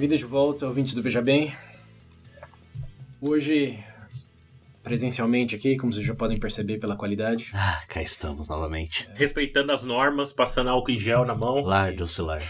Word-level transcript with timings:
Bem-vindos 0.00 0.20
de 0.20 0.24
volta, 0.24 0.66
ouvintes 0.66 0.94
do 0.94 1.02
Veja 1.02 1.20
Bem. 1.20 1.54
Hoje, 3.20 3.78
presencialmente 4.82 5.54
aqui, 5.54 5.76
como 5.76 5.92
vocês 5.92 6.06
já 6.06 6.14
podem 6.14 6.40
perceber 6.40 6.78
pela 6.78 6.96
qualidade. 6.96 7.50
Ah, 7.52 7.82
cá 7.86 8.00
estamos 8.00 8.48
novamente. 8.48 9.06
Respeitando 9.12 9.70
as 9.72 9.84
normas, 9.84 10.32
passando 10.32 10.70
álcool 10.70 10.92
em 10.92 10.98
gel 10.98 11.26
na 11.26 11.34
mão. 11.34 11.60
Lar 11.60 11.92
do 11.92 12.06
celular. 12.06 12.40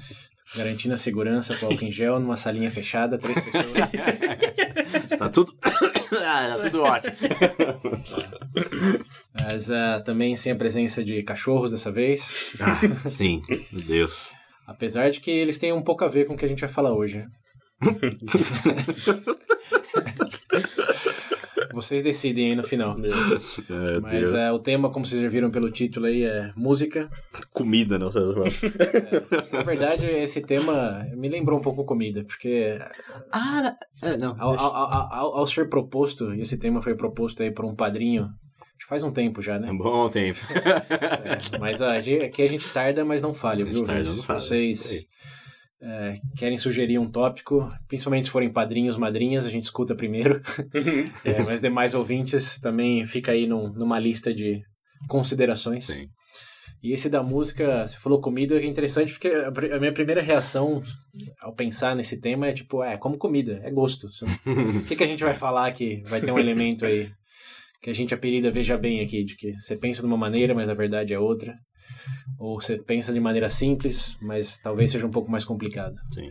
Garantindo 0.54 0.92
a 0.92 0.98
segurança 0.98 1.56
com 1.56 1.64
álcool 1.64 1.86
em 1.86 1.90
gel 1.90 2.20
numa 2.20 2.36
salinha 2.36 2.70
fechada, 2.70 3.16
três 3.16 3.40
pessoas. 3.40 3.72
tá 5.18 5.30
tudo. 5.30 5.56
ah, 5.64 6.56
tá 6.56 6.58
tudo 6.60 6.82
ótimo. 6.82 7.14
Mas 9.42 9.70
uh, 9.70 10.04
também 10.04 10.36
sem 10.36 10.52
a 10.52 10.56
presença 10.56 11.02
de 11.02 11.22
cachorros 11.22 11.70
dessa 11.70 11.90
vez. 11.90 12.54
Ah, 12.60 13.08
sim, 13.08 13.42
meu 13.72 13.80
Deus. 13.80 14.36
Apesar 14.68 15.10
de 15.10 15.20
que 15.20 15.30
eles 15.30 15.58
têm 15.58 15.72
um 15.72 15.82
pouco 15.82 16.04
a 16.04 16.08
ver 16.08 16.26
com 16.26 16.34
o 16.34 16.36
que 16.36 16.44
a 16.44 16.48
gente 16.48 16.60
vai 16.60 16.68
falar 16.68 16.92
hoje. 16.94 17.24
Vocês 21.72 22.02
decidem 22.02 22.50
aí 22.50 22.56
no 22.56 22.64
final. 22.64 22.96
É, 22.98 24.00
Mas 24.00 24.32
é, 24.34 24.50
o 24.50 24.58
tema, 24.58 24.90
como 24.90 25.06
vocês 25.06 25.20
já 25.22 25.28
viram 25.28 25.50
pelo 25.50 25.70
título 25.70 26.06
aí, 26.06 26.24
é 26.24 26.50
música. 26.56 27.08
Comida, 27.52 27.98
não 27.98 28.10
sei 28.10 28.22
se 28.26 28.32
É, 28.66 29.56
na 29.56 29.62
verdade, 29.62 30.06
esse 30.06 30.40
tema 30.40 31.06
me 31.14 31.28
lembrou 31.28 31.58
um 31.58 31.62
pouco 31.62 31.84
comida, 31.84 32.24
porque 32.24 32.78
Ah, 33.30 33.76
é, 34.02 34.16
não. 34.16 34.34
ao, 34.40 34.58
ao, 34.58 34.74
ao, 34.74 35.12
ao- 35.12 35.36
ao 35.38 35.46
ser 35.46 35.68
proposto, 35.68 36.34
e 36.34 36.40
esse 36.40 36.56
tema 36.56 36.82
foi 36.82 36.96
proposto 36.96 37.42
aí 37.42 37.52
por 37.52 37.64
um 37.64 37.76
padrinho, 37.76 38.30
faz 38.86 39.02
um 39.02 39.10
tempo 39.10 39.40
já, 39.42 39.58
né? 39.58 39.68
É 39.68 39.72
bom 39.72 40.08
tempo. 40.08 40.38
É, 40.52 41.58
mas 41.58 41.80
a 41.82 41.94
aqui 41.96 42.42
a 42.42 42.48
gente 42.48 42.68
tarda, 42.68 43.04
mas 43.04 43.22
não 43.22 43.32
falha, 43.34 43.64
viu? 43.64 43.84
tarda, 43.84 44.10
não 44.12 44.22
falha. 44.22 44.40
Vocês 44.40 45.06
é, 45.80 46.14
querem 46.36 46.58
sugerir 46.58 46.98
um 46.98 47.10
tópico, 47.10 47.68
principalmente 47.86 48.24
se 48.24 48.30
forem 48.30 48.50
padrinhos, 48.50 48.96
madrinhas, 48.96 49.46
a 49.46 49.50
gente 49.50 49.64
escuta 49.64 49.94
primeiro. 49.94 50.42
É, 51.24 51.42
mas 51.42 51.60
demais 51.60 51.94
ouvintes 51.94 52.58
também 52.60 53.04
fica 53.04 53.32
aí 53.32 53.46
num- 53.46 53.72
numa 53.72 53.98
lista 53.98 54.32
de 54.34 54.62
considerações. 55.08 55.86
Sim. 55.86 56.08
E 56.80 56.92
esse 56.92 57.08
da 57.10 57.22
música, 57.24 57.86
você 57.88 57.96
falou 57.98 58.20
comida, 58.20 58.56
é 58.56 58.64
interessante 58.64 59.12
porque 59.12 59.28
a 59.28 59.78
minha 59.80 59.92
primeira 59.92 60.22
reação 60.22 60.80
ao 61.40 61.52
pensar 61.52 61.96
nesse 61.96 62.20
tema 62.20 62.46
é 62.46 62.52
tipo, 62.52 62.84
é 62.84 62.96
como 62.96 63.18
comida, 63.18 63.60
é 63.64 63.70
gosto. 63.70 64.06
O 64.46 64.84
que, 64.84 64.94
que 64.94 65.02
a 65.02 65.06
gente 65.06 65.24
vai 65.24 65.34
falar 65.34 65.72
que 65.72 66.02
vai 66.06 66.20
ter 66.20 66.30
um 66.30 66.38
elemento 66.38 66.86
aí 66.86 67.10
que 67.80 67.90
a 67.90 67.92
gente 67.92 68.14
apelida 68.14 68.50
Veja 68.50 68.76
Bem 68.76 69.00
aqui, 69.00 69.24
de 69.24 69.36
que 69.36 69.52
você 69.54 69.76
pensa 69.76 70.00
de 70.00 70.06
uma 70.06 70.16
maneira, 70.16 70.54
mas 70.54 70.66
na 70.66 70.74
verdade 70.74 71.12
é 71.12 71.18
outra. 71.18 71.54
Ou 72.38 72.60
você 72.60 72.78
pensa 72.78 73.12
de 73.12 73.20
maneira 73.20 73.48
simples, 73.48 74.16
mas 74.20 74.58
talvez 74.58 74.90
seja 74.90 75.06
um 75.06 75.10
pouco 75.10 75.30
mais 75.30 75.44
complicado. 75.44 75.96
Sim. 76.12 76.30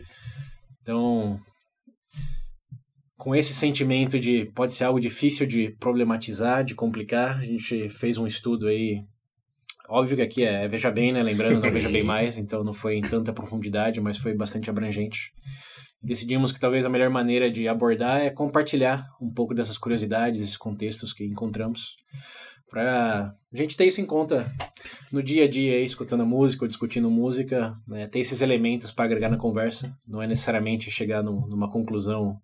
Então, 0.82 1.40
com 3.16 3.34
esse 3.34 3.52
sentimento 3.52 4.18
de 4.18 4.46
pode 4.54 4.72
ser 4.72 4.84
algo 4.84 5.00
difícil 5.00 5.46
de 5.46 5.74
problematizar, 5.78 6.64
de 6.64 6.74
complicar, 6.74 7.38
a 7.38 7.44
gente 7.44 7.88
fez 7.88 8.16
um 8.16 8.26
estudo 8.26 8.68
aí. 8.68 9.02
Óbvio 9.88 10.16
que 10.16 10.22
aqui 10.22 10.44
é 10.44 10.68
Veja 10.68 10.90
Bem, 10.90 11.12
né? 11.12 11.22
Lembrando, 11.22 11.62
não 11.62 11.72
Veja 11.72 11.88
Bem 11.88 12.04
Mais, 12.04 12.38
então 12.38 12.62
não 12.62 12.72
foi 12.72 12.96
em 12.96 13.02
tanta 13.02 13.32
profundidade, 13.32 14.00
mas 14.00 14.16
foi 14.16 14.34
bastante 14.34 14.70
abrangente. 14.70 15.32
Decidimos 16.02 16.52
que 16.52 16.60
talvez 16.60 16.84
a 16.84 16.88
melhor 16.88 17.10
maneira 17.10 17.50
de 17.50 17.66
abordar 17.66 18.20
é 18.20 18.30
compartilhar 18.30 19.04
um 19.20 19.32
pouco 19.32 19.52
dessas 19.54 19.76
curiosidades, 19.76 20.40
esses 20.40 20.56
contextos 20.56 21.12
que 21.12 21.24
encontramos, 21.24 21.96
para 22.70 23.34
a 23.52 23.56
gente 23.56 23.76
ter 23.76 23.86
isso 23.86 24.00
em 24.00 24.06
conta 24.06 24.46
no 25.10 25.22
dia 25.22 25.44
a 25.44 25.48
dia, 25.48 25.80
escutando 25.80 26.24
música 26.26 26.64
ou 26.64 26.68
discutindo 26.68 27.10
música, 27.10 27.74
né, 27.86 28.06
ter 28.06 28.20
esses 28.20 28.40
elementos 28.42 28.92
para 28.92 29.06
agregar 29.06 29.28
na 29.30 29.38
conversa. 29.38 29.92
Não 30.06 30.22
é 30.22 30.26
necessariamente 30.26 30.90
chegar 30.90 31.22
num- 31.22 31.46
numa 31.48 31.70
conclusão 31.70 32.36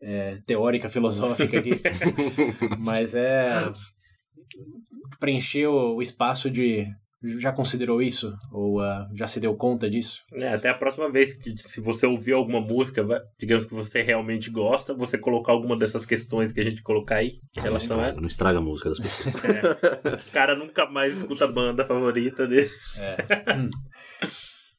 é, 0.00 0.38
teórica, 0.46 0.88
filosófica 0.88 1.58
aqui, 1.58 1.72
mas 2.78 3.14
é 3.14 3.70
preencher 5.18 5.66
o, 5.66 5.96
o 5.96 6.02
espaço 6.02 6.50
de 6.50 6.86
já 7.22 7.52
considerou 7.52 8.00
isso 8.00 8.34
ou 8.50 8.80
ah, 8.80 9.06
já 9.14 9.26
se 9.26 9.40
deu 9.40 9.54
conta 9.54 9.90
disso? 9.90 10.22
É, 10.32 10.48
até 10.48 10.70
a 10.70 10.74
próxima 10.74 11.10
vez 11.10 11.34
que 11.34 11.54
se 11.56 11.80
você 11.80 12.06
ouvir 12.06 12.32
alguma 12.32 12.60
música, 12.60 13.04
digamos 13.38 13.66
que 13.66 13.74
você 13.74 14.02
realmente 14.02 14.50
gosta, 14.50 14.94
você 14.94 15.18
colocar 15.18 15.52
alguma 15.52 15.76
dessas 15.76 16.06
questões 16.06 16.52
que 16.52 16.60
a 16.60 16.64
gente 16.64 16.82
colocar 16.82 17.16
aí, 17.16 17.28
em 17.28 17.40
Não 17.56 17.62
relação 17.62 17.98
a... 17.98 18.00
estraga, 18.00 18.20
não 18.20 18.26
estraga 18.26 18.58
a 18.58 18.62
música 18.62 18.88
das 18.88 18.98
pessoas. 19.00 19.34
O 20.30 20.32
cara 20.32 20.56
nunca 20.56 20.86
mais 20.86 21.16
escuta 21.16 21.44
a 21.44 21.52
banda 21.52 21.84
favorita 21.84 22.46
dele. 22.46 22.70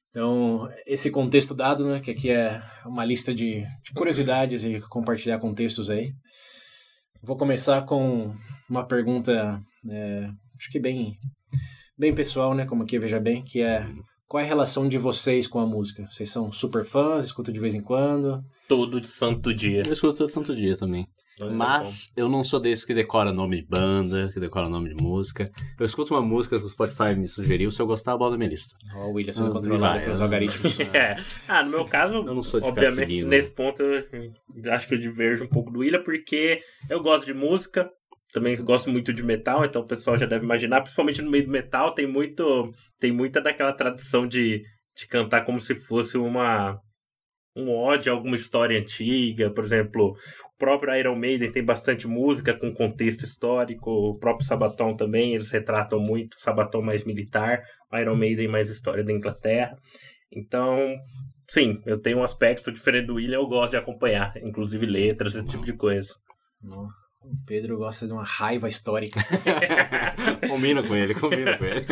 Então, 0.10 0.68
esse 0.86 1.10
contexto 1.10 1.56
dado, 1.56 1.88
né, 1.88 2.02
que 2.02 2.12
aqui 2.12 2.30
é 2.32 2.62
uma 2.86 3.06
lista 3.06 3.34
de, 3.34 3.62
de 3.62 3.94
curiosidades 3.96 4.64
e 4.66 4.82
compartilhar 4.82 5.40
contextos 5.40 5.90
aí. 5.90 6.12
Vou 7.24 7.38
começar 7.38 7.84
com 7.84 8.36
uma 8.70 8.86
pergunta, 8.86 9.62
é, 9.90 10.30
acho 10.58 10.70
que 10.70 10.80
bem, 10.80 11.16
bem 12.02 12.16
pessoal, 12.16 12.56
né, 12.56 12.66
como 12.66 12.82
aqui 12.82 12.98
veja 12.98 13.20
bem, 13.20 13.44
que 13.44 13.62
é 13.62 13.86
qual 14.28 14.42
é 14.42 14.44
a 14.44 14.48
relação 14.48 14.88
de 14.90 14.98
vocês 14.98 15.46
com 15.46 15.60
a 15.60 15.68
música? 15.68 16.08
Vocês 16.10 16.32
são 16.32 16.52
super 16.52 16.84
fãs, 16.84 17.26
escutam 17.26 17.54
de 17.54 17.60
vez 17.60 17.76
em 17.76 17.82
quando? 17.82 18.44
Todo 18.68 19.04
santo 19.06 19.54
dia. 19.54 19.84
Eu 19.86 19.92
escuto 19.94 20.18
todo 20.18 20.30
santo 20.30 20.56
dia 20.56 20.76
também. 20.76 21.06
Mas 21.58 22.12
eu 22.16 22.28
não 22.30 22.44
sou 22.44 22.60
desse 22.60 22.86
que 22.88 22.94
decora 22.94 23.32
nome 23.32 23.58
de 23.62 23.68
banda, 23.68 24.30
que 24.34 24.40
decora 24.40 24.70
nome 24.70 24.94
de 24.96 25.04
música. 25.04 25.50
Eu 25.80 25.86
escuto 25.86 26.14
uma 26.14 26.22
música 26.22 26.58
que 26.58 26.66
o 26.66 26.70
Spotify 26.70 27.16
me 27.16 27.28
sugeriu, 27.28 27.70
se 27.72 27.82
eu 27.82 27.86
gostar, 27.88 28.14
eu 28.14 28.18
boto 28.18 28.32
na 28.32 28.38
minha 28.38 28.50
lista. 28.50 28.76
Ó, 28.96 29.08
o 29.08 29.14
William 29.14 29.34
sendo 29.34 29.46
Não, 29.48 29.54
controlado 29.54 29.94
vai, 29.96 30.04
pelos 30.04 30.20
eu- 30.20 30.24
algoritmos. 30.26 30.80
É. 30.94 31.16
Ah, 31.48 31.64
no 31.64 31.70
meu 31.72 31.86
caso, 31.86 32.16
Eu 32.16 32.34
não 32.34 32.44
sou 32.44 32.60
de 32.60 32.68
obviamente, 32.68 33.26
nesse 33.26 33.52
ponto 33.52 33.82
eu 33.84 34.04
acho 34.72 34.88
que 34.88 34.94
eu 34.96 35.00
diverjo 35.00 35.44
um 35.46 35.50
pouco 35.50 35.72
do 35.72 35.80
William, 35.80 36.02
porque 36.04 36.62
eu 36.90 37.02
gosto 37.02 37.26
de 37.26 37.34
música, 37.34 37.90
também 38.32 38.56
gosto 38.64 38.90
muito 38.90 39.12
de 39.12 39.24
metal, 39.24 39.66
então 39.66 39.82
o 39.82 39.88
pessoal 39.88 40.18
já 40.18 40.26
deve 40.26 40.46
imaginar, 40.46 40.82
principalmente 40.82 41.22
no 41.22 41.30
meio 41.30 41.46
do 41.46 41.52
metal, 41.52 41.94
tem 41.94 42.08
muito 42.08 42.72
tem 43.00 43.12
muita 43.12 43.42
daquela 43.42 43.74
tradição 43.74 44.26
de, 44.26 44.64
de 44.96 45.08
cantar 45.08 45.44
como 45.44 45.60
se 45.60 45.76
fosse 45.76 46.18
uma 46.18 46.80
um 47.54 47.70
ódio 47.70 48.14
a 48.14 48.16
alguma 48.16 48.36
história 48.36 48.80
antiga, 48.80 49.52
por 49.52 49.66
exemplo, 49.66 50.12
o 50.12 50.58
próprio 50.58 50.96
Iron 50.96 51.18
Maiden 51.18 51.52
tem 51.52 51.64
bastante 51.64 52.08
música 52.08 52.58
com 52.58 52.74
contexto 52.74 53.24
histórico, 53.24 53.92
o 53.92 54.18
próprio 54.18 54.48
Sabaton 54.48 54.96
também, 54.96 55.36
eles 55.36 55.52
retratam 55.52 56.00
muito, 56.00 56.40
Sabaton 56.40 56.82
mais 56.82 57.04
militar, 57.04 57.62
Iron 57.94 58.16
Maiden 58.16 58.48
mais 58.48 58.70
história 58.70 59.04
da 59.04 59.12
Inglaterra. 59.12 59.76
Então, 60.32 60.96
sim, 61.46 61.82
eu 61.86 62.02
tenho 62.02 62.20
um 62.20 62.24
aspecto 62.24 62.72
diferente 62.72 63.08
do 63.08 63.16
William, 63.16 63.40
eu 63.40 63.48
gosto 63.48 63.72
de 63.72 63.78
acompanhar, 63.78 64.32
inclusive 64.38 64.86
letras, 64.86 65.36
esse 65.36 65.48
tipo 65.48 65.66
de 65.66 65.74
coisa. 65.74 66.14
Não. 66.62 67.01
O 67.24 67.36
Pedro 67.46 67.78
gosta 67.78 68.08
de 68.08 68.14
uma 68.14 68.24
raiva 68.24 68.68
histórica. 68.68 69.20
combina 70.50 70.82
com 70.82 70.96
ele, 70.96 71.14
combina 71.14 71.58
com 71.58 71.66
ele. 71.66 71.86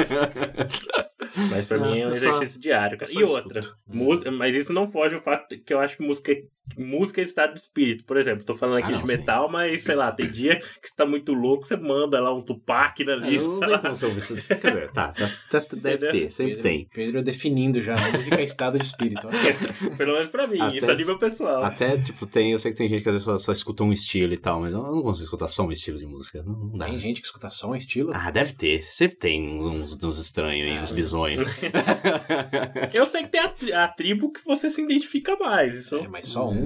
Mas 1.52 1.66
pra 1.66 1.78
mim 1.78 2.00
é 2.00 2.08
um 2.08 2.10
eu 2.12 2.18
só- 2.18 2.28
exercício 2.30 2.60
diário. 2.60 2.98
E 3.10 3.24
outra, 3.24 3.62
música, 3.88 4.32
mas 4.32 4.56
isso 4.56 4.74
não 4.74 4.88
foge 4.92 5.16
ao 5.16 5.22
fato 5.22 5.58
que 5.64 5.74
eu 5.74 5.80
acho 5.80 5.98
que 5.98 6.04
música, 6.04 6.34
música 6.78 7.22
é 7.22 7.24
estado 7.24 7.54
de 7.54 7.60
espírito. 7.60 8.04
Por 8.06 8.18
exemplo, 8.18 8.44
tô 8.44 8.54
falando 8.56 8.78
aqui 8.80 8.88
Ah, 8.94 8.96
de 8.96 9.00
não, 9.00 9.06
metal, 9.08 9.50
mas 9.50 9.82
sei 9.84 9.96
lá, 9.96 10.12
tem 10.12 10.30
dia 10.30 10.58
que 10.60 10.88
você 10.88 10.96
tá 10.96 11.06
muito 11.06 11.34
louco, 11.34 11.66
você 11.66 11.76
manda 11.76 12.20
lá 12.20 12.34
um 12.34 12.42
Tupac 12.42 13.04
na 13.04 13.14
É, 13.14 13.16
lista. 13.18 13.48
não 13.48 13.60
tem 13.60 13.80
como 13.82 13.96
você. 13.96 14.42
Quer 14.42 14.56
dizer, 14.68 14.92
tá, 14.92 15.12
tá, 15.14 15.30
tá, 15.62 15.66
deve 15.76 15.96
Entendeu? 16.08 16.12
ter, 16.12 16.32
sempre 16.32 16.54
Pedro, 16.56 16.64
tem. 16.70 16.88
Pedro 16.94 17.24
definindo 17.24 17.82
já. 17.82 17.96
Música 18.12 18.36
é 18.36 18.44
estado 18.44 18.78
de 18.80 18.86
espírito. 18.86 19.28
Olha. 19.28 19.40
Pelo 19.98 20.14
menos 20.14 20.30
pra 20.30 20.48
mim, 20.48 20.60
Até- 20.62 20.78
isso 20.78 20.92
é 20.92 20.96
nível 20.96 21.18
pessoal. 21.18 21.64
Até, 21.64 21.98
tipo, 21.98 22.26
tem. 22.26 22.52
Eu 22.52 22.60
sei 22.60 22.72
que 22.72 22.78
tem 22.78 22.88
gente 22.90 23.04
que 23.04 23.10
às 23.10 23.14
vezes 23.14 23.26
só, 23.26 23.38
só 23.38 23.52
escuta 23.52 23.84
um 23.84 23.92
estilo 23.92 24.34
e 24.34 24.38
tal, 24.38 24.62
mas 24.62 24.74
eu 24.74 24.82
não 24.82 25.02
consigo 25.02 25.24
escutar 25.26 25.48
só 25.48 25.64
um 25.66 25.72
estilo 25.72 25.98
de 26.00 26.06
música. 26.06 26.42
Não, 26.44 26.54
não 26.54 26.78
dá. 26.78 26.86
Tem 26.86 27.00
gente 27.00 27.22
que 27.22 27.28
escuta 27.28 27.50
só 27.50 27.70
um 27.70 27.76
estilo. 27.76 28.12
Ah, 28.14 28.32
deve 28.32 28.54
ter. 28.54 28.84
Sempre 28.84 29.18
tem 29.18 29.48
uns, 29.62 30.02
uns 30.04 30.20
estranhos 30.20 30.70
aí, 30.72 30.78
Ah, 30.78 30.82
uns 30.82 30.92
visões. 30.92 31.40
Eu 32.94 33.06
sei 33.06 33.24
que 33.24 33.30
tem 33.30 33.42
a, 33.42 33.84
a 33.84 33.88
tribo 33.88 34.32
que 34.32 34.44
você 34.46 34.70
se 34.70 34.82
identifica 34.82 35.36
mais. 35.38 35.76
Isso 35.76 35.96
É, 35.98 36.08
mas 36.08 36.28
só 36.30 36.50
um. 36.50 36.59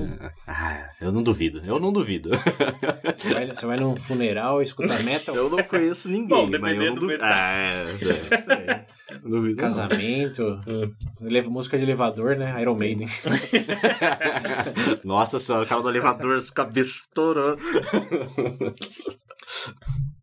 Ah, 0.47 0.89
eu 1.01 1.11
não 1.11 1.21
duvido. 1.23 1.61
Eu 1.65 1.79
não 1.79 1.91
duvido. 1.93 2.29
Você 3.15 3.33
vai, 3.33 3.47
você 3.47 3.65
vai 3.65 3.77
num 3.77 3.95
funeral 3.95 4.61
e 4.61 4.65
escuta 4.65 4.97
metal. 5.03 5.35
Eu 5.35 5.49
não 5.49 5.61
conheço 5.63 6.07
ninguém, 6.09 6.27
Bom, 6.27 6.43
mas 6.45 6.53
eu 6.53 6.59
dependendo 6.59 6.91
não 6.95 6.99
do 7.01 7.05
metal. 7.07 7.27
Ah, 7.31 7.51
é, 7.53 7.83
é, 7.83 8.83
aí. 9.13 9.19
Duvido 9.23 9.59
casamento, 9.61 10.59
eleva- 11.21 11.49
música 11.49 11.77
de 11.77 11.83
elevador, 11.83 12.35
né? 12.35 12.59
Iron 12.61 12.75
Maiden. 12.75 13.07
Nossa 15.03 15.39
senhora, 15.39 15.65
o 15.65 15.67
cara 15.67 15.81
do 15.81 15.89
elevador, 15.89 16.37
cabeça 16.53 17.01
estourando. 17.03 17.61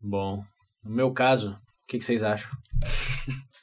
Bom, 0.00 0.42
no 0.84 0.90
meu 0.94 1.12
caso, 1.12 1.52
o 1.52 1.56
que, 1.86 1.98
que 1.98 2.04
vocês 2.04 2.22
acham? 2.22 2.50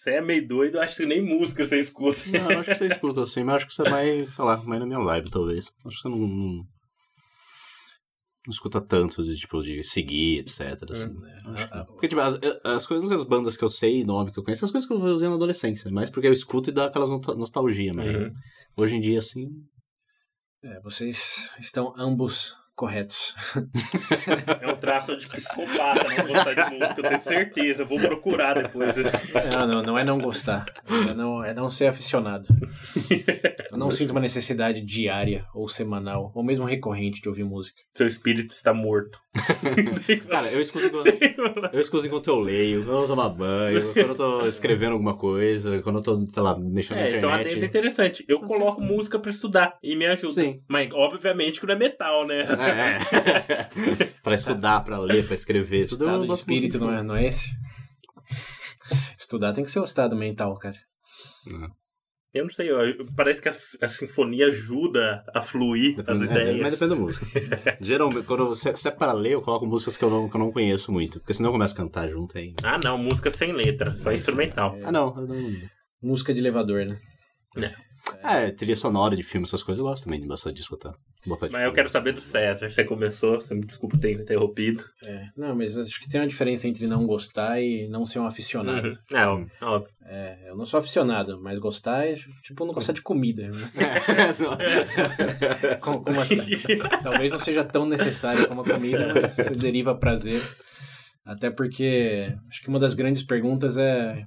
Você 0.07 0.11
é 0.11 0.21
meio 0.21 0.47
doido, 0.47 0.79
acho 0.79 0.95
que 0.95 1.05
nem 1.05 1.21
música 1.21 1.65
você 1.65 1.81
escuta. 1.81 2.17
Não, 2.31 2.51
eu 2.51 2.59
acho 2.59 2.69
que 2.71 2.75
você 2.77 2.87
escuta 2.87 3.23
assim, 3.23 3.43
mas 3.43 3.55
acho 3.55 3.67
que 3.67 3.73
você 3.73 3.83
vai, 3.83 4.25
sei 4.25 4.45
lá, 4.45 4.55
mais 4.63 4.79
na 4.79 4.85
minha 4.85 5.01
vibe, 5.03 5.29
talvez. 5.29 5.69
Acho 5.85 5.97
que 5.97 6.01
você 6.03 6.07
não, 6.07 6.17
não, 6.17 6.47
não 6.47 6.65
escuta 8.49 8.79
tanto 8.79 9.21
de, 9.21 9.35
tipo, 9.35 9.61
de 9.61 9.83
seguir, 9.83 10.39
etc. 10.39 10.61
Assim. 10.89 11.13
Acho 11.53 11.67
que- 11.69 11.85
Porque, 11.91 12.07
tipo, 12.07 12.21
as, 12.21 12.39
as 12.63 12.85
coisas, 12.85 13.09
as 13.11 13.25
bandas 13.25 13.57
que 13.57 13.65
eu 13.65 13.69
sei, 13.69 14.05
nome 14.05 14.31
que 14.31 14.39
eu 14.39 14.45
conheço, 14.45 14.63
as 14.63 14.71
coisas 14.71 14.87
que 14.87 14.93
eu 14.95 14.97
usei 14.97 15.27
na 15.27 15.35
adolescência, 15.35 15.91
mas 15.91 16.09
porque 16.09 16.27
eu 16.27 16.33
escuto 16.33 16.69
e 16.69 16.73
dá 16.73 16.85
aquela 16.85 17.05
nostal- 17.05 17.35
nostalgia, 17.35 17.91
mas 17.93 18.09
Uhum. 18.09 18.31
hoje 18.77 18.95
em 18.95 19.01
dia, 19.01 19.19
assim, 19.19 19.49
É, 20.63 20.79
vocês 20.79 21.51
estão 21.59 21.93
ambos 21.97 22.55
corretos. 22.77 23.35
É 24.61 24.67
um 24.67 24.75
traço 24.75 25.15
de 25.17 25.27
psicopata 25.27 26.03
não 26.03 26.27
gostar 26.27 26.53
de 26.53 26.77
música, 26.77 27.01
eu 27.01 27.09
tenho 27.09 27.19
certeza. 27.19 27.83
Eu 27.83 27.87
vou 27.87 27.99
procurar 27.99 28.61
depois. 28.61 28.95
Não, 29.51 29.67
não, 29.67 29.81
não 29.81 29.97
é 29.97 30.03
não 30.03 30.17
gostar. 30.17 30.65
É 31.09 31.13
não, 31.13 31.43
é 31.43 31.53
não 31.53 31.69
ser 31.69 31.87
aficionado. 31.87 32.47
Eu 33.71 33.77
não 33.77 33.89
sinto 33.89 34.11
uma 34.11 34.19
necessidade 34.19 34.81
diária, 34.81 35.45
ou 35.53 35.67
semanal, 35.67 36.31
ou 36.35 36.43
mesmo 36.43 36.65
recorrente 36.65 37.21
de 37.21 37.29
ouvir 37.29 37.43
música. 37.43 37.81
Seu 37.95 38.05
espírito 38.05 38.53
está 38.53 38.73
morto. 38.73 39.19
Cara, 40.29 40.47
eu 40.51 40.61
escuto, 40.61 40.85
enquanto, 40.85 41.73
eu 41.73 41.79
escuto 41.79 42.07
enquanto 42.07 42.27
eu 42.27 42.39
leio, 42.39 42.85
quando 42.85 43.01
eu 43.01 43.07
tomo 43.07 43.29
banho, 43.29 43.93
quando 43.93 44.09
eu 44.09 44.15
tô 44.15 44.45
escrevendo 44.47 44.93
alguma 44.93 45.15
coisa, 45.17 45.81
quando 45.81 45.97
eu 45.97 46.03
tô, 46.03 46.27
sei 46.29 46.43
lá, 46.43 46.57
mexendo 46.57 46.97
na 46.97 47.03
É, 47.03 47.15
isso 47.15 47.25
é 47.25 47.27
uma 47.27 47.41
internet. 47.41 47.65
interessante. 47.65 48.25
Eu 48.27 48.39
coloco 48.39 48.81
música 48.81 49.19
pra 49.19 49.29
estudar 49.29 49.77
e 49.81 49.95
me 49.95 50.05
ajuda. 50.05 50.33
Sim. 50.33 50.61
Mas, 50.67 50.89
obviamente, 50.93 51.59
que 51.59 51.67
não 51.67 51.73
é 51.73 51.77
metal, 51.77 52.25
né? 52.25 52.41
É, 52.41 54.01
é. 54.01 54.05
pra 54.23 54.35
estudar, 54.35 54.83
pra 54.83 54.97
ler, 54.97 55.25
pra 55.25 55.35
escrever. 55.35 55.87
Tudo 55.87 56.03
eu 56.03 56.07
Estado 56.07 56.27
de 56.27 56.33
espírito 56.33 56.79
não 56.79 56.93
é, 56.93 57.03
não 57.03 57.15
é 57.15 57.21
esse? 57.21 57.51
Estudar 59.17 59.53
tem 59.53 59.63
que 59.63 59.71
ser 59.71 59.79
o 59.79 59.83
estado 59.83 60.15
mental, 60.15 60.53
cara. 60.55 60.77
Eu 62.33 62.43
não 62.43 62.49
sei, 62.51 62.69
eu- 62.69 63.05
parece 63.15 63.41
que 63.41 63.49
a, 63.49 63.55
a 63.81 63.87
sinfonia 63.87 64.47
ajuda 64.47 65.23
a 65.33 65.41
fluir 65.41 65.95
as 66.05 66.19
Depende- 66.19 66.39
é, 66.39 66.43
ideias. 66.43 66.61
mas 66.61 66.73
depende 66.73 66.89
da 66.95 67.01
música. 67.01 67.25
Geralmente, 67.81 68.25
quando 68.27 68.47
você, 68.47 68.75
se 68.75 68.87
é 68.87 68.91
pra 68.91 69.11
ler, 69.13 69.31
eu 69.33 69.41
coloco 69.41 69.65
músicas 69.65 69.95
que 69.97 70.03
eu 70.03 70.09
não, 70.09 70.29
que 70.29 70.35
eu 70.35 70.39
não 70.39 70.51
conheço 70.51 70.91
muito. 70.91 71.19
Porque 71.19 71.33
senão 71.33 71.49
eu 71.49 71.53
começo 71.53 71.73
a 71.73 71.77
cantar 71.77 72.09
junto 72.09 72.37
aí. 72.37 72.53
Ah, 72.63 72.77
não, 72.83 72.97
música 72.97 73.31
sem 73.31 73.53
letra, 73.53 73.93
só 73.95 74.11
instrumental. 74.11 74.77
Ah, 74.83 74.91
não. 74.91 75.15
não... 75.15 75.51
Música 76.01 76.33
de 76.33 76.39
elevador, 76.41 76.85
né? 76.85 76.97
É, 78.23 78.51
trilha 78.51 78.75
sonora 78.75 79.15
de 79.15 79.23
filme, 79.23 79.45
essas 79.45 79.63
coisas 79.63 79.79
eu 79.79 79.85
gosto 79.85 80.05
também 80.05 80.19
de 80.19 80.27
bastante 80.27 80.55
de 80.55 80.61
escutar. 80.61 80.93
Botar 81.25 81.47
de 81.47 81.53
Mas 81.53 81.63
eu 81.63 81.73
quero 81.73 81.89
saber 81.89 82.13
do 82.13 82.21
César. 82.21 82.69
Você 82.69 82.83
começou, 82.83 83.41
você 83.41 83.53
me 83.53 83.65
desculpa 83.65 83.97
ter 83.97 84.11
interrompido. 84.13 84.83
É, 85.03 85.27
não, 85.35 85.55
mas 85.55 85.77
acho 85.77 85.99
que 85.99 86.07
tem 86.07 86.21
uma 86.21 86.27
diferença 86.27 86.67
entre 86.67 86.87
não 86.87 87.05
gostar 87.05 87.59
e 87.61 87.87
não 87.89 88.05
ser 88.05 88.19
um 88.19 88.25
aficionado. 88.25 88.89
Uhum. 88.89 89.17
É, 89.17 89.25
óbvio, 89.25 89.51
óbvio. 89.61 89.91
É, 90.05 90.37
eu 90.47 90.55
não 90.55 90.65
sou 90.65 90.79
aficionado, 90.79 91.39
mas 91.41 91.59
gostar 91.59 92.07
é 92.07 92.15
tipo 92.41 92.65
não 92.65 92.73
gostar 92.73 92.93
de 92.93 93.01
comida. 93.01 93.49
Né? 93.49 93.71
Como, 95.81 96.03
como 96.03 96.21
assim? 96.21 96.39
Talvez 97.03 97.31
não 97.31 97.39
seja 97.39 97.63
tão 97.63 97.85
necessário 97.85 98.47
como 98.47 98.61
a 98.61 98.63
comida, 98.63 99.13
mas 99.13 99.33
você 99.33 99.49
deriva 99.51 99.95
prazer. 99.95 100.41
Até 101.27 101.51
porque 101.51 102.33
acho 102.47 102.61
que 102.61 102.69
uma 102.69 102.79
das 102.79 102.93
grandes 102.93 103.21
perguntas 103.21 103.77
é. 103.77 104.25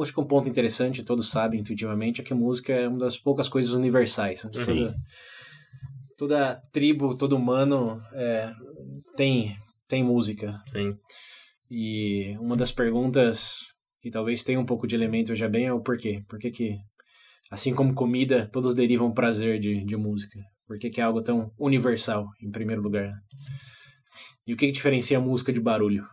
Acho 0.00 0.12
que 0.12 0.20
um 0.20 0.26
ponto 0.26 0.48
interessante, 0.48 1.02
todos 1.02 1.30
sabem 1.30 1.60
intuitivamente, 1.60 2.20
é 2.20 2.24
que 2.24 2.34
música 2.34 2.72
é 2.72 2.86
uma 2.86 2.98
das 2.98 3.16
poucas 3.16 3.48
coisas 3.48 3.72
universais. 3.72 4.44
né? 4.44 4.50
Sim. 4.52 4.64
Toda, 4.64 4.94
toda 6.18 6.62
tribo, 6.70 7.16
todo 7.16 7.34
humano 7.34 8.00
é, 8.12 8.52
tem, 9.16 9.56
tem 9.88 10.04
música. 10.04 10.60
Sim. 10.70 10.94
E 11.70 12.36
uma 12.38 12.56
das 12.56 12.70
perguntas 12.70 13.56
que 14.02 14.10
talvez 14.10 14.44
tenha 14.44 14.60
um 14.60 14.66
pouco 14.66 14.86
de 14.86 14.94
elemento 14.94 15.34
já 15.34 15.48
bem 15.48 15.66
é 15.66 15.72
o 15.72 15.80
porquê. 15.80 16.22
Por 16.28 16.38
que 16.38 16.50
que, 16.50 16.76
assim 17.50 17.74
como 17.74 17.94
comida, 17.94 18.48
todos 18.52 18.74
derivam 18.74 19.14
prazer 19.14 19.58
de, 19.58 19.82
de 19.84 19.96
música? 19.96 20.38
Por 20.66 20.78
que 20.78 20.90
que 20.90 21.00
é 21.00 21.04
algo 21.04 21.22
tão 21.22 21.50
universal, 21.58 22.26
em 22.42 22.50
primeiro 22.50 22.82
lugar? 22.82 23.12
E 24.46 24.52
o 24.54 24.56
que 24.56 24.66
que 24.66 24.72
diferencia 24.72 25.18
a 25.18 25.20
música 25.20 25.52
de 25.52 25.60
barulho? 25.60 26.06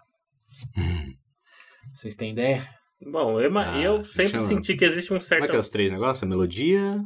Vocês 1.96 2.16
têm 2.16 2.31
ideia? 2.31 2.68
Bom, 3.02 3.40
eu, 3.40 3.58
Ah, 3.58 3.81
eu 3.81 4.04
sempre 4.04 4.42
senti 4.42 4.76
que 4.76 4.86
existe 4.86 5.08
um 5.14 5.18
Como 5.18 5.24
é 5.24 5.28
certo. 5.28 5.50
que 5.50 5.56
é 5.56 5.60
os 5.60 5.70
três 5.70 5.92
negócios? 5.92 6.24
A 6.24 6.26
melodia. 6.28 7.02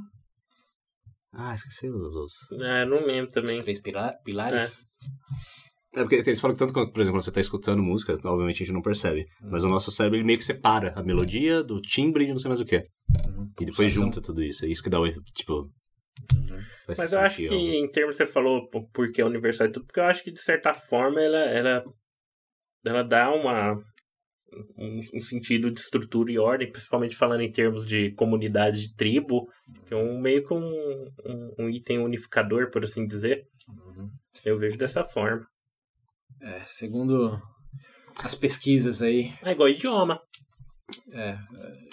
Ah, 1.32 1.54
esqueci 1.56 1.88
os 1.88 1.96
outros. 2.16 2.34
É, 2.62 2.86
não 2.86 3.06
lembro 3.06 3.28
Os 3.28 3.34
também. 3.34 3.62
três 3.62 3.80
pila- 3.82 4.14
pilares? 4.24 4.80
É 5.96 6.02
porque 6.02 6.16
eles 6.16 6.40
falam 6.40 6.56
que 6.56 6.60
tanto 6.60 6.74
quando, 6.74 6.92
por 6.92 7.02
exemplo, 7.02 7.18
quando 7.20 7.24
você 7.26 7.32
tá 7.32 7.40
escutando 7.40 7.84
música, 7.84 8.14
obviamente 8.24 8.64
a 8.64 8.66
gente 8.66 8.74
não 8.74 8.82
percebe. 8.82 9.26
Mas 9.42 9.64
o 9.64 9.70
nosso 9.70 9.92
cérebro 9.92 10.18
ele 10.18 10.26
meio 10.26 10.40
que 10.40 10.46
separa 10.46 10.92
a 10.96 11.04
melodia 11.04 11.64
do 11.64 11.80
timbre 11.80 12.26
de 12.26 12.32
não 12.32 12.40
sei 12.40 12.50
mais 12.50 12.60
o 12.60 12.66
que. 12.66 12.78
Uhum, 13.28 13.52
E 13.62 13.66
depois 13.66 13.94
junta 13.94 14.20
tudo 14.22 14.42
isso. 14.42 14.66
É 14.66 14.70
isso 14.70 14.82
que 14.82 14.90
dá 14.90 15.00
o 15.00 15.06
erro, 15.06 15.22
tipo. 15.36 15.70
Faz 16.86 16.98
Mas 17.00 17.14
eu 17.14 17.20
acho 17.20 17.38
que, 17.38 17.48
algo. 17.48 17.58
em 17.58 17.90
termos, 17.90 18.16
você 18.16 18.26
falou 18.26 18.68
porque 18.94 19.22
é 19.22 19.26
universal 19.26 19.68
e 19.68 19.72
tudo, 19.72 19.86
porque 19.86 20.00
eu 20.00 20.06
acho 20.06 20.24
que, 20.24 20.32
de 20.32 20.40
certa 20.42 20.74
forma, 20.74 21.22
ela, 21.22 21.40
ela, 21.40 21.84
ela 22.86 23.04
dá 23.04 23.32
uma, 23.34 23.74
um, 24.78 25.00
um 25.16 25.22
sentido 25.22 25.72
de 25.72 25.80
estrutura 25.80 26.32
e 26.32 26.38
ordem, 26.40 26.72
principalmente 26.72 27.16
falando 27.16 27.42
em 27.42 27.52
termos 27.52 27.86
de 27.86 28.12
comunidade 28.12 28.82
de 28.82 28.96
tribo, 28.96 29.48
que 29.88 29.94
é 29.94 29.98
um 29.98 30.20
meio 30.20 30.46
que 30.46 30.54
um, 30.54 31.08
um, 31.26 31.56
um 31.60 31.70
item 31.70 32.00
unificador, 32.00 32.70
por 32.70 32.84
assim 32.84 33.06
dizer. 33.08 33.46
Uhum. 33.68 34.10
Eu 34.44 34.58
vejo 34.60 34.78
dessa 34.78 35.04
forma. 35.04 35.46
É, 36.42 36.60
segundo 36.66 37.42
as 38.24 38.36
pesquisas 38.36 39.02
aí, 39.02 39.32
É 39.42 39.52
igual 39.52 39.70
idioma. 39.70 40.20
é, 41.14 41.38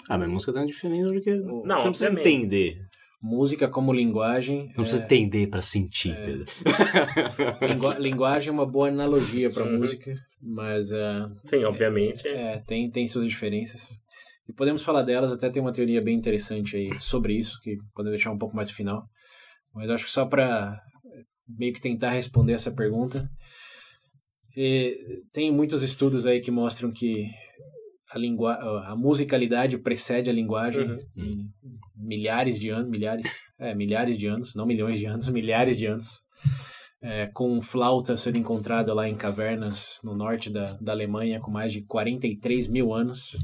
Ah, 0.09 0.17
mas 0.17 0.29
música 0.29 0.51
tá 0.53 0.65
diferente 0.65 1.03
do 1.03 1.21
que. 1.21 1.33
Não, 1.35 1.61
você 1.61 1.67
não 1.67 1.77
precisa 1.91 2.09
obviamente. 2.09 2.27
entender. 2.27 2.85
Música 3.21 3.67
como 3.69 3.93
linguagem. 3.93 4.67
Não 4.75 4.83
precisa 4.83 5.01
é, 5.01 5.05
entender 5.05 5.47
pra 5.47 5.61
sentir, 5.61 6.15
Pedro. 6.15 6.45
Lingua- 7.67 7.99
linguagem 7.99 8.49
é 8.49 8.51
uma 8.51 8.65
boa 8.65 8.87
analogia 8.89 9.49
para 9.49 9.63
Uhum. 9.65 9.77
música, 9.77 10.13
mas 10.41 10.91
é, 10.91 11.27
Sim, 11.45 11.63
obviamente. 11.65 12.27
é, 12.27 12.59
tem, 12.65 12.89
tem 12.89 13.07
suas 13.07 13.27
diferenças. 13.27 13.99
E 14.49 14.53
podemos 14.53 14.81
falar 14.83 15.03
delas, 15.03 15.31
até 15.31 15.49
tem 15.49 15.61
uma 15.61 15.71
teoria 15.71 16.01
bem 16.01 16.15
interessante 16.17 16.75
aí 16.75 16.87
sobre 16.99 17.33
isso, 17.37 17.59
que 17.61 17.77
podemos 17.93 18.17
deixar 18.17 18.31
um 18.31 18.37
pouco 18.37 18.55
mais 18.55 18.69
final. 18.71 19.03
Mas 19.73 19.89
acho 19.89 20.05
que 20.05 20.11
só 20.11 20.25
para 20.25 20.77
meio 21.47 21.73
que 21.73 21.79
tentar 21.81 22.11
responder 22.11 22.53
essa 22.53 22.71
pergunta. 22.71 23.29
E 24.55 25.23
tem 25.31 25.51
muitos 25.51 25.81
estudos 25.83 26.25
aí 26.25 26.41
que 26.41 26.51
mostram 26.51 26.91
que 26.91 27.29
a, 28.11 28.17
lingua 28.17 28.55
a 28.85 28.95
musicalidade 28.97 29.77
precede 29.77 30.29
a 30.29 30.33
linguagem 30.33 30.83
Uhum. 30.83 30.99
em 31.17 31.49
milhares 32.01 32.59
de 32.59 32.69
anos, 32.69 32.89
milhares, 32.89 33.25
é, 33.59 33.73
milhares 33.75 34.17
de 34.17 34.27
anos, 34.27 34.55
não 34.55 34.65
milhões 34.65 34.97
de 34.99 35.05
anos, 35.05 35.27
milhares 35.29 35.77
de 35.77 35.85
anos. 35.87 36.07
É, 37.03 37.27
com 37.33 37.59
flauta 37.63 38.15
sendo 38.15 38.37
encontrada 38.37 38.93
lá 38.93 39.09
em 39.09 39.15
cavernas 39.15 39.99
no 40.03 40.15
norte 40.15 40.51
da, 40.51 40.77
da 40.79 40.91
Alemanha 40.91 41.39
com 41.39 41.49
mais 41.49 41.73
de 41.73 41.81
43 41.85 42.67
mil 42.67 42.93
anos. 42.93 43.35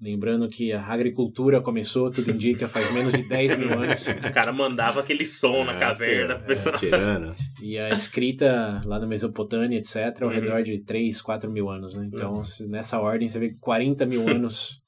Lembrando 0.00 0.48
que 0.48 0.72
a 0.72 0.80
agricultura 0.86 1.60
começou, 1.60 2.08
tudo 2.10 2.30
indica, 2.30 2.66
faz 2.68 2.90
menos 2.92 3.12
de 3.12 3.28
10 3.28 3.58
mil 3.58 3.72
anos. 3.72 4.06
O 4.26 4.32
cara 4.32 4.52
mandava 4.52 5.00
aquele 5.00 5.26
som 5.26 5.64
na 5.64 5.72
Ah, 5.72 5.78
caverna. 5.80 6.36
o 6.36 6.44
pessoal- 6.46 6.76
é. 6.76 7.30
E 7.62 7.76
a 7.78 7.88
escrita 7.90 8.80
lá 8.86 8.98
na 9.00 9.06
Mesopotâmia, 9.08 9.76
etc., 9.78 10.22
ao 10.22 10.28
Uhum. 10.28 10.34
redor 10.34 10.62
de 10.62 10.82
3, 10.84 11.20
4 11.20 11.50
mil 11.50 11.68
anos. 11.68 11.94
Né? 11.94 12.08
Então, 12.10 12.42
se- 12.44 12.66
nessa 12.68 12.98
ordem, 13.00 13.28
você 13.28 13.38
vê 13.40 13.48
que 13.50 13.58
40 13.58 14.06
mil 14.06 14.26
anos 14.28 14.78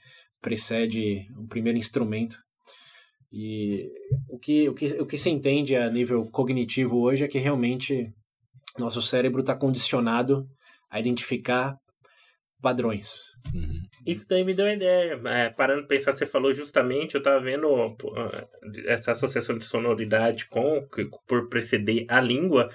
precede 0.41 1.27
o 1.37 1.47
primeiro 1.49 1.77
instrumento. 1.79 2.37
E 3.33 3.89
o 4.29 4.39
que, 4.39 4.69
o, 4.69 4.75
que, 4.75 4.87
o 5.01 5.07
que 5.07 5.17
se 5.17 5.31
entende 5.31 5.77
a 5.77 5.89
nível 5.91 6.27
cognitivo 6.31 6.99
hoje 7.01 7.25
é 7.25 7.29
que 7.29 7.39
realmente 7.39 8.11
nosso 8.79 9.01
cérebro 9.01 9.41
está 9.41 9.55
condicionado 9.55 10.47
a 10.91 10.99
identificar 10.99 11.77
padrões. 12.61 13.23
Uhum. 13.55 13.81
Isso 14.05 14.27
daí 14.29 14.45
me 14.45 14.53
deu 14.53 14.67
uma 14.67 14.73
ideia. 14.75 15.21
É, 15.27 15.49
parando 15.51 15.87
pra 15.87 15.97
pensar, 15.97 16.13
você 16.13 16.27
falou 16.27 16.53
justamente, 16.53 17.15
eu 17.15 17.23
tava 17.23 17.41
vendo 17.41 17.69
pô, 17.97 18.13
essa 18.87 19.13
associação 19.13 19.57
de 19.57 19.65
sonoridade 19.65 20.47
com, 20.47 20.87
por 21.27 21.49
preceder 21.49 22.05
a 22.09 22.21
língua, 22.21 22.69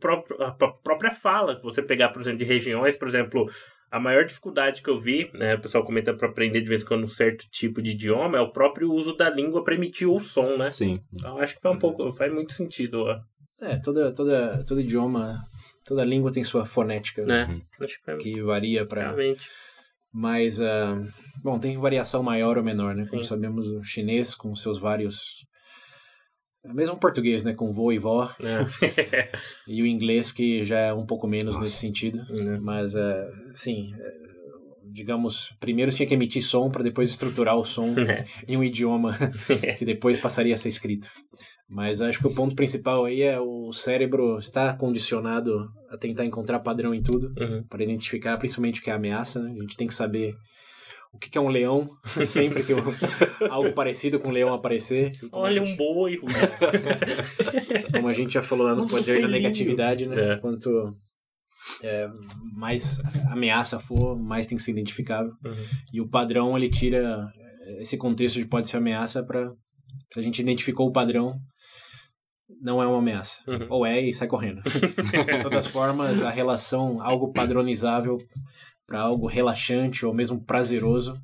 próprio, 0.00 0.42
a 0.42 0.50
pró- 0.50 0.78
própria 0.82 1.10
fala. 1.10 1.60
Você 1.62 1.82
pegar, 1.82 2.08
por 2.10 2.20
exemplo, 2.20 2.38
de 2.38 2.44
regiões, 2.44 2.96
por 2.96 3.08
exemplo, 3.08 3.48
a 3.90 3.98
maior 3.98 4.24
dificuldade 4.24 4.82
que 4.82 4.90
eu 4.90 4.98
vi, 4.98 5.30
né, 5.32 5.54
o 5.54 5.60
pessoal 5.60 5.84
comenta 5.84 6.12
para 6.12 6.28
aprender 6.28 6.60
de 6.60 6.68
vez 6.68 6.82
em 6.82 6.86
quando 6.86 7.04
um 7.04 7.08
certo 7.08 7.46
tipo 7.50 7.80
de 7.80 7.92
idioma, 7.92 8.38
é 8.38 8.40
o 8.40 8.52
próprio 8.52 8.92
uso 8.92 9.16
da 9.16 9.30
língua 9.30 9.64
para 9.64 9.74
emitir 9.74 10.08
o 10.08 10.20
som, 10.20 10.56
né? 10.56 10.70
Sim. 10.72 11.00
Então 11.12 11.38
acho 11.38 11.56
que 11.56 11.62
faz 11.62 11.74
um 11.74 11.78
pouco, 11.78 12.12
faz 12.12 12.32
muito 12.32 12.52
sentido, 12.52 13.02
ó, 13.02 13.20
É, 13.60 13.76
toda, 13.76 14.12
toda, 14.12 14.64
todo 14.64 14.80
idioma, 14.80 15.42
toda 15.84 16.04
língua 16.04 16.30
tem 16.30 16.44
sua 16.44 16.64
fonética, 16.64 17.24
né? 17.24 17.60
Acho 17.80 17.98
que 18.18 18.40
varia 18.42 18.86
para 18.86 19.02
realmente. 19.02 19.48
Mas, 20.12 20.58
uh, 20.58 21.06
bom, 21.42 21.58
tem 21.58 21.76
variação 21.78 22.22
maior 22.22 22.56
ou 22.56 22.64
menor, 22.64 22.94
né? 22.94 23.04
Como 23.08 23.22
Sim. 23.22 23.28
sabemos, 23.28 23.68
o 23.68 23.82
chinês 23.84 24.34
com 24.34 24.54
seus 24.56 24.78
vários 24.78 25.46
mesmo 26.74 26.94
o 26.94 26.98
português, 26.98 27.42
né? 27.42 27.54
Com 27.54 27.72
vô 27.72 27.92
e 27.92 27.98
vó. 27.98 28.30
É. 28.42 29.30
e 29.66 29.82
o 29.82 29.86
inglês, 29.86 30.32
que 30.32 30.64
já 30.64 30.78
é 30.78 30.92
um 30.92 31.06
pouco 31.06 31.26
menos 31.26 31.54
Nossa. 31.54 31.64
nesse 31.64 31.76
sentido. 31.76 32.20
É. 32.30 32.58
Mas, 32.58 32.94
uh, 32.94 33.26
sim, 33.54 33.92
digamos, 34.84 35.54
primeiro 35.60 35.92
tinha 35.92 36.06
que 36.06 36.14
emitir 36.14 36.42
som 36.42 36.70
para 36.70 36.82
depois 36.82 37.10
estruturar 37.10 37.56
o 37.56 37.64
som 37.64 37.94
é. 37.98 38.24
em 38.46 38.56
um 38.56 38.64
idioma 38.64 39.16
que 39.78 39.84
depois 39.84 40.18
passaria 40.18 40.54
a 40.54 40.58
ser 40.58 40.68
escrito. 40.68 41.08
Mas 41.68 42.00
acho 42.00 42.18
que 42.18 42.26
o 42.26 42.34
ponto 42.34 42.56
principal 42.56 43.04
aí 43.04 43.20
é 43.20 43.38
o 43.38 43.70
cérebro 43.72 44.38
está 44.38 44.72
condicionado 44.72 45.68
a 45.90 45.98
tentar 45.98 46.24
encontrar 46.24 46.60
padrão 46.60 46.94
em 46.94 47.02
tudo 47.02 47.30
uhum. 47.38 47.62
para 47.68 47.84
identificar 47.84 48.38
principalmente 48.38 48.80
o 48.80 48.82
que 48.82 48.90
é 48.90 48.94
ameaça. 48.94 49.42
Né? 49.42 49.50
A 49.50 49.60
gente 49.60 49.76
tem 49.76 49.86
que 49.86 49.94
saber 49.94 50.34
o 51.12 51.18
que 51.18 51.36
é 51.36 51.40
um 51.40 51.48
leão 51.48 51.88
sempre 52.26 52.62
que 52.62 52.72
algo 53.48 53.72
parecido 53.72 54.20
com 54.20 54.28
um 54.28 54.32
leão 54.32 54.52
aparecer. 54.52 55.12
Olha 55.32 55.62
um 55.62 55.76
boi. 55.76 56.18
Como 57.92 58.08
a 58.08 58.12
gente 58.12 58.34
já 58.34 58.42
falou 58.42 58.66
lá 58.66 58.74
no 58.74 58.82
Nossa, 58.82 58.98
poder 58.98 59.22
da 59.22 59.28
negatividade, 59.28 60.06
né? 60.06 60.32
É. 60.32 60.36
Quanto 60.36 60.96
é, 61.82 62.08
mais 62.54 63.00
ameaça 63.30 63.78
for, 63.78 64.18
mais 64.18 64.46
tem 64.46 64.56
que 64.56 64.62
ser 64.62 64.72
identificável. 64.72 65.32
Uhum. 65.44 65.66
E 65.92 66.00
o 66.00 66.08
padrão 66.08 66.56
ele 66.56 66.68
tira 66.68 67.26
esse 67.80 67.96
contexto 67.96 68.36
de 68.36 68.46
pode 68.46 68.68
ser 68.68 68.76
ameaça 68.76 69.22
para 69.22 69.50
se 70.12 70.18
a 70.18 70.22
gente 70.22 70.40
identificou 70.40 70.88
o 70.88 70.92
padrão 70.92 71.38
não 72.60 72.82
é 72.82 72.86
uma 72.86 72.98
ameaça. 72.98 73.42
Uhum. 73.46 73.66
Ou 73.68 73.86
é 73.86 74.00
e 74.00 74.12
sai 74.12 74.26
correndo. 74.26 74.62
de 74.64 75.42
todas 75.42 75.66
as 75.66 75.72
formas, 75.72 76.22
a 76.22 76.30
relação, 76.30 77.02
algo 77.02 77.32
padronizável 77.32 78.18
para 78.88 79.00
algo 79.00 79.26
relaxante 79.26 80.06
ou 80.06 80.14
mesmo 80.14 80.40
prazeroso, 80.40 81.20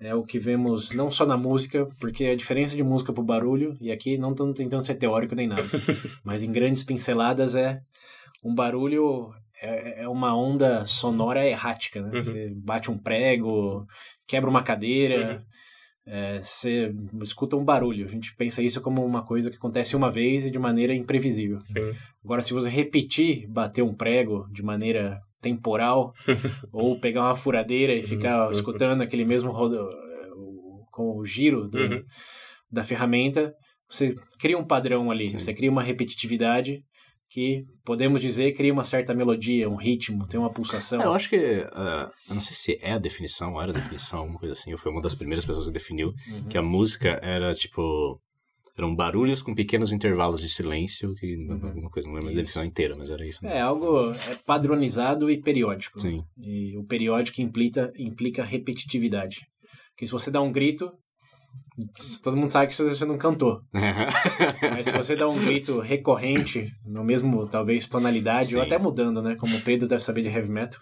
é 0.00 0.14
o 0.14 0.24
que 0.24 0.38
vemos 0.38 0.92
não 0.92 1.10
só 1.10 1.26
na 1.26 1.36
música, 1.36 1.86
porque 2.00 2.24
a 2.24 2.34
diferença 2.34 2.74
de 2.74 2.82
música 2.82 3.12
para 3.12 3.22
barulho, 3.22 3.76
e 3.80 3.92
aqui 3.92 4.16
não 4.16 4.30
estou 4.32 4.52
tentando 4.54 4.84
ser 4.84 4.94
teórico 4.94 5.34
nem 5.34 5.46
nada, 5.46 5.62
mas 6.24 6.42
em 6.42 6.50
grandes 6.50 6.82
pinceladas 6.82 7.54
é 7.54 7.82
um 8.42 8.54
barulho 8.54 9.30
é, 9.60 10.02
é 10.02 10.08
uma 10.08 10.34
onda 10.34 10.86
sonora 10.86 11.46
errática, 11.46 12.00
né? 12.00 12.10
Uhum. 12.18 12.24
Você 12.24 12.52
bate 12.56 12.90
um 12.90 12.98
prego, 12.98 13.86
quebra 14.26 14.48
uma 14.50 14.62
cadeira, 14.62 15.36
uhum. 15.36 15.56
É, 16.08 16.40
você 16.40 16.94
escuta 17.20 17.56
um 17.56 17.64
barulho. 17.64 18.06
A 18.06 18.10
gente 18.10 18.32
pensa 18.36 18.62
isso 18.62 18.80
como 18.80 19.04
uma 19.04 19.24
coisa 19.24 19.50
que 19.50 19.56
acontece 19.56 19.96
uma 19.96 20.08
vez 20.08 20.46
e 20.46 20.52
de 20.52 20.58
maneira 20.58 20.94
imprevisível. 20.94 21.58
Sim. 21.60 21.92
Agora, 22.24 22.40
se 22.40 22.52
você 22.52 22.68
repetir 22.68 23.48
bater 23.48 23.82
um 23.82 23.92
prego 23.92 24.46
de 24.52 24.62
maneira 24.62 25.20
temporal, 25.46 26.12
ou 26.72 26.98
pegar 26.98 27.22
uma 27.22 27.36
furadeira 27.36 27.94
e 27.94 28.02
ficar 28.02 28.46
uhum. 28.46 28.50
escutando 28.50 29.02
aquele 29.02 29.24
mesmo 29.24 29.52
rodo, 29.52 29.88
com 30.90 31.18
o 31.18 31.24
giro 31.24 31.68
do, 31.68 31.78
uhum. 31.78 32.02
da 32.70 32.82
ferramenta, 32.82 33.52
você 33.88 34.14
cria 34.40 34.58
um 34.58 34.66
padrão 34.66 35.10
ali, 35.10 35.28
Sim. 35.28 35.38
você 35.38 35.54
cria 35.54 35.70
uma 35.70 35.82
repetitividade 35.82 36.82
que 37.28 37.64
podemos 37.84 38.20
dizer 38.20 38.54
cria 38.54 38.72
uma 38.72 38.84
certa 38.84 39.12
melodia, 39.12 39.68
um 39.68 39.76
ritmo, 39.76 40.26
tem 40.26 40.38
uma 40.38 40.52
pulsação. 40.52 41.00
É, 41.00 41.04
eu 41.04 41.12
acho 41.12 41.28
que, 41.28 41.36
uh, 41.36 42.10
eu 42.28 42.34
não 42.34 42.40
sei 42.40 42.54
se 42.54 42.78
é 42.80 42.92
a 42.92 42.98
definição, 42.98 43.60
era 43.60 43.72
a 43.72 43.74
definição, 43.74 44.20
alguma 44.20 44.38
coisa 44.38 44.52
assim, 44.52 44.70
eu 44.70 44.78
fui 44.78 44.90
uma 44.90 45.02
das 45.02 45.14
primeiras 45.14 45.44
pessoas 45.44 45.66
que 45.66 45.72
definiu 45.72 46.08
uhum. 46.08 46.48
que 46.48 46.56
a 46.56 46.62
música 46.62 47.18
era 47.22 47.52
tipo 47.54 48.20
eram 48.76 48.94
barulhos 48.94 49.42
com 49.42 49.54
pequenos 49.54 49.92
intervalos 49.92 50.40
de 50.40 50.48
silêncio, 50.48 51.14
que 51.14 51.36
uhum. 51.36 51.66
alguma 51.66 51.90
coisa, 51.90 52.08
não 52.08 52.16
lembro 52.16 52.30
da 52.30 52.36
definição 52.36 52.64
inteira, 52.64 52.94
mas 52.96 53.08
era 53.08 53.24
isso. 53.24 53.44
É, 53.46 53.60
algo 53.60 54.12
é 54.12 54.34
padronizado 54.44 55.30
e 55.30 55.40
periódico. 55.40 55.98
Sim. 55.98 56.22
E 56.38 56.76
o 56.76 56.84
periódico 56.84 57.40
implica, 57.40 57.92
implica 57.96 58.44
repetitividade. 58.44 59.46
Porque 59.90 60.06
se 60.06 60.12
você 60.12 60.30
dá 60.30 60.42
um 60.42 60.52
grito, 60.52 60.92
Todo 62.22 62.36
mundo 62.36 62.48
sabe 62.48 62.68
que 62.68 62.76
você 62.76 63.04
não 63.04 63.18
cantou. 63.18 63.60
Mas 63.72 64.86
se 64.86 64.92
você 64.92 65.14
dá 65.14 65.28
um 65.28 65.38
grito 65.38 65.78
recorrente, 65.80 66.72
no 66.84 67.04
mesmo, 67.04 67.46
talvez, 67.46 67.86
tonalidade, 67.86 68.50
Sim. 68.50 68.56
ou 68.56 68.62
até 68.62 68.78
mudando, 68.78 69.20
né? 69.20 69.36
Como 69.36 69.56
o 69.56 69.60
Pedro 69.60 69.86
deve 69.86 70.02
saber 70.02 70.22
de 70.22 70.28
heavy 70.28 70.48
metal. 70.48 70.80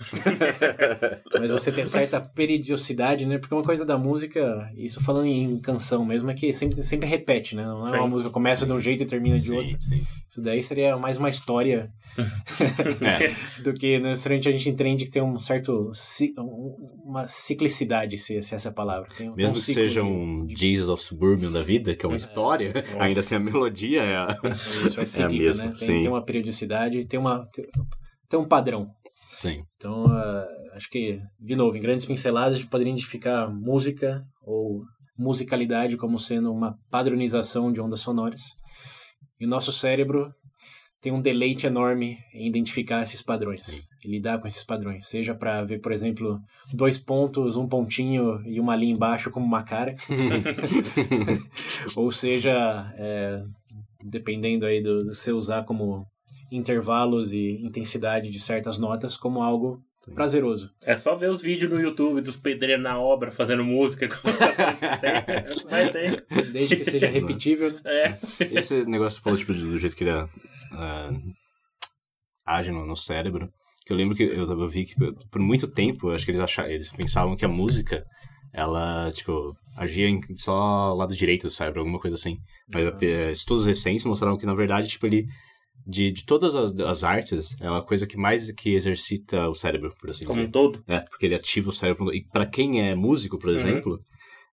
Mas 1.38 1.50
você 1.50 1.72
tem 1.72 1.84
certa 1.84 2.20
periodicidade, 2.20 3.26
né? 3.26 3.38
Porque 3.38 3.54
uma 3.54 3.64
coisa 3.64 3.84
da 3.84 3.98
música, 3.98 4.70
isso 4.76 5.02
falando 5.02 5.26
em 5.26 5.58
canção 5.60 6.04
mesmo, 6.04 6.30
é 6.30 6.34
que 6.34 6.52
sempre, 6.52 6.82
sempre 6.84 7.08
repete, 7.08 7.56
né? 7.56 7.64
Não 7.64 7.94
é 7.94 7.98
uma 7.98 8.08
música 8.08 8.30
começa 8.30 8.64
de 8.64 8.72
um 8.72 8.80
jeito 8.80 9.02
e 9.02 9.06
termina 9.06 9.38
de 9.38 9.52
outro. 9.52 9.76
Isso 10.30 10.40
daí 10.40 10.62
seria 10.62 10.96
mais 10.96 11.16
uma 11.18 11.28
história 11.28 11.90
é. 12.18 13.34
do 13.62 13.74
que 13.74 13.98
necessariamente 13.98 14.48
a 14.48 14.52
gente 14.52 14.68
entende 14.68 15.04
que 15.04 15.10
tem 15.10 15.22
um 15.22 15.38
certo 15.38 15.92
uma 17.04 17.26
ciclicidade, 17.28 18.18
se, 18.18 18.40
se 18.42 18.54
essa 18.54 18.68
é 18.68 18.70
a 18.70 18.74
palavra. 18.74 19.08
Tem, 19.16 19.26
Mesmo 19.26 19.36
tem 19.36 19.48
um 19.48 19.52
que 19.52 19.60
seja 19.60 20.02
um 20.02 20.46
de... 20.46 20.56
Jesus 20.56 20.88
of 20.88 21.02
Suburban 21.02 21.50
da 21.50 21.62
vida, 21.62 21.94
que 21.94 22.04
é 22.04 22.08
uma 22.08 22.16
é. 22.16 22.18
história, 22.18 22.72
ainda 22.98 23.20
assim 23.20 23.34
a 23.34 23.40
melodia 23.40 24.02
é 24.02 24.16
a, 24.16 24.38
Isso, 24.86 25.00
é, 25.00 25.06
cíclica, 25.06 25.34
é 25.44 25.46
a 25.46 25.46
mesma. 25.46 25.64
Né? 25.66 25.72
Tem, 25.78 26.00
tem, 26.00 26.08
uma 26.08 26.24
periodicidade, 26.24 27.06
tem, 27.06 27.18
uma, 27.18 27.46
tem 28.28 28.38
um 28.38 28.48
padrão. 28.48 28.88
Sim. 29.40 29.62
Então, 29.76 30.06
uh, 30.06 30.46
acho 30.74 30.88
que, 30.90 31.20
de 31.40 31.56
novo, 31.56 31.76
em 31.76 31.80
grandes 31.80 32.06
pinceladas, 32.06 32.56
a 32.56 32.60
gente 32.60 32.70
poderia 32.70 32.92
identificar 32.92 33.48
música 33.48 34.22
ou 34.42 34.82
musicalidade 35.18 35.96
como 35.96 36.18
sendo 36.18 36.52
uma 36.52 36.76
padronização 36.90 37.72
de 37.72 37.80
ondas 37.80 38.00
sonoras. 38.00 38.42
E 39.40 39.46
o 39.46 39.48
nosso 39.48 39.72
cérebro 39.72 40.32
tem 41.04 41.12
um 41.12 41.20
deleite 41.20 41.66
enorme 41.66 42.16
em 42.32 42.48
identificar 42.48 43.02
esses 43.02 43.20
padrões 43.20 43.60
Sim. 43.60 43.82
e 44.02 44.10
lidar 44.10 44.40
com 44.40 44.48
esses 44.48 44.64
padrões. 44.64 45.06
Seja 45.06 45.34
para 45.34 45.62
ver, 45.62 45.78
por 45.82 45.92
exemplo, 45.92 46.40
dois 46.72 46.96
pontos, 46.96 47.56
um 47.56 47.68
pontinho 47.68 48.40
e 48.46 48.58
uma 48.58 48.74
linha 48.74 48.94
embaixo 48.94 49.30
como 49.30 49.44
uma 49.44 49.62
cara. 49.62 49.94
Ou 51.94 52.10
seja, 52.10 52.90
é, 52.96 53.42
dependendo 54.02 54.64
aí 54.64 54.82
do, 54.82 55.04
do 55.04 55.14
você 55.14 55.30
usar 55.30 55.64
como 55.64 56.06
intervalos 56.50 57.30
e 57.32 57.60
intensidade 57.62 58.30
de 58.30 58.40
certas 58.40 58.78
notas 58.78 59.14
como 59.14 59.42
algo 59.42 59.82
prazeroso. 60.14 60.70
É 60.82 60.96
só 60.96 61.14
ver 61.14 61.28
os 61.28 61.42
vídeos 61.42 61.70
no 61.70 61.80
YouTube 61.80 62.22
dos 62.22 62.38
pedreiros 62.38 62.82
na 62.82 62.98
obra 62.98 63.30
fazendo 63.30 63.62
música. 63.62 64.08
Vai 65.68 65.90
ter. 65.90 66.24
Desde 66.50 66.76
que 66.76 66.84
seja 66.84 67.08
repetível. 67.08 67.72
Né? 67.72 67.80
É. 67.84 68.18
Esse 68.40 68.86
negócio 68.86 69.20
falou 69.20 69.38
tipo, 69.38 69.52
do 69.52 69.78
jeito 69.78 69.94
que 69.94 70.04
ele 70.04 70.10
é 70.10 70.28
uh, 70.74 71.32
age 72.46 72.70
no, 72.70 72.86
no, 72.86 72.96
cérebro. 72.96 73.48
Que 73.86 73.92
eu 73.92 73.96
lembro 73.96 74.14
que 74.14 74.22
eu, 74.22 74.44
eu 74.44 74.68
vi 74.68 74.84
que 74.84 74.94
por 75.30 75.40
muito 75.40 75.68
tempo, 75.68 76.10
acho 76.10 76.24
que 76.24 76.30
eles 76.30 76.40
achavam, 76.40 76.70
eles 76.70 76.88
pensavam 76.88 77.36
que 77.36 77.44
a 77.44 77.48
música, 77.48 78.04
ela, 78.52 79.10
tipo, 79.12 79.54
agia 79.76 80.08
em 80.08 80.20
só 80.38 80.94
lado 80.94 81.14
direito 81.14 81.46
do 81.46 81.50
cérebro, 81.50 81.80
alguma 81.80 82.00
coisa 82.00 82.16
assim. 82.16 82.36
Mas 82.72 82.86
uhum. 82.86 83.30
estudos 83.30 83.66
recentes 83.66 84.04
mostraram 84.04 84.38
que, 84.38 84.46
na 84.46 84.54
verdade, 84.54 84.88
tipo, 84.88 85.06
ele 85.06 85.26
de, 85.86 86.10
de 86.10 86.24
todas 86.24 86.54
as, 86.54 86.74
as 86.80 87.04
artes, 87.04 87.60
é 87.60 87.68
uma 87.68 87.84
coisa 87.84 88.06
que 88.06 88.16
mais 88.16 88.50
que 88.52 88.74
exercita 88.74 89.48
o 89.48 89.54
cérebro, 89.54 89.94
por 90.00 90.10
assim 90.10 90.24
Como 90.24 90.40
dizer. 90.40 90.50
Como 90.50 90.66
um 90.66 90.70
todo? 90.70 90.84
É, 90.88 91.00
porque 91.00 91.26
ele 91.26 91.34
ativa 91.34 91.68
o 91.68 91.72
cérebro. 91.72 92.12
E 92.14 92.24
para 92.24 92.46
quem 92.46 92.80
é 92.80 92.94
músico, 92.94 93.38
por 93.38 93.50
uhum. 93.50 93.56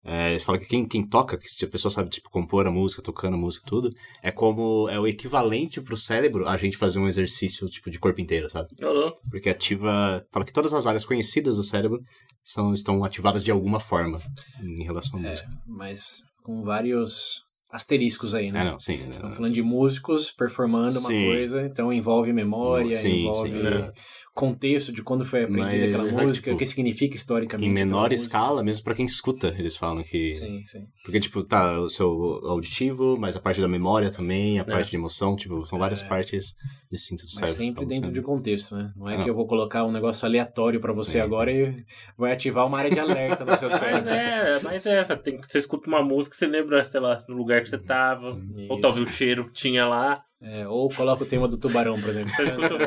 É, 0.03 0.29
eles 0.29 0.43
falam 0.43 0.59
que 0.59 0.67
quem, 0.67 0.85
quem 0.87 1.07
toca, 1.07 1.37
que 1.37 1.65
a 1.65 1.67
pessoa 1.67 1.91
sabe, 1.91 2.09
tipo, 2.09 2.29
compor 2.29 2.65
a 2.65 2.71
música, 2.71 3.03
tocando 3.03 3.35
a 3.35 3.37
música 3.37 3.65
tudo, 3.67 3.89
é 4.23 4.31
como, 4.31 4.89
é 4.89 4.99
o 4.99 5.05
equivalente 5.05 5.79
pro 5.79 5.95
cérebro 5.95 6.47
a 6.47 6.57
gente 6.57 6.75
fazer 6.75 6.99
um 6.99 7.07
exercício, 7.07 7.69
tipo, 7.69 7.91
de 7.91 7.99
corpo 7.99 8.19
inteiro, 8.19 8.49
sabe? 8.49 8.69
Uhum. 8.81 9.11
Porque 9.29 9.49
ativa, 9.49 10.25
fala 10.31 10.45
que 10.45 10.53
todas 10.53 10.73
as 10.73 10.87
áreas 10.87 11.05
conhecidas 11.05 11.57
do 11.57 11.63
cérebro 11.63 11.99
são, 12.43 12.73
estão 12.73 13.03
ativadas 13.03 13.43
de 13.43 13.51
alguma 13.51 13.79
forma 13.79 14.19
em 14.59 14.83
relação 14.83 15.19
à 15.19 15.23
é, 15.23 15.29
música. 15.29 15.49
Mas 15.67 16.23
com 16.43 16.63
vários 16.63 17.43
asteriscos 17.71 18.35
aí, 18.35 18.51
né? 18.51 18.61
É, 18.61 18.63
não, 18.65 18.79
sim. 18.79 19.07
Estamos 19.09 19.35
falando 19.35 19.53
de 19.53 19.61
músicos 19.61 20.31
performando 20.31 20.99
uma 20.99 21.09
sim. 21.09 21.25
coisa, 21.25 21.61
então 21.65 21.93
envolve 21.93 22.33
memória, 22.33 22.97
sim, 22.97 23.27
envolve 23.27 23.51
sim, 23.51 23.67
é 23.67 23.93
contexto 24.33 24.93
de 24.93 25.03
quando 25.03 25.25
foi 25.25 25.43
aprendida 25.43 25.85
aquela 25.85 26.07
é, 26.07 26.11
música, 26.23 26.45
tipo, 26.45 26.55
o 26.55 26.57
que 26.57 26.65
significa 26.65 27.15
historicamente. 27.15 27.69
Em 27.69 27.73
menor 27.73 28.13
escala, 28.13 28.63
mesmo 28.63 28.83
para 28.83 28.95
quem 28.95 29.05
escuta, 29.05 29.53
eles 29.57 29.75
falam 29.75 30.03
que. 30.03 30.33
Sim, 30.33 30.63
sim. 30.65 30.87
Porque, 31.03 31.19
tipo, 31.19 31.43
tá 31.43 31.79
o 31.79 31.89
seu 31.89 32.09
auditivo, 32.45 33.17
mas 33.19 33.35
a 33.35 33.41
parte 33.41 33.59
da 33.59 33.67
memória 33.67 34.09
também, 34.09 34.59
a 34.59 34.61
é. 34.61 34.65
parte 34.65 34.89
de 34.89 34.95
emoção, 34.95 35.35
tipo, 35.35 35.65
são 35.65 35.77
várias 35.77 36.01
é. 36.01 36.07
partes 36.07 36.55
distintas 36.89 37.31
do 37.31 37.41
mas 37.41 37.51
cérebro. 37.51 37.81
sempre 37.81 37.85
dentro 37.85 38.11
de 38.11 38.21
contexto, 38.21 38.75
né? 38.75 38.91
Não 38.95 39.09
é 39.09 39.17
ah, 39.17 39.23
que 39.23 39.29
eu 39.29 39.35
vou 39.35 39.45
colocar 39.45 39.83
um 39.83 39.91
negócio 39.91 40.25
aleatório 40.25 40.79
para 40.79 40.93
você 40.93 41.19
agora 41.19 41.51
e 41.51 41.85
vai 42.17 42.31
ativar 42.31 42.65
uma 42.65 42.77
área 42.77 42.91
de 42.91 42.99
alerta 42.99 43.43
no 43.43 43.55
seu 43.57 43.69
cérebro. 43.71 44.05
Mas 44.05 44.07
é, 44.07 44.59
mas 44.63 44.85
é, 44.85 45.03
tem, 45.17 45.39
você 45.41 45.57
escuta 45.57 45.89
uma 45.89 46.03
música, 46.03 46.35
você 46.35 46.47
lembra, 46.47 46.83
sei 46.85 46.99
lá, 46.99 47.21
no 47.27 47.35
lugar 47.35 47.61
que 47.61 47.69
você 47.69 47.77
tava, 47.77 48.39
Isso. 48.55 48.71
ou 48.71 48.79
talvez 48.79 49.07
o 49.07 49.11
cheiro 49.11 49.49
tinha 49.51 49.85
lá. 49.85 50.23
É, 50.43 50.67
ou 50.67 50.89
coloca 50.89 51.23
o 51.23 51.27
tema 51.27 51.47
do 51.47 51.55
tubarão, 51.55 51.93
por 51.93 52.09
exemplo. 52.09 52.33
Você, 52.35 52.43
escuta... 52.43 52.77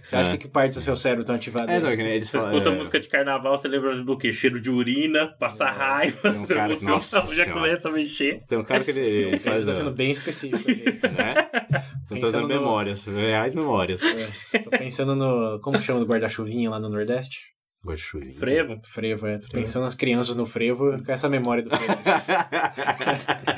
você 0.00 0.16
acha 0.16 0.30
é. 0.30 0.32
que 0.32 0.46
que 0.46 0.48
parte 0.48 0.74
do 0.74 0.80
seu 0.80 0.96
cérebro 0.96 1.22
estão 1.22 1.36
ativadas? 1.36 1.74
É, 1.74 1.80
não, 1.80 1.90
eles 1.90 2.30
você 2.30 2.38
escuta 2.38 2.70
é... 2.70 2.72
música 2.72 2.98
de 2.98 3.08
carnaval, 3.08 3.58
você 3.58 3.68
lembra 3.68 4.02
do 4.02 4.16
quê? 4.16 4.32
Cheiro 4.32 4.58
de 4.58 4.70
urina, 4.70 5.28
passar 5.38 5.74
é. 5.74 5.76
raiva, 5.76 6.30
um 6.30 6.46
cara, 6.46 6.74
nossa 6.80 7.34
já 7.34 7.52
começa 7.52 7.88
a 7.88 7.92
mexer. 7.92 8.42
Tem 8.48 8.56
um 8.56 8.64
cara 8.64 8.82
que 8.84 8.90
ele 8.90 9.38
faz... 9.40 9.66
Tá 9.66 9.74
sendo 9.74 9.90
bem 9.90 10.10
específico. 10.10 10.66
Né? 10.68 11.34
Tô 12.08 12.18
trazendo 12.20 12.48
no... 12.48 12.48
memórias, 12.48 13.04
reais 13.04 13.54
memórias. 13.54 14.00
É, 14.54 14.58
tô 14.58 14.70
pensando 14.70 15.14
no... 15.14 15.60
Como 15.60 15.78
chama 15.78 16.00
do 16.00 16.06
guarda-chuvinha 16.06 16.70
lá 16.70 16.80
no 16.80 16.88
Nordeste? 16.88 17.55
Frevo? 18.34 18.80
Frevo, 18.82 19.26
é. 19.26 19.38
Tô 19.38 19.48
pensando 19.48 19.82
nas 19.84 19.94
crianças 19.94 20.36
no 20.36 20.46
frevo 20.46 20.96
com 21.04 21.12
essa 21.12 21.28
memória 21.28 21.62
do 21.62 21.70
frevo. 21.70 21.92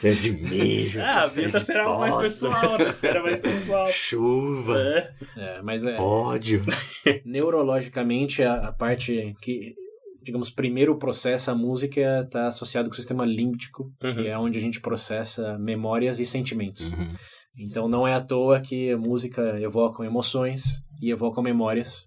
Cheio 0.00 0.16
de 0.16 0.32
mijo. 0.32 1.00
Ah, 1.00 1.22
a 1.22 1.26
vida 1.26 1.60
será 1.60 1.88
mais 1.98 2.16
pessoal, 2.16 2.78
né? 2.78 2.92
Será 2.92 3.22
mais 3.22 3.40
pessoal. 3.40 3.86
Chuva. 3.88 4.78
É. 4.78 5.12
É, 5.36 5.62
mas 5.62 5.84
é, 5.84 5.96
Ódio. 6.00 6.64
neurologicamente 7.24 8.42
a, 8.42 8.68
a 8.68 8.72
parte 8.72 9.34
que, 9.40 9.74
digamos, 10.22 10.50
primeiro 10.50 10.96
processa 10.96 11.52
a 11.52 11.54
música 11.54 12.22
está 12.24 12.46
associado 12.46 12.88
com 12.88 12.94
o 12.94 12.96
sistema 12.96 13.24
límbico, 13.24 13.90
Uhum. 14.02 14.12
que 14.14 14.26
é 14.26 14.38
onde 14.38 14.58
a 14.58 14.60
gente 14.60 14.80
processa 14.80 15.58
memórias 15.58 16.18
e 16.20 16.26
sentimentos. 16.26 16.90
Uhum. 16.90 17.14
Então 17.58 17.88
não 17.88 18.06
é 18.06 18.14
à 18.14 18.20
toa 18.20 18.60
que 18.60 18.90
a 18.90 18.96
música 18.96 19.58
evoca 19.60 20.04
emoções 20.04 20.82
e 21.00 21.10
evoca 21.10 21.42
memórias. 21.42 22.06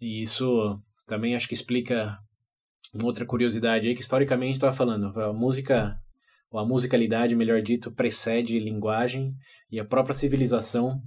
E 0.00 0.22
isso 0.22 0.78
também 1.06 1.34
acho 1.34 1.48
que 1.48 1.54
explica 1.54 2.18
uma 2.94 3.06
outra 3.06 3.26
curiosidade 3.26 3.88
aí, 3.88 3.94
que 3.94 4.00
historicamente 4.00 4.54
estava 4.54 4.72
falando, 4.72 5.18
a 5.20 5.32
música, 5.32 5.96
ou 6.50 6.58
a 6.60 6.66
musicalidade, 6.66 7.36
melhor 7.36 7.60
dito, 7.60 7.92
precede 7.92 8.58
linguagem 8.58 9.32
e 9.70 9.78
a 9.78 9.84
própria 9.84 10.14
civilização 10.14 11.00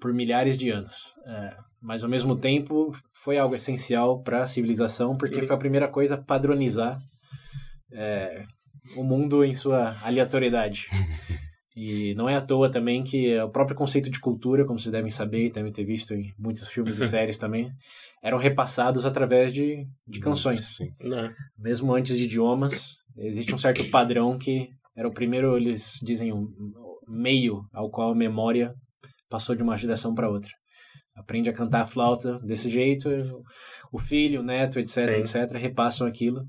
por 0.00 0.12
milhares 0.12 0.56
de 0.56 0.70
anos. 0.70 1.14
É, 1.26 1.56
mas 1.80 2.04
ao 2.04 2.10
mesmo 2.10 2.36
tempo 2.36 2.92
foi 3.22 3.38
algo 3.38 3.54
essencial 3.54 4.22
para 4.22 4.42
a 4.42 4.46
civilização, 4.46 5.16
porque 5.16 5.42
foi 5.42 5.56
a 5.56 5.58
primeira 5.58 5.88
coisa 5.88 6.14
a 6.14 6.22
padronizar 6.22 6.98
é, 7.92 8.44
o 8.96 9.02
mundo 9.02 9.44
em 9.44 9.54
sua 9.54 9.96
aleatoriedade. 10.02 10.88
E 11.82 12.14
não 12.14 12.28
é 12.28 12.36
à 12.36 12.42
toa 12.42 12.70
também 12.70 13.02
que 13.02 13.40
o 13.40 13.48
próprio 13.48 13.74
conceito 13.74 14.10
de 14.10 14.20
cultura, 14.20 14.66
como 14.66 14.78
vocês 14.78 14.92
devem 14.92 15.10
saber 15.10 15.46
e 15.46 15.50
devem 15.50 15.72
ter 15.72 15.82
visto 15.82 16.12
em 16.12 16.30
muitos 16.38 16.68
filmes 16.68 16.98
e 16.98 17.06
séries 17.08 17.38
também, 17.38 17.72
eram 18.22 18.36
repassados 18.36 19.06
através 19.06 19.50
de, 19.50 19.86
de 20.06 20.20
canções. 20.20 20.76
Sim. 20.76 20.90
Não. 21.00 21.32
Mesmo 21.58 21.94
antes 21.94 22.18
de 22.18 22.24
idiomas, 22.24 22.98
existe 23.16 23.54
um 23.54 23.56
certo 23.56 23.88
padrão 23.90 24.36
que 24.36 24.68
era 24.94 25.08
o 25.08 25.14
primeiro, 25.14 25.56
eles 25.56 25.98
dizem, 26.02 26.34
um 26.34 26.46
meio 27.08 27.62
ao 27.72 27.88
qual 27.88 28.12
a 28.12 28.14
memória 28.14 28.74
passou 29.30 29.56
de 29.56 29.62
uma 29.62 29.78
geração 29.78 30.14
para 30.14 30.28
outra. 30.28 30.50
Aprende 31.16 31.48
a 31.48 31.54
cantar 31.54 31.80
a 31.80 31.86
flauta 31.86 32.38
desse 32.40 32.68
jeito, 32.68 33.08
o 33.90 33.98
filho, 33.98 34.40
o 34.40 34.44
neto, 34.44 34.78
etc, 34.78 35.24
Sim. 35.24 35.38
etc, 35.38 35.56
repassam 35.56 36.06
aquilo 36.06 36.44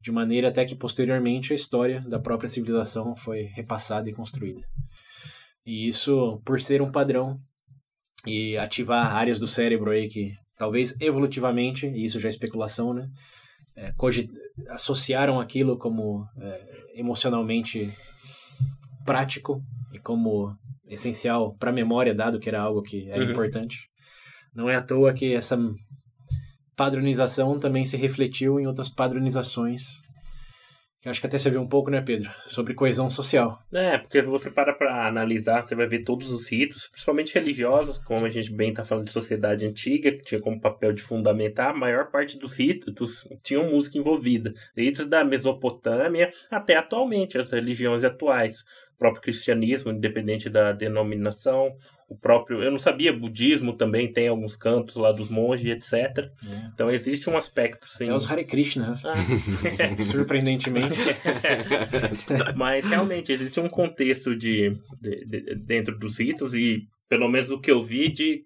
de 0.00 0.10
maneira 0.10 0.48
até 0.48 0.64
que 0.64 0.74
posteriormente 0.74 1.52
a 1.52 1.56
história 1.56 2.00
da 2.02 2.18
própria 2.18 2.48
civilização 2.48 3.14
foi 3.16 3.42
repassada 3.54 4.08
e 4.08 4.14
construída. 4.14 4.62
E 5.66 5.88
isso, 5.88 6.40
por 6.44 6.60
ser 6.60 6.80
um 6.80 6.90
padrão 6.90 7.38
e 8.26 8.56
ativar 8.56 9.14
áreas 9.14 9.38
do 9.38 9.46
cérebro 9.46 9.90
aí 9.90 10.08
que 10.08 10.32
talvez 10.56 10.98
evolutivamente, 11.00 11.86
e 11.86 12.04
isso 12.04 12.18
já 12.18 12.28
é 12.28 12.30
especulação, 12.30 12.92
né? 12.94 13.08
é, 13.76 13.92
associaram 14.70 15.40
aquilo 15.40 15.78
como 15.78 16.26
é, 16.38 17.00
emocionalmente 17.00 17.90
prático 19.04 19.62
e 19.92 19.98
como 19.98 20.54
essencial 20.86 21.56
para 21.56 21.70
a 21.70 21.74
memória, 21.74 22.14
dado 22.14 22.38
que 22.38 22.48
era 22.48 22.60
algo 22.60 22.82
que 22.82 23.08
era 23.08 23.24
Uhum. 23.24 23.30
importante. 23.30 23.88
Não 24.54 24.68
é 24.68 24.76
à 24.76 24.82
toa 24.82 25.12
que 25.12 25.32
essa 25.32 25.56
padronização 26.80 27.58
também 27.58 27.84
se 27.84 27.94
refletiu 27.94 28.58
em 28.58 28.66
outras 28.66 28.88
padronizações, 28.88 30.00
que 31.02 31.10
acho 31.10 31.20
que 31.20 31.26
até 31.26 31.36
você 31.36 31.50
viu 31.50 31.60
um 31.60 31.68
pouco, 31.68 31.90
né, 31.90 32.00
Pedro? 32.00 32.30
Sobre 32.46 32.72
coesão 32.72 33.10
social. 33.10 33.58
É, 33.70 33.98
porque 33.98 34.22
você 34.22 34.50
para 34.50 34.72
pra 34.72 35.06
analisar, 35.06 35.60
você 35.60 35.74
vai 35.74 35.86
ver 35.86 36.04
todos 36.04 36.32
os 36.32 36.50
ritos, 36.50 36.88
principalmente 36.88 37.34
religiosos, 37.34 37.98
como 37.98 38.24
a 38.24 38.30
gente 38.30 38.50
bem 38.50 38.72
tá 38.72 38.82
falando 38.82 39.04
de 39.04 39.12
sociedade 39.12 39.66
antiga, 39.66 40.10
que 40.10 40.22
tinha 40.22 40.40
como 40.40 40.58
papel 40.58 40.94
de 40.94 41.02
fundamentar, 41.02 41.70
a 41.70 41.76
maior 41.76 42.10
parte 42.10 42.38
dos 42.38 42.58
ritos 42.58 43.28
tinham 43.42 43.70
música 43.70 43.98
envolvida. 43.98 44.54
Ritos 44.74 45.04
da 45.04 45.22
Mesopotâmia 45.22 46.32
até 46.50 46.76
atualmente, 46.76 47.38
as 47.38 47.50
religiões 47.50 48.04
atuais. 48.04 48.60
O 48.94 48.98
próprio 48.98 49.22
cristianismo, 49.22 49.92
independente 49.92 50.48
da 50.48 50.72
denominação, 50.72 51.76
o 52.10 52.16
próprio, 52.18 52.60
eu 52.60 52.72
não 52.72 52.78
sabia, 52.78 53.12
budismo 53.12 53.72
também 53.72 54.12
tem 54.12 54.26
alguns 54.26 54.56
cantos 54.56 54.96
lá 54.96 55.12
dos 55.12 55.30
monges, 55.30 55.66
etc. 55.66 56.28
Então 56.74 56.90
existe 56.90 57.30
um 57.30 57.36
aspecto, 57.36 57.88
sim. 57.88 58.04
Até 58.04 58.14
os 58.14 58.28
Hare 58.28 58.44
Krishna? 58.44 58.98
Ah. 59.04 59.14
surpreendentemente. 60.10 60.98
Mas 62.56 62.84
realmente 62.84 63.32
existe 63.32 63.60
um 63.60 63.68
contexto 63.68 64.34
de, 64.36 64.72
de- 65.00 65.24
de- 65.24 65.54
dentro 65.54 65.96
dos 65.98 66.18
ritos 66.18 66.54
e 66.54 66.88
pelo 67.08 67.28
menos 67.28 67.46
do 67.48 67.60
que 67.60 67.70
eu 67.70 67.82
vi 67.82 68.08
de 68.10 68.42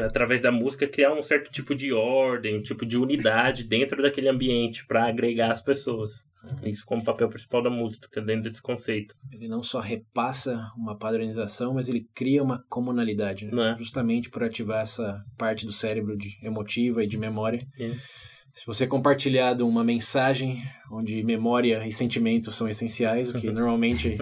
através 0.00 0.40
da 0.40 0.52
música 0.52 0.86
criar 0.86 1.12
um 1.12 1.22
certo 1.22 1.50
tipo 1.50 1.74
de 1.74 1.92
ordem, 1.92 2.56
um 2.58 2.62
tipo 2.62 2.86
de 2.86 2.96
unidade 2.96 3.64
dentro 3.64 4.00
daquele 4.00 4.28
ambiente 4.28 4.86
para 4.86 5.08
agregar 5.08 5.50
as 5.50 5.60
pessoas. 5.62 6.24
Isso 6.62 6.84
como 6.86 7.04
papel 7.04 7.28
principal 7.28 7.62
da 7.62 7.70
música 7.70 8.20
dentro 8.20 8.44
desse 8.44 8.62
conceito. 8.62 9.14
Ele 9.32 9.48
não 9.48 9.62
só 9.62 9.80
repassa 9.80 10.70
uma 10.76 10.96
padronização, 10.96 11.74
mas 11.74 11.88
ele 11.88 12.06
cria 12.14 12.42
uma 12.42 12.64
comunalidade, 12.68 13.46
né? 13.46 13.52
Né? 13.52 13.74
justamente 13.78 14.30
por 14.30 14.42
ativar 14.44 14.82
essa 14.82 15.22
parte 15.36 15.66
do 15.66 15.72
cérebro 15.72 16.16
de 16.16 16.38
emotiva 16.42 17.02
e 17.02 17.06
de 17.06 17.18
memória. 17.18 17.60
Isso. 17.78 18.08
Se 18.54 18.66
você 18.66 18.86
compartilhar 18.88 19.60
uma 19.62 19.84
mensagem 19.84 20.64
onde 20.90 21.22
memória 21.22 21.86
e 21.86 21.92
sentimentos 21.92 22.56
são 22.56 22.68
essenciais, 22.68 23.30
o 23.30 23.34
que 23.34 23.50
normalmente 23.52 24.16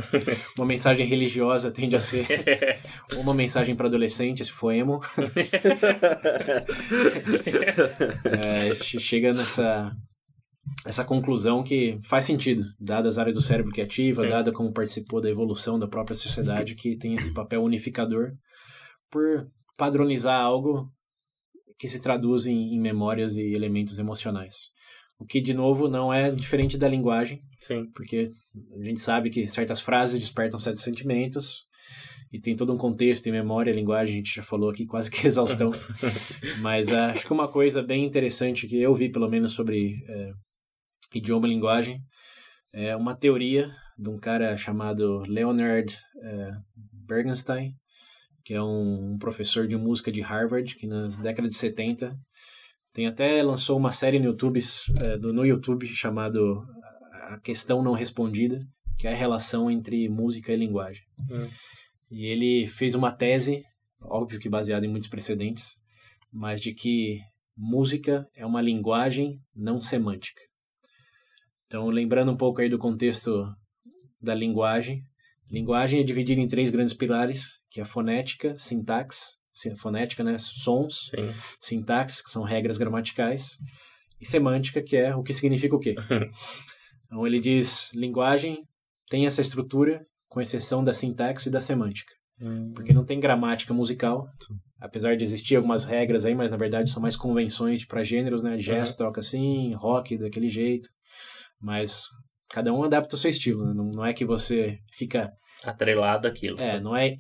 uma 0.59 0.67
mensagem 0.67 1.07
religiosa 1.07 1.71
tende 1.71 1.97
a 1.97 2.01
ser 2.01 2.27
uma 3.17 3.33
mensagem 3.33 3.75
para 3.75 3.87
adolescente, 3.87 4.45
se 4.45 4.51
for 4.51 4.73
emo, 4.73 5.01
é, 8.25 8.75
che- 8.75 9.01
chega 9.01 9.33
nessa 9.33 9.97
essa 10.85 11.05
conclusão 11.05 11.63
que 11.63 11.99
faz 12.05 12.25
sentido, 12.25 12.65
dada 12.79 13.09
as 13.09 13.19
áreas 13.19 13.37
do 13.37 13.43
cérebro 13.43 13.73
que 13.73 13.81
ativa, 13.81 14.23
Sim. 14.23 14.29
dada 14.29 14.53
como 14.53 14.73
participou 14.73 15.21
da 15.21 15.31
evolução 15.31 15.79
da 15.79 15.89
própria 15.89 16.15
sociedade 16.15 16.75
que 16.75 16.97
tem 16.97 17.15
esse 17.15 17.33
papel 17.33 17.63
unificador 17.63 18.33
por 19.11 19.49
padronizar 19.77 20.41
algo 20.41 20.91
que 21.79 21.89
se 21.89 22.03
traduz 22.03 22.47
em, 22.47 22.75
em 22.75 22.81
memórias 22.81 23.37
e 23.37 23.53
elementos 23.53 23.99
emocionais. 23.99 24.71
O 25.19 25.25
que, 25.25 25.41
de 25.41 25.55
novo, 25.55 25.89
não 25.89 26.13
é 26.13 26.31
diferente 26.31 26.77
da 26.77 26.89
linguagem, 26.89 27.41
Sim. 27.61 27.91
porque 27.95 28.31
a 28.79 28.85
gente 28.85 29.01
sabe 29.01 29.31
que 29.31 29.49
certas 29.49 29.81
frases 29.81 30.21
despertam 30.21 30.61
certos 30.61 30.83
sentimentos 30.83 31.65
e 32.33 32.41
tem 32.41 32.55
todo 32.55 32.73
um 32.73 32.77
contexto 32.77 33.27
em 33.27 33.33
memória, 33.33 33.73
linguagem, 33.73 34.15
a 34.15 34.19
gente 34.19 34.35
já 34.35 34.43
falou 34.43 34.71
aqui 34.71 34.85
quase 34.85 35.11
que 35.11 35.25
exaustão. 35.27 35.71
Mas 36.61 36.93
ah, 36.93 37.13
acho 37.13 37.27
que 37.27 37.33
uma 37.33 37.49
coisa 37.49 37.83
bem 37.83 38.05
interessante 38.05 38.67
que 38.67 38.81
eu 38.81 38.95
vi, 38.95 39.09
pelo 39.09 39.29
menos, 39.29 39.53
sobre 39.53 40.05
eh, 40.09 40.33
idioma 41.17 41.47
e 41.47 41.51
linguagem, 41.51 42.03
é 42.73 42.95
uma 42.95 43.15
teoria 43.15 43.75
de 43.99 44.11
um 44.11 44.19
cara 44.19 44.57
chamado 44.57 45.23
Leonard 45.27 45.97
eh, 46.23 46.53
Bergenstein, 46.93 47.75
que 48.45 48.55
é 48.55 48.63
um, 48.63 49.17
professor 49.19 49.67
de 49.67 49.77
música 49.77 50.13
de 50.13 50.21
Harvard, 50.21 50.75
que 50.75 50.87
na 50.87 51.09
década 51.09 51.49
de 51.49 51.55
70 51.55 52.17
tem 52.93 53.07
até 53.07 53.43
lançou 53.43 53.77
uma 53.77 53.93
série 53.93 54.19
no 54.19 54.27
YouTube, 54.27 54.61
eh, 55.05 55.17
do, 55.17 55.33
no 55.33 55.45
YouTube 55.45 55.87
chamado 55.87 56.67
A 57.31 57.39
Questão 57.41 57.83
Não 57.83 57.93
Respondida, 57.93 58.61
que 58.99 59.07
é 59.07 59.13
a 59.13 59.17
relação 59.17 59.71
entre 59.71 60.09
música 60.09 60.53
e 60.53 60.57
linguagem. 60.57 61.05
Hum. 61.31 61.49
E 62.11 62.27
ele 62.27 62.67
fez 62.67 62.95
uma 62.95 63.11
tese, 63.11 63.65
óbvio 64.01 64.39
que 64.39 64.49
baseada 64.49 64.87
em 64.87 64.89
muitos 64.89 65.09
precedentes, 65.09 65.77
mas 66.31 66.61
de 66.61 66.73
que 66.73 67.21
música 67.57 68.29
é 68.35 68.45
uma 68.45 68.61
linguagem 68.61 69.41
não 69.55 69.81
semântica. 69.81 70.41
Então, 71.67 71.89
lembrando 71.89 72.31
um 72.33 72.37
pouco 72.37 72.61
aí 72.61 72.69
do 72.69 72.79
contexto 72.79 73.47
da 74.21 74.35
linguagem, 74.35 75.03
linguagem 75.51 76.01
é 76.01 76.05
dividida 76.05 76.41
em 76.41 76.47
três 76.47 76.71
grandes 76.71 76.95
pilares, 76.95 77.61
que 77.71 77.81
é 77.81 77.83
a 77.83 77.87
fonética, 77.87 78.57
sintaxe, 78.59 79.37
si- 79.53 79.77
fonética, 79.77 80.23
né, 80.23 80.37
sons, 80.39 81.09
Sim. 81.11 81.33
sintaxe, 81.61 82.23
que 82.23 82.31
são 82.31 82.43
regras 82.43 82.79
gramaticais, 82.79 83.59
e 84.21 84.27
semântica, 84.27 84.83
que 84.83 84.97
é 84.97 85.15
o 85.15 85.23
que 85.23 85.35
significa 85.35 85.75
o 85.77 85.79
quê. 85.81 85.95
então 87.07 87.27
ele 87.27 87.41
diz, 87.41 87.93
linguagem 87.95 88.65
tem 89.09 89.27
essa 89.27 89.41
estrutura, 89.41 90.05
com 90.29 90.41
exceção 90.41 90.83
da 90.85 90.93
sintaxe 90.93 91.49
e 91.49 91.53
da 91.53 91.61
semântica, 91.61 92.13
porque 92.75 92.93
não 92.93 93.05
tem 93.05 93.19
gramática 93.21 93.73
musical, 93.73 94.29
apesar 94.81 95.17
de 95.17 95.25
existir 95.25 95.57
algumas 95.57 95.85
regras 95.85 96.25
aí, 96.25 96.35
mas 96.35 96.51
na 96.51 96.57
verdade 96.57 96.91
são 96.91 97.01
mais 97.01 97.17
convenções 97.17 97.85
para 97.87 98.03
gêneros, 98.05 98.43
né, 98.43 98.57
jazz 98.57 98.95
toca 98.95 99.21
assim, 99.21 99.73
rock 99.75 100.19
daquele 100.19 100.49
jeito, 100.49 100.89
mas 101.61 102.03
cada 102.49 102.73
um 102.73 102.85
adapta 102.85 103.15
o 103.15 103.19
seu 103.19 103.31
estilo, 103.31 103.65
né? 103.67 103.73
não, 103.75 103.91
não 103.95 104.05
é 104.07 104.13
que 104.13 104.25
você 104.25 104.79
fica 104.93 105.33
Atrelado 105.65 106.29
àquilo. 106.29 106.61
é, 106.61 106.81
não 106.81 106.97
é 106.97 107.17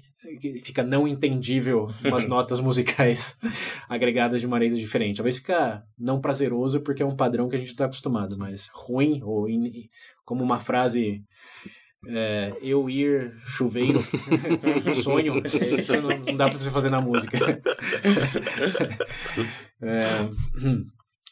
fica 0.64 0.82
não 0.82 1.06
entendível 1.08 1.88
umas 2.04 2.26
notas 2.28 2.60
musicais 2.60 3.38
agregadas 3.88 4.40
de 4.40 4.46
maneira 4.46 4.74
diferente. 4.74 5.16
Talvez 5.16 5.36
fica 5.38 5.82
não 5.98 6.20
prazeroso 6.20 6.80
porque 6.80 7.02
é 7.02 7.06
um 7.06 7.16
padrão 7.16 7.48
que 7.48 7.56
a 7.56 7.58
gente 7.58 7.70
está 7.70 7.86
acostumado, 7.86 8.36
mas 8.38 8.68
ruim 8.72 9.20
ou 9.22 9.48
in- 9.48 9.88
como 10.24 10.42
uma 10.44 10.58
frase 10.60 11.22
é, 12.08 12.52
eu 12.60 12.88
ir 12.90 13.32
chuveiro, 13.46 14.00
sonho, 15.02 15.42
isso 15.78 16.00
não, 16.00 16.10
não 16.18 16.36
dá 16.36 16.48
pra 16.48 16.56
você 16.58 16.70
fazer 16.70 16.90
na 16.90 17.00
música. 17.00 17.38
É, 19.82 20.06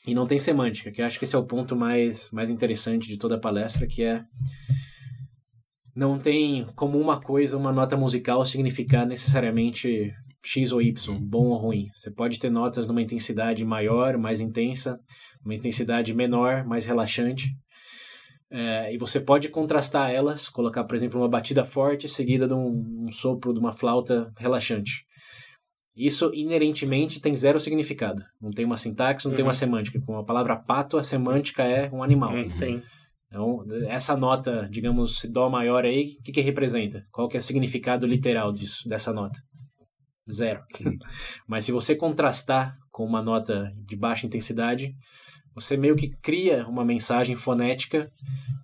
e 0.07 0.15
não 0.15 0.27
tem 0.27 0.39
semântica, 0.39 0.91
que 0.91 1.01
eu 1.01 1.07
acho 1.07 1.19
que 1.19 1.25
esse 1.25 1.35
é 1.35 1.39
o 1.39 1.47
ponto 1.47 1.75
mais, 1.75 2.31
mais 2.31 2.51
interessante 2.51 3.09
de 3.09 3.17
toda 3.17 3.37
a 3.37 3.41
palestra, 3.41 3.87
que 3.87 4.03
é 4.03 4.25
não 5.95 6.19
tem 6.19 6.67
como 6.75 6.99
uma 6.99 7.21
coisa, 7.21 7.57
uma 7.57 7.73
nota 7.73 7.97
musical 7.97 8.45
significar 8.45 9.07
necessariamente 9.07 10.13
X 10.45 10.73
ou 10.73 10.83
Y, 10.83 11.19
bom 11.21 11.47
ou 11.47 11.57
ruim. 11.57 11.89
Você 11.95 12.11
pode 12.11 12.39
ter 12.39 12.51
notas 12.51 12.87
numa 12.87 13.01
intensidade 13.01 13.65
maior, 13.65 14.19
mais 14.19 14.41
intensa, 14.41 15.01
uma 15.45 15.55
intensidade 15.55 16.13
menor, 16.13 16.65
mais 16.65 16.85
relaxante. 16.85 17.57
É, 18.51 18.93
e 18.93 18.99
você 18.99 19.21
pode 19.21 19.49
contrastar 19.49 20.11
elas, 20.11 20.49
colocar, 20.49 20.85
por 20.85 20.95
exemplo, 20.95 21.21
uma 21.21 21.29
batida 21.29 21.65
forte 21.65 22.09
seguida 22.09 22.47
de 22.47 22.55
um, 22.55 23.07
um 23.07 23.13
sopro 23.13 23.53
de 23.53 23.59
uma 23.59 23.73
flauta 23.73 24.33
relaxante. 24.37 25.07
Isso 25.97 26.31
inerentemente 26.35 27.21
tem 27.21 27.35
zero 27.35 27.61
significado. 27.61 28.25
Não 28.41 28.51
tem 28.51 28.65
uma 28.65 28.77
sintaxe, 28.77 29.25
não 29.25 29.31
uhum. 29.31 29.37
tem 29.37 29.45
uma 29.45 29.51
uhum. 29.51 29.55
semântica. 29.55 30.01
Com 30.01 30.19
a 30.19 30.25
palavra 30.25 30.57
pato, 30.57 30.99
a 30.99 31.05
semântica 31.05 31.63
é 31.63 31.89
um 31.93 32.03
animal. 32.03 32.35
Uhum. 32.35 32.51
Sim. 32.51 32.83
Então, 33.29 33.65
essa 33.89 34.17
nota, 34.17 34.69
digamos, 34.71 35.25
dó 35.25 35.49
maior 35.49 35.85
aí, 35.85 36.17
o 36.19 36.23
que, 36.23 36.33
que 36.33 36.41
representa? 36.41 37.05
Qual 37.11 37.29
que 37.29 37.37
é 37.37 37.39
o 37.39 37.43
significado 37.43 38.07
literal 38.07 38.53
disso, 38.53 38.89
dessa 38.89 39.13
nota? 39.13 39.41
Zero. 40.31 40.63
Mas 41.47 41.65
se 41.65 41.73
você 41.73 41.95
contrastar 41.95 42.73
com 42.91 43.05
uma 43.05 43.23
nota 43.23 43.73
de 43.87 43.97
baixa 43.97 44.27
intensidade, 44.27 44.95
você 45.55 45.77
meio 45.77 45.97
que 45.97 46.09
cria 46.09 46.67
uma 46.67 46.85
mensagem 46.85 47.37
fonética 47.37 48.11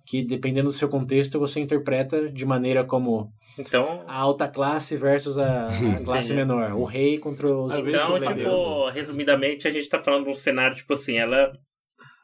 que, 0.05 0.21
dependendo 0.21 0.69
do 0.69 0.73
seu 0.73 0.89
contexto, 0.89 1.39
você 1.39 1.59
interpreta 1.59 2.29
de 2.29 2.45
maneira 2.45 2.83
como 2.83 3.31
então, 3.57 4.03
a 4.07 4.15
alta 4.15 4.47
classe 4.47 4.97
versus 4.97 5.37
a, 5.37 5.67
a 5.67 5.99
classe 6.03 6.33
menor, 6.33 6.73
o 6.73 6.83
rei 6.83 7.17
contra 7.17 7.47
os 7.47 7.73
Então, 7.75 8.19
tipo, 8.21 8.89
resumidamente, 8.89 9.67
a 9.67 9.71
gente 9.71 9.87
tá 9.89 10.01
falando 10.01 10.25
de 10.25 10.31
um 10.31 10.35
cenário, 10.35 10.75
tipo 10.75 10.93
assim, 10.93 11.17
ela 11.17 11.53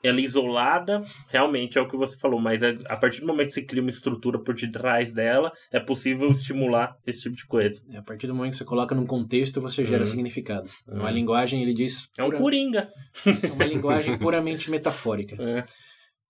ela 0.03 0.21
isolada, 0.21 1.03
realmente 1.29 1.77
é 1.77 1.81
o 1.81 1.87
que 1.87 1.97
você 1.97 2.17
falou, 2.17 2.39
mas 2.39 2.63
é, 2.63 2.77
a 2.85 2.97
partir 2.97 3.21
do 3.21 3.27
momento 3.27 3.47
que 3.47 3.53
você 3.53 3.63
cria 3.63 3.81
uma 3.81 3.89
estrutura 3.89 4.39
por 4.39 4.53
detrás 4.55 5.11
dela, 5.11 5.51
é 5.71 5.79
possível 5.79 6.29
estimular 6.29 6.95
esse 7.05 7.23
tipo 7.23 7.35
de 7.35 7.45
coisa. 7.45 7.81
É, 7.91 7.97
a 7.97 8.01
partir 8.01 8.27
do 8.27 8.35
momento 8.35 8.51
que 8.51 8.57
você 8.57 8.65
coloca 8.65 8.95
num 8.95 9.05
contexto, 9.05 9.61
você 9.61 9.83
gera 9.83 9.99
uhum. 9.99 10.05
significado. 10.05 10.69
Uhum. 10.87 10.99
Uma 10.99 11.11
linguagem, 11.11 11.61
ele 11.61 11.73
diz. 11.73 12.09
É 12.17 12.23
um 12.23 12.31
coringa. 12.31 12.89
É 13.25 13.51
uma 13.51 13.65
linguagem 13.65 14.17
puramente 14.19 14.69
metafórica. 14.69 15.35
É. 15.41 15.63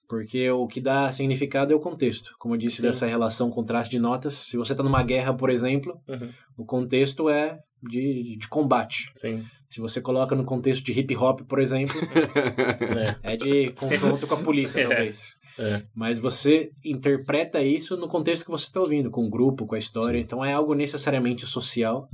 Porque 0.08 0.50
o 0.50 0.66
que 0.68 0.80
dá 0.80 1.12
significado 1.12 1.74
é 1.74 1.76
o 1.76 1.82
contexto. 1.82 2.32
Como 2.40 2.56
eu 2.56 2.58
disse, 2.58 2.78
Sim. 2.78 2.84
dessa 2.84 3.06
relação 3.06 3.50
contraste 3.50 3.92
de 3.92 4.00
notas. 4.00 4.36
Se 4.36 4.56
você 4.56 4.72
está 4.72 4.82
numa 4.82 5.04
guerra, 5.04 5.34
por 5.34 5.50
exemplo, 5.50 6.00
uhum. 6.08 6.30
o 6.58 6.66
contexto 6.66 7.30
é 7.30 7.60
de, 7.84 8.38
de 8.38 8.48
combate. 8.48 9.12
Sim. 9.16 9.44
Se 9.70 9.82
você 9.82 10.00
coloca 10.00 10.36
no 10.36 10.46
contexto 10.46 10.84
de 10.86 10.98
hip 10.98 11.16
hop, 11.16 11.42
por 11.42 11.60
exemplo, 11.60 11.96
é. 13.24 13.34
é. 13.34 13.38
de 13.38 13.72
confronto 13.72 14.26
com 14.26 14.36
a 14.36 14.38
polícia, 14.38 14.80
é. 14.82 14.88
talvez. 14.88 15.36
É. 15.60 15.84
Mas 15.94 16.20
você 16.20 16.72
interpreta 16.86 17.62
isso 17.62 17.98
no 17.98 18.08
contexto 18.08 18.46
que 18.46 18.52
você 18.52 18.66
está 18.66 18.80
ouvindo, 18.80 19.10
com 19.10 19.26
o 19.26 19.30
grupo, 19.30 19.66
com 19.66 19.76
a 19.76 19.80
história. 19.80 20.20
Sim. 20.20 20.24
Então 20.24 20.46
é 20.46 20.54
algo 20.54 20.74
necessariamente 20.74 21.46
social, 21.46 22.08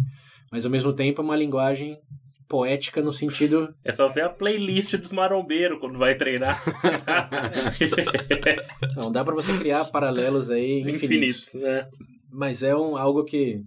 mas 0.51 0.65
ao 0.65 0.71
mesmo 0.71 0.93
tempo 0.93 1.21
é 1.21 1.23
uma 1.23 1.35
linguagem 1.35 1.99
poética 2.47 3.01
no 3.01 3.11
sentido. 3.11 3.73
É 3.83 3.91
só 3.91 4.07
ver 4.07 4.25
a 4.25 4.29
playlist 4.29 4.95
dos 4.97 5.11
marombeiros 5.11 5.79
quando 5.79 5.97
vai 5.97 6.15
treinar. 6.15 6.63
Não, 8.95 9.11
dá 9.11 9.23
para 9.23 9.33
você 9.33 9.57
criar 9.57 9.85
paralelos 9.85 10.49
aí 10.49 10.81
infinitos. 10.81 11.47
Infinito, 11.47 11.57
né? 11.59 11.87
Mas 12.31 12.63
é 12.63 12.75
um, 12.75 12.95
algo 12.95 13.23
que, 13.23 13.61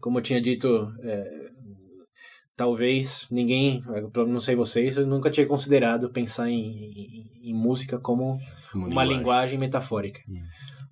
como 0.00 0.18
eu 0.18 0.22
tinha 0.22 0.40
dito, 0.40 0.92
é, 1.02 1.50
talvez 2.56 3.26
ninguém, 3.30 3.82
não 4.26 4.40
sei 4.40 4.54
vocês, 4.54 4.96
eu 4.96 5.06
nunca 5.06 5.30
tinha 5.30 5.46
considerado 5.46 6.10
pensar 6.10 6.48
em, 6.48 6.60
em, 6.60 7.50
em 7.50 7.54
música 7.54 7.98
como, 7.98 8.38
como 8.72 8.86
uma 8.86 9.02
linguagem, 9.02 9.18
linguagem 9.18 9.58
metafórica. 9.58 10.20
Hum. 10.28 10.42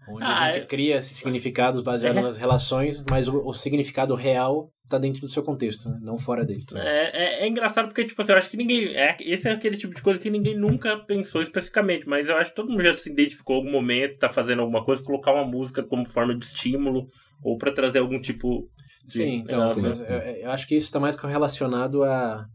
Onde 0.08 0.24
ah, 0.24 0.40
a 0.40 0.52
gente 0.52 0.62
é... 0.62 0.66
cria 0.66 0.96
esses 0.96 1.16
significados 1.16 1.80
baseados 1.80 2.18
é. 2.18 2.22
nas 2.22 2.36
relações, 2.36 3.02
mas 3.08 3.28
o, 3.28 3.46
o 3.46 3.54
significado 3.54 4.14
real 4.14 4.70
tá 4.88 4.98
dentro 4.98 5.22
do 5.22 5.28
seu 5.28 5.42
contexto, 5.42 5.88
né? 5.88 5.98
não 6.02 6.18
fora 6.18 6.44
dele. 6.44 6.64
É, 6.74 7.40
é, 7.40 7.44
é, 7.44 7.48
engraçado 7.48 7.86
porque, 7.86 8.04
tipo 8.04 8.20
assim, 8.20 8.32
eu 8.32 8.38
acho 8.38 8.50
que 8.50 8.56
ninguém. 8.56 8.94
É, 8.94 9.16
esse 9.20 9.48
é 9.48 9.52
aquele 9.52 9.76
tipo 9.76 9.94
de 9.94 10.02
coisa 10.02 10.20
que 10.20 10.28
ninguém 10.28 10.56
nunca 10.56 10.98
pensou 10.98 11.40
especificamente, 11.40 12.06
mas 12.06 12.28
eu 12.28 12.36
acho 12.36 12.50
que 12.50 12.56
todo 12.56 12.70
mundo 12.70 12.82
já 12.82 12.92
se 12.92 13.10
identificou 13.10 13.56
em 13.56 13.58
algum 13.60 13.72
momento, 13.72 14.18
tá 14.18 14.28
fazendo 14.28 14.60
alguma 14.60 14.84
coisa, 14.84 15.02
colocar 15.02 15.32
uma 15.32 15.46
música 15.46 15.82
como 15.82 16.06
forma 16.06 16.36
de 16.36 16.44
estímulo 16.44 17.08
ou 17.42 17.56
para 17.56 17.72
trazer 17.72 18.00
algum 18.00 18.20
tipo 18.20 18.68
de. 19.04 19.12
Sim, 19.12 19.34
então, 19.36 19.72
eu, 19.72 20.16
eu, 20.42 20.50
acho 20.50 20.66
que 20.66 20.76
isso 20.76 20.86
está 20.86 21.00
mais 21.00 21.16
relacionado 21.16 22.04
a, 22.04 22.46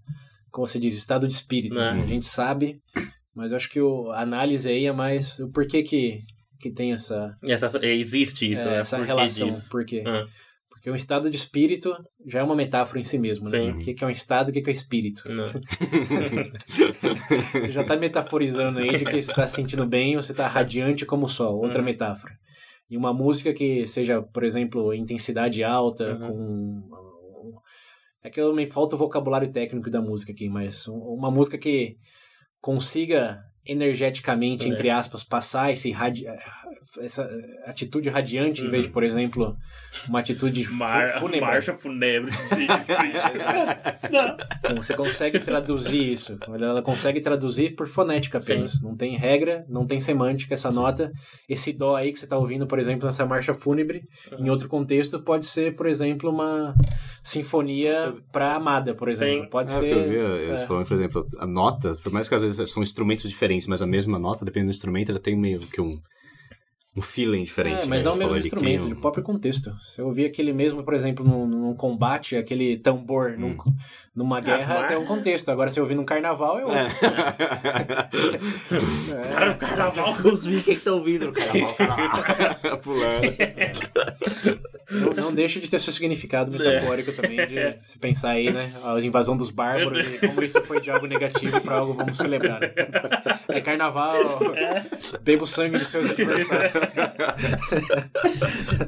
como 0.51 0.65
você 0.65 0.79
diz, 0.79 0.95
estado 0.95 1.27
de 1.27 1.33
espírito. 1.33 1.79
É. 1.79 1.93
Né? 1.93 2.03
A 2.03 2.07
gente 2.07 2.25
sabe, 2.25 2.81
mas 3.35 3.51
eu 3.51 3.57
acho 3.57 3.69
que 3.69 3.79
o, 3.79 4.11
a 4.11 4.21
análise 4.21 4.69
aí 4.69 4.85
é 4.85 4.91
mais 4.91 5.39
o 5.39 5.49
porquê 5.49 5.83
que, 5.83 6.23
que 6.59 6.71
tem 6.71 6.93
essa. 6.93 7.35
essa 7.43 7.85
existe 7.85 8.51
isso, 8.51 8.61
é, 8.61 8.65
né? 8.65 8.79
Essa 8.79 9.03
relação. 9.03 9.49
Por 9.69 9.85
quê? 9.85 10.03
Ah. 10.05 10.25
Porque 10.69 10.91
um 10.91 10.95
estado 10.95 11.29
de 11.29 11.35
espírito 11.35 11.93
já 12.25 12.39
é 12.39 12.43
uma 12.43 12.55
metáfora 12.55 12.99
em 12.99 13.03
si 13.03 13.17
mesmo, 13.17 13.49
né? 13.49 13.71
O 13.71 13.79
que 13.79 14.03
é 14.03 14.07
um 14.07 14.11
estado 14.11 14.49
e 14.49 14.51
o 14.51 14.63
que 14.63 14.69
é 14.69 14.73
espírito? 14.73 15.23
você 17.51 17.71
já 17.71 17.81
está 17.81 17.97
metaforizando 17.97 18.79
aí 18.79 18.97
de 18.97 19.03
que 19.03 19.21
você 19.21 19.31
está 19.31 19.47
se 19.47 19.55
sentindo 19.55 19.85
bem 19.85 20.15
ou 20.15 20.23
você 20.23 20.31
está 20.31 20.47
radiante 20.47 21.05
como 21.05 21.25
o 21.25 21.29
sol, 21.29 21.59
outra 21.59 21.79
uhum. 21.79 21.85
metáfora. 21.85 22.33
E 22.89 22.95
uma 22.95 23.13
música 23.13 23.53
que 23.53 23.85
seja, 23.85 24.21
por 24.21 24.43
exemplo, 24.43 24.93
intensidade 24.93 25.63
alta, 25.63 26.13
uhum. 26.13 26.81
com. 26.89 27.61
É 28.23 28.29
que 28.29 28.41
eu 28.41 28.53
me 28.53 28.65
falta 28.65 28.95
o 28.95 28.97
vocabulário 28.97 29.51
técnico 29.51 29.89
da 29.89 30.01
música 30.01 30.31
aqui, 30.31 30.49
mas 30.49 30.87
uma 30.87 31.31
música 31.31 31.57
que 31.57 31.97
consiga 32.59 33.43
energeticamente, 33.67 34.65
é. 34.65 34.69
entre 34.69 34.89
aspas, 34.89 35.23
passar 35.23 35.71
esse 35.71 35.91
radi 35.91 36.25
essa 36.99 37.29
atitude 37.65 38.09
radiante, 38.09 38.61
uhum. 38.61 38.67
em 38.67 38.71
vez 38.71 38.83
de, 38.83 38.89
uhum. 38.89 38.93
por 38.93 39.03
exemplo, 39.03 39.57
uma 40.07 40.19
atitude 40.19 40.67
Mar 40.71 41.19
fúnebre. 41.19 41.41
Marcha 41.41 41.73
fúnebre. 41.73 42.31
então, 44.63 44.77
você 44.77 44.93
consegue 44.93 45.39
traduzir 45.39 46.11
isso. 46.11 46.37
Ela 46.47 46.81
consegue 46.81 47.21
traduzir 47.21 47.75
por 47.75 47.87
fonética 47.87 48.37
apenas. 48.37 48.73
Sim. 48.73 48.85
Não 48.85 48.95
tem 48.95 49.17
regra, 49.17 49.65
não 49.67 49.85
tem 49.85 49.99
semântica 49.99 50.53
essa 50.53 50.71
Sim. 50.71 50.77
nota. 50.77 51.11
Esse 51.47 51.73
dó 51.73 51.95
aí 51.95 52.11
que 52.11 52.19
você 52.19 52.25
está 52.25 52.37
ouvindo, 52.37 52.67
por 52.67 52.79
exemplo, 52.79 53.05
nessa 53.05 53.25
marcha 53.25 53.53
fúnebre, 53.53 54.03
uhum. 54.31 54.45
em 54.45 54.49
outro 54.49 54.67
contexto, 54.67 55.19
pode 55.19 55.45
ser, 55.45 55.75
por 55.75 55.87
exemplo, 55.87 56.29
uma 56.29 56.73
sinfonia 57.23 58.13
para 58.31 58.55
amada, 58.55 58.93
por 58.93 59.09
exemplo. 59.09 59.43
Sim. 59.43 59.49
Pode 59.49 59.71
é, 59.71 59.75
ser. 59.75 59.97
Eu 59.97 60.09
vi, 60.09 60.45
eles 60.45 60.61
é. 60.61 60.67
falando, 60.67 60.87
por 60.87 60.93
exemplo, 60.93 61.27
a 61.37 61.45
nota, 61.45 61.97
por 62.03 62.11
mais 62.11 62.29
que 62.29 62.35
às 62.35 62.41
vezes 62.41 62.69
são 62.69 62.83
instrumentos 62.83 63.27
diferentes, 63.27 63.56
mas 63.65 63.81
a 63.81 63.87
mesma 63.87 64.19
nota, 64.19 64.45
dependendo 64.45 64.71
do 64.71 64.75
instrumento, 64.75 65.09
ela 65.09 65.19
tem 65.19 65.35
meio 65.35 65.61
que 65.61 65.81
um 65.81 65.99
um 66.97 67.01
feeling 67.01 67.43
diferente. 67.43 67.81
É, 67.81 67.85
mas 67.85 68.01
né? 68.01 68.09
não 68.09 68.15
o 68.15 68.17
mesmo 68.17 68.35
instrumento, 68.35 68.87
de 68.87 68.95
próprio 68.95 69.23
contexto. 69.23 69.71
Você 69.83 70.01
ouvir 70.01 70.25
aquele 70.25 70.51
mesmo, 70.51 70.83
por 70.83 70.95
exemplo, 70.95 71.23
num, 71.23 71.45
num 71.45 71.75
combate, 71.75 72.35
aquele 72.35 72.75
tambor 72.75 73.33
hum. 73.33 73.37
num, 73.37 73.57
numa 74.17 74.41
guerra, 74.41 74.87
tem 74.87 74.97
um 74.97 75.05
contexto. 75.05 75.49
Agora, 75.49 75.69
se 75.69 75.79
ouvir 75.79 75.93
num 75.93 76.03
carnaval, 76.03 76.59
é 76.59 76.65
outro. 76.65 76.79
É. 76.79 76.87
é. 79.13 79.29
Cara, 79.31 79.51
o 79.51 79.55
carnaval 79.55 80.15
que 80.15 80.27
os 80.27 80.43
vikings 80.43 80.79
estão 80.79 81.03
vindo 81.03 81.27
no 81.27 81.33
carnaval. 81.33 81.75
Pulando. 82.81 83.21
Não, 84.89 85.25
não, 85.25 85.33
deixa 85.33 85.59
de 85.59 85.69
ter 85.69 85.77
seu 85.77 85.93
significado 85.93 86.51
metafórico 86.51 87.13
também, 87.13 87.45
de 87.45 87.75
se 87.83 87.99
pensar 87.99 88.31
aí, 88.31 88.51
né? 88.51 88.73
A 88.83 88.99
invasão 88.99 89.37
dos 89.37 89.51
bárbaros 89.51 90.03
e 90.07 90.17
como 90.27 90.41
isso 90.43 90.59
foi 90.63 90.81
de 90.81 90.89
algo 90.89 91.05
negativo 91.05 91.61
para 91.61 91.75
algo 91.75 91.93
vamos 91.93 92.17
celebrar. 92.17 92.61
É 93.49 93.61
carnaval, 93.61 94.15
é. 94.55 94.83
beba 95.21 95.43
o 95.43 95.47
sangue 95.47 95.77
de 95.77 95.85
seus 95.85 96.09
adversários. 96.09 96.75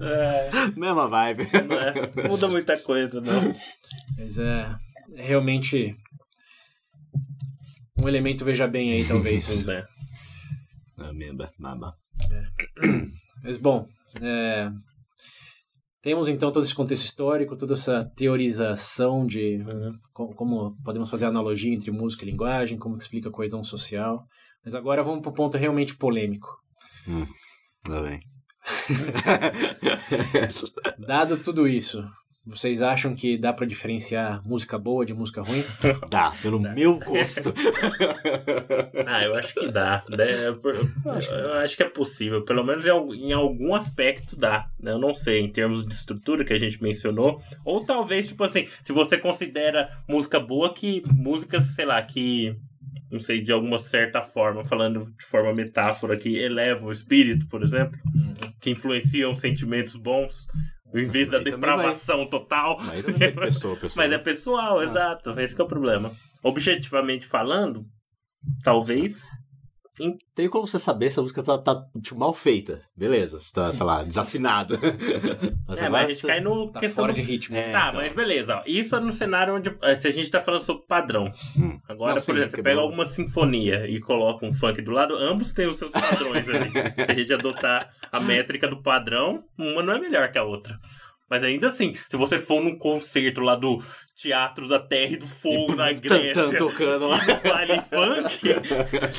É. 0.01 0.49
Mesma 0.75 1.07
vibe. 1.07 1.47
É. 1.53 2.27
Muda 2.27 2.47
muita 2.47 2.77
coisa, 2.77 3.21
não. 3.21 3.53
Mas 4.17 4.39
é, 4.39 4.43
é 4.43 4.88
realmente 5.15 5.95
um 8.03 8.07
elemento 8.07 8.45
veja 8.45 8.67
bem 8.67 8.93
aí, 8.93 9.07
talvez. 9.07 9.67
é. 9.67 9.85
Meba, 11.13 11.51
maba. 11.57 11.95
É. 12.31 12.43
Mas 13.43 13.57
bom, 13.57 13.87
é, 14.21 14.69
temos 16.01 16.29
então 16.29 16.51
todo 16.51 16.63
esse 16.63 16.73
contexto 16.73 17.05
histórico, 17.05 17.57
toda 17.57 17.73
essa 17.73 18.05
teorização 18.15 19.27
de 19.27 19.57
uhum. 19.57 19.91
como, 20.13 20.35
como, 20.35 20.77
podemos 20.83 21.09
fazer 21.09 21.25
analogia 21.25 21.73
entre 21.73 21.91
música 21.91 22.23
e 22.23 22.29
linguagem, 22.29 22.77
como 22.77 22.97
que 22.97 23.03
explica 23.03 23.27
a 23.29 23.31
coesão 23.31 23.63
social. 23.63 24.25
Mas 24.63 24.75
agora 24.75 25.03
vamos 25.03 25.21
para 25.21 25.31
o 25.31 25.33
ponto 25.33 25.57
realmente 25.57 25.97
polêmico. 25.97 26.47
Hum. 27.07 27.25
Tá 27.83 28.01
bem. 28.01 28.19
Dado 30.99 31.37
tudo 31.37 31.67
isso, 31.67 32.03
Vocês 32.49 32.81
acham 32.81 33.15
que 33.15 33.38
dá 33.38 33.53
pra 33.53 33.65
diferenciar 33.65 34.41
música 34.47 34.77
boa 34.77 35.05
de 35.05 35.13
música 35.13 35.41
ruim? 35.41 35.63
Dá, 36.09 36.31
pelo 36.41 36.59
meu 36.59 36.97
gosto. 36.99 37.53
Ah, 39.05 39.23
eu 39.23 39.35
acho 39.35 39.53
que 39.53 39.71
dá. 39.71 40.03
né? 40.09 40.25
Eu 40.47 41.53
acho 41.53 41.75
que 41.77 41.83
é 41.83 41.89
possível. 41.89 42.43
Pelo 42.43 42.63
menos 42.63 42.85
em 42.85 42.89
al- 42.89 43.13
em 43.15 43.33
algum 43.33 43.73
aspecto 43.75 44.35
dá. 44.35 44.67
né? 44.79 44.91
Eu 44.91 44.99
não 44.99 45.13
sei, 45.13 45.39
em 45.39 45.49
termos 45.51 45.85
de 45.85 45.93
estrutura 45.93 46.43
que 46.45 46.53
a 46.53 46.57
gente 46.57 46.81
mencionou. 46.81 47.41
Ou 47.65 47.85
talvez, 47.85 48.27
tipo 48.27 48.43
assim, 48.43 48.65
se 48.83 48.91
você 48.93 49.17
considera 49.17 49.89
música 50.07 50.39
boa 50.39 50.73
que 50.73 51.01
músicas, 51.13 51.63
sei 51.75 51.85
lá, 51.85 52.01
que. 52.01 52.55
Não 53.12 53.19
sei, 53.19 53.41
de 53.41 53.51
alguma 53.51 53.79
certa 53.79 54.21
forma, 54.21 54.63
falando 54.63 55.12
de 55.17 55.25
forma 55.25 55.51
metáfora, 55.51 56.15
que 56.15 56.38
elevam 56.38 56.89
o 56.89 56.91
espírito, 56.91 57.47
por 57.47 57.63
exemplo, 57.63 57.97
que 58.62 58.69
influenciam 58.69 59.33
sentimentos 59.33 59.95
bons, 59.95 60.45
em 60.93 61.08
vez 61.08 61.30
da 61.30 61.39
depravação 61.39 62.28
total. 62.28 62.78
Mas 62.80 63.04
tem 63.04 63.36
pessoa, 63.36 63.75
pessoa. 63.78 64.06
Mas 64.06 64.12
é 64.12 64.17
pessoal, 64.17 64.82
exato. 64.82 65.39
Esse 65.39 65.56
que 65.56 65.62
é 65.62 65.63
o 65.63 65.67
problema. 65.67 66.12
Objetivamente 66.43 67.25
falando, 67.25 67.86
talvez. 68.63 69.21
Tem 70.35 70.47
como 70.49 70.65
você 70.67 70.79
saber 70.79 71.12
se 71.12 71.19
a 71.19 71.21
música 71.21 71.43
tá, 71.43 71.57
tá, 71.57 71.85
tipo, 72.01 72.19
mal 72.19 72.33
feita. 72.33 72.81
Beleza, 72.95 73.39
você 73.39 73.53
tá, 73.53 73.71
sei 73.73 73.85
lá, 73.85 74.01
desafinada. 74.03 74.79
Mas 75.67 75.79
é, 75.79 75.89
mas 75.89 76.07
a 76.07 76.12
gente 76.12 76.27
cai 76.27 76.39
no 76.39 76.71
Tá 76.71 76.79
questão 76.79 77.03
fora 77.03 77.13
do- 77.13 77.15
de 77.15 77.21
ritmo. 77.21 77.55
É, 77.57 77.71
Tá, 77.71 77.88
então. 77.89 78.01
mas 78.01 78.12
beleza. 78.13 78.57
ó. 78.57 78.63
Isso 78.65 78.95
é 78.95 78.99
no 78.99 79.12
cenário 79.12 79.55
onde. 79.55 79.75
eh, 79.81 79.95
Se 79.95 80.07
a 80.07 80.12
gente 80.12 80.29
tá 80.31 80.39
falando 80.41 80.62
sobre 80.62 80.85
padrão. 80.88 81.31
Hum. 81.57 81.79
Agora, 81.88 82.13
Não, 82.15 82.21
por 82.21 82.23
sim, 82.25 82.31
exemplo, 82.33 82.51
você 82.51 82.63
pega 82.63 82.79
alguma 82.79 83.05
sinfonia 83.05 83.88
e 83.89 83.99
coloca 83.99 84.45
um 84.45 84.53
funk 84.53 84.81
do 84.81 84.91
lado, 84.91 85.15
ambos 85.15 85.51
têm 85.53 85.67
os 85.67 85.77
seus 85.77 85.91
padrões 85.91 86.47
ali. 86.49 86.69
Se 87.05 87.12
a 87.12 87.13
gente 87.15 87.33
adotar 87.33 87.89
a 88.12 88.19
métrica 88.19 88.67
do 88.67 88.81
padrão, 88.81 89.43
uma 89.57 89.83
não 89.83 89.93
é 89.93 89.99
melhor 89.99 90.31
que 90.31 90.38
a 90.38 90.43
outra. 90.43 90.77
Mas 91.29 91.43
ainda 91.43 91.67
assim, 91.67 91.93
se 92.09 92.17
você 92.17 92.39
for 92.39 92.59
num 92.63 92.75
concerto 92.75 93.39
lá 93.41 93.55
do 93.55 93.77
Teatro 94.21 94.67
da 94.67 94.79
Terra 94.79 95.13
e 95.13 95.17
do 95.17 95.25
Fogo 95.25 95.75
na 95.75 95.86
Tan, 95.95 95.99
tan, 96.01 96.19
Grécia, 96.19 96.58
tocando 96.58 97.08
lá. 97.08 97.19
baile 97.41 97.82
funk. 97.82 98.39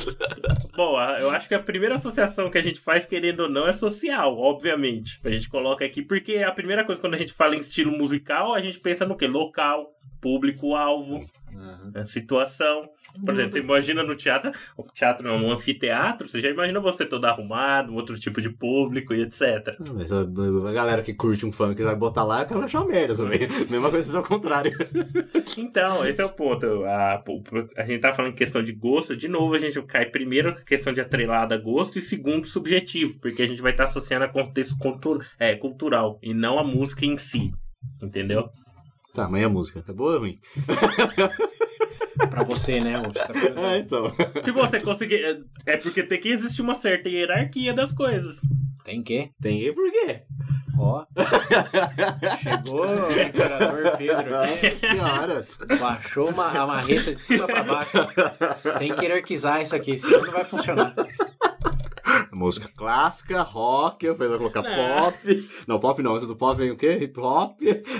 Bom, 0.77 1.01
eu 1.19 1.31
acho 1.31 1.47
que 1.47 1.55
a 1.55 1.59
primeira 1.59 1.95
associação 1.95 2.51
que 2.51 2.57
a 2.59 2.61
gente 2.61 2.79
faz, 2.79 3.05
querendo 3.05 3.41
ou 3.41 3.49
não, 3.49 3.67
é 3.67 3.73
social, 3.73 4.37
obviamente. 4.37 5.19
A 5.23 5.31
gente 5.31 5.49
coloca 5.49 5.83
aqui, 5.83 6.03
porque 6.03 6.37
a 6.37 6.51
primeira 6.51 6.83
coisa 6.83 7.01
quando 7.01 7.15
a 7.15 7.17
gente 7.17 7.33
fala 7.33 7.55
em 7.55 7.59
estilo 7.59 7.91
musical, 7.91 8.53
a 8.53 8.61
gente 8.61 8.79
pensa 8.79 9.03
no 9.03 9.17
quê? 9.17 9.25
Local, 9.27 9.89
público-alvo, 10.21 11.25
Uhum. 11.51 11.91
a 11.95 12.05
situação. 12.05 12.89
Por 13.23 13.33
exemplo, 13.33 13.51
você 13.51 13.59
imagina 13.59 14.03
no 14.03 14.15
teatro, 14.15 14.51
o 14.77 14.83
teatro 14.83 15.27
não, 15.27 15.39
no 15.39 15.51
anfiteatro, 15.51 16.27
você 16.27 16.39
já 16.39 16.49
imagina 16.49 16.79
você 16.79 17.05
todo 17.05 17.25
arrumado, 17.25 17.93
outro 17.93 18.17
tipo 18.19 18.41
de 18.41 18.49
público 18.49 19.13
e 19.13 19.21
etc. 19.21 19.77
Não, 19.79 19.95
Mas 19.95 20.11
a, 20.11 20.21
a 20.21 20.73
galera 20.73 21.01
que 21.01 21.13
curte 21.13 21.45
um 21.45 21.51
funk 21.51 21.81
vai 21.81 21.95
botar 21.95 22.23
lá, 22.23 22.41
ela 22.41 22.55
vai 22.55 22.63
achar 22.63 22.85
merda 22.85 23.15
também. 23.15 23.39
Mesma 23.69 23.89
coisa 23.89 24.09
se 24.09 24.15
ao 24.15 24.23
contrário. 24.23 24.71
Então, 25.57 26.05
esse 26.07 26.21
é 26.21 26.25
o 26.25 26.29
ponto. 26.29 26.83
A, 26.85 27.23
a 27.77 27.83
gente 27.83 27.99
tá 27.99 28.13
falando 28.13 28.31
em 28.31 28.35
questão 28.35 28.63
de 28.63 28.71
gosto, 28.71 29.15
de 29.15 29.27
novo 29.27 29.53
a 29.53 29.59
gente 29.59 29.81
cai 29.83 30.05
primeiro 30.05 30.51
na 30.51 30.61
questão 30.61 30.93
de 30.93 31.01
atrelada 31.01 31.55
a 31.55 31.57
gosto 31.57 31.99
e 31.99 32.01
segundo 32.01 32.47
subjetivo, 32.47 33.19
porque 33.21 33.41
a 33.41 33.47
gente 33.47 33.61
vai 33.61 33.71
estar 33.71 33.85
associando 33.85 34.25
a 34.25 34.29
contexto 34.29 34.75
é, 35.37 35.55
cultural 35.55 36.19
e 36.21 36.33
não 36.33 36.57
a 36.57 36.63
música 36.63 37.05
em 37.05 37.17
si. 37.17 37.51
Entendeu? 38.01 38.49
Tá, 39.13 39.27
mas 39.27 39.41
e 39.41 39.45
a 39.45 39.49
música? 39.49 39.83
É 39.87 39.93
boa 39.93 40.13
ou 40.13 40.19
ruim? 40.19 40.39
Pra 42.29 42.43
você, 42.43 42.79
né? 42.79 42.93
tá 42.93 43.71
É, 43.73 43.77
então. 43.77 44.13
Se 44.43 44.51
você 44.51 44.79
conseguir. 44.79 45.23
É 45.23 45.37
é 45.65 45.77
porque 45.77 46.03
tem 46.03 46.19
que 46.19 46.29
existir 46.29 46.61
uma 46.61 46.75
certa 46.75 47.09
hierarquia 47.09 47.73
das 47.73 47.93
coisas. 47.93 48.41
Tem 48.83 49.01
que? 49.01 49.31
Tem 49.41 49.61
aí 49.61 49.73
por 49.73 49.89
quê? 49.91 50.23
Ó. 50.77 51.05
Chegou 52.41 52.85
o 52.85 53.21
imperador 53.21 53.97
Pedro 53.97 54.35
aqui. 54.37 54.67
Nossa 54.67 54.75
senhora. 54.77 55.47
Baixou 55.79 56.29
uma, 56.29 56.47
a 56.47 56.65
marreta 56.65 57.13
de 57.13 57.21
cima 57.21 57.45
pra 57.45 57.63
baixo. 57.63 57.97
Tem 58.79 58.95
que 58.95 59.05
hierarquizar 59.05 59.61
isso 59.61 59.75
aqui, 59.75 59.97
senão 59.97 60.23
não 60.23 60.31
vai 60.31 60.43
funcionar. 60.43 60.93
Música 62.41 62.69
clássica, 62.75 63.41
rock, 63.43 64.07
depois 64.07 64.29
vai 64.29 64.37
colocar 64.39 64.61
Não. 64.63 64.97
pop. 64.97 65.49
Não, 65.67 65.79
pop 65.79 66.01
não, 66.01 66.13
antes 66.15 66.27
do 66.27 66.35
pop 66.35 66.57
vem 66.57 66.71
o 66.71 66.75
quê? 66.75 66.97
Hip 67.01 67.19
hop, 67.19 67.59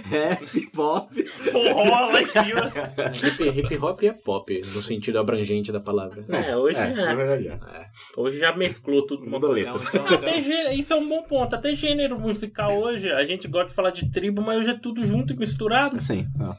rap, 0.09 0.67
pop. 0.73 1.23
Forró 1.23 2.11
lá 2.11 2.21
em 2.21 2.25
cima. 2.25 2.71
Hip, 3.23 3.43
hip 3.73 3.77
hop 3.77 4.03
é 4.03 4.13
pop, 4.13 4.61
no 4.73 4.81
sentido 4.81 5.19
abrangente 5.19 5.71
da 5.71 5.79
palavra. 5.79 6.25
É, 6.29 6.55
hoje 6.57 6.79
é, 6.79 6.81
é. 6.83 7.47
é. 7.47 7.85
Hoje 8.17 8.39
já 8.39 8.55
mesclou 8.55 9.05
tudo 9.05 9.23
numa 9.25 9.39
Muda 9.39 9.47
a 9.47 9.49
coisa. 9.51 9.71
letra. 9.71 9.87
Então, 9.89 10.05
então, 10.05 10.17
Até 10.17 10.41
gê- 10.41 10.73
isso 10.73 10.93
é 10.93 10.95
um 10.95 11.07
bom 11.07 11.23
ponto. 11.23 11.55
Até 11.55 11.75
gênero 11.75 12.19
musical 12.19 12.77
hoje, 12.77 13.11
a 13.11 13.23
gente 13.25 13.47
gosta 13.47 13.67
de 13.69 13.73
falar 13.75 13.91
de 13.91 14.09
tribo, 14.11 14.41
mas 14.41 14.59
hoje 14.59 14.71
é 14.71 14.79
tudo 14.79 15.05
junto 15.05 15.33
e 15.33 15.37
misturado. 15.37 15.97
Assim, 15.97 16.25
ó. 16.39 16.55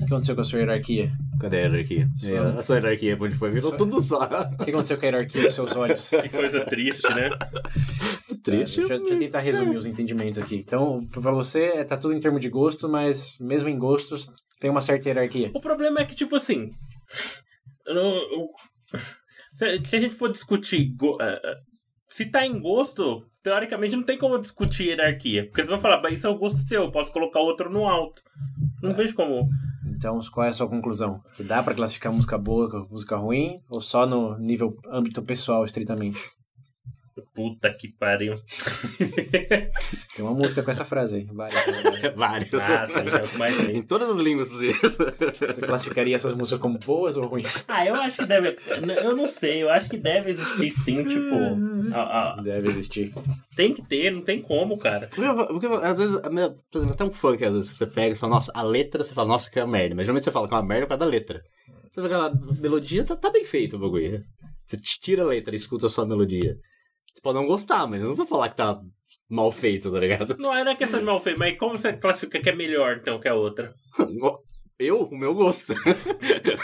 O 0.00 0.06
que 0.06 0.12
aconteceu 0.12 0.34
com 0.34 0.40
a 0.40 0.44
sua 0.44 0.58
hierarquia? 0.60 1.12
Cadê 1.40 1.56
a 1.58 1.60
hierarquia? 1.60 2.08
É, 2.24 2.38
A 2.58 2.62
sua 2.62 2.76
hierarquia, 2.76 3.16
onde 3.20 3.34
foi? 3.34 3.50
Virou 3.50 3.70
Só- 3.70 3.76
tudo 3.76 4.00
só. 4.00 4.22
O 4.58 4.64
que 4.64 4.70
aconteceu 4.70 4.96
com 4.98 5.02
a 5.04 5.08
hierarquia 5.08 5.42
dos 5.42 5.54
seus 5.54 5.76
olhos? 5.76 6.08
Que 6.22 6.28
coisa 6.28 6.64
triste, 6.64 7.08
né? 7.14 7.28
Triste. 8.42 8.80
É, 8.80 8.82
deixa, 8.86 8.94
eu- 8.94 8.98
deixa 9.00 9.14
eu 9.14 9.18
tentar 9.18 9.40
resumir 9.40 9.76
os 9.76 9.86
entendimentos 9.86 10.38
aqui. 10.38 10.56
Então, 10.56 11.00
pra 11.10 11.32
você, 11.32 11.64
é, 11.64 11.84
tá 11.84 11.96
tudo 11.96 12.14
em 12.14 12.20
termos 12.20 12.40
de 12.40 12.48
gosto, 12.48 12.88
mas 12.88 13.36
mesmo 13.40 13.68
em 13.68 13.78
gostos, 13.78 14.30
tem 14.60 14.70
uma 14.70 14.80
certa 14.80 15.08
hierarquia. 15.08 15.50
O 15.54 15.60
problema 15.60 16.00
é 16.00 16.04
que, 16.04 16.14
tipo 16.14 16.36
assim. 16.36 16.70
eu 17.86 17.94
não- 17.94 18.10
eu- 18.10 18.48
se, 19.54 19.96
a 19.96 20.00
gente 20.00 20.14
for 20.14 20.30
discutir. 20.30 20.94
go- 20.96 21.18
eh, 21.20 21.40
se 22.08 22.26
tá 22.26 22.46
em 22.46 22.58
gosto, 22.60 23.22
teoricamente 23.42 23.96
não 23.96 24.02
tem 24.02 24.16
como 24.18 24.38
discutir 24.38 24.84
hierarquia. 24.88 25.44
Porque 25.44 25.56
vocês 25.62 25.68
vão 25.68 25.80
falar, 25.80 26.00
"Mas 26.02 26.14
isso 26.14 26.26
é 26.26 26.30
o 26.30 26.38
gosto 26.38 26.58
seu, 26.58 26.84
eu 26.84 26.92
posso 26.92 27.12
colocar 27.12 27.40
outro 27.40 27.70
no 27.70 27.86
alto. 27.86 28.22
Não 28.82 28.94
vejo 28.94 29.14
como. 29.14 29.48
Então, 29.98 30.20
qual 30.32 30.46
é 30.46 30.50
a 30.50 30.54
sua 30.54 30.68
conclusão? 30.68 31.20
Que 31.34 31.42
dá 31.42 31.60
pra 31.60 31.74
classificar 31.74 32.12
música 32.12 32.38
boa 32.38 32.70
com 32.70 32.86
música 32.88 33.16
ruim? 33.16 33.60
Ou 33.68 33.80
só 33.80 34.06
no 34.06 34.38
nível 34.38 34.76
âmbito 34.88 35.20
pessoal, 35.24 35.64
estritamente? 35.64 36.37
Puta 37.38 37.72
que 37.72 37.86
pariu. 37.96 38.34
Tem 38.98 40.24
uma 40.24 40.34
música 40.34 40.60
com 40.60 40.70
essa 40.72 40.84
frase 40.84 41.18
aí. 41.18 41.24
várias. 41.24 41.62
Vários. 42.16 42.54
Ah, 42.54 42.86
é 43.68 43.72
em 43.76 43.82
todas 43.82 44.10
as 44.10 44.18
línguas 44.18 44.48
possíveis. 44.48 44.76
Você 45.38 45.60
classificaria 45.60 46.16
essas 46.16 46.34
músicas 46.34 46.60
como 46.60 46.78
boas 46.78 47.16
ou 47.16 47.26
ruins? 47.26 47.64
Ah, 47.68 47.86
eu 47.86 47.94
acho 47.94 48.16
que 48.18 48.26
deve. 48.26 48.56
Eu 49.04 49.14
não 49.16 49.28
sei, 49.28 49.62
eu 49.62 49.70
acho 49.70 49.88
que 49.88 49.96
deve 49.96 50.30
existir 50.32 50.70
sim, 50.72 51.04
tipo. 51.04 51.94
a- 51.94 52.38
a- 52.38 52.42
Deve 52.42 52.70
existir. 52.70 53.12
tem 53.54 53.72
que 53.72 53.82
ter, 53.82 54.10
não 54.12 54.22
tem 54.22 54.42
como, 54.42 54.76
cara. 54.76 55.06
Porque, 55.06 55.44
porque, 55.46 55.66
às 55.86 55.98
vezes, 55.98 56.16
por 56.20 56.78
exemplo, 56.78 56.92
até 56.94 57.04
um 57.04 57.12
funk, 57.12 57.44
às 57.44 57.54
vezes 57.54 57.70
você 57.70 57.86
pega 57.86 58.14
e 58.14 58.16
fala, 58.18 58.34
nossa, 58.34 58.50
a 58.52 58.62
letra, 58.62 59.04
você 59.04 59.14
fala, 59.14 59.28
nossa, 59.28 59.48
que 59.48 59.60
é 59.60 59.64
uma 59.64 59.70
merda. 59.72 59.94
Mas 59.94 60.06
geralmente 60.06 60.24
você 60.24 60.32
fala 60.32 60.48
que 60.48 60.54
é 60.54 60.56
uma 60.56 60.66
merda 60.66 60.86
por 60.86 60.90
causa 60.90 61.04
da 61.04 61.06
letra. 61.06 61.40
Você 61.88 62.02
vê 62.02 62.08
que 62.08 62.14
a 62.14 62.32
melodia 62.60 63.04
tá, 63.04 63.14
tá 63.14 63.30
bem 63.30 63.44
feita 63.44 63.76
o 63.76 63.78
bagulho. 63.78 64.24
Você 64.66 64.76
tira 65.00 65.22
a 65.22 65.26
letra 65.26 65.54
e 65.54 65.56
escuta 65.56 65.88
só 65.88 66.02
a 66.02 66.06
melodia. 66.06 66.56
Você 67.18 67.22
pode 67.22 67.36
não 67.38 67.46
gostar, 67.48 67.84
mas 67.88 68.00
eu 68.00 68.06
não 68.08 68.14
vou 68.14 68.24
falar 68.26 68.48
que 68.48 68.56
tá 68.56 68.80
mal 69.28 69.50
feito, 69.50 69.90
tá 69.90 69.98
ligado? 69.98 70.36
Não 70.38 70.54
é 70.56 70.62
na 70.62 70.76
questão 70.76 71.00
de 71.00 71.04
mal 71.04 71.20
feito, 71.20 71.36
mas 71.36 71.58
como 71.58 71.76
você 71.76 71.92
classifica 71.92 72.40
que 72.40 72.48
é 72.48 72.54
melhor 72.54 72.98
então 73.00 73.18
que 73.18 73.26
a 73.26 73.34
outra? 73.34 73.74
Eu, 74.78 75.02
o 75.02 75.18
meu 75.18 75.34
gosto. 75.34 75.74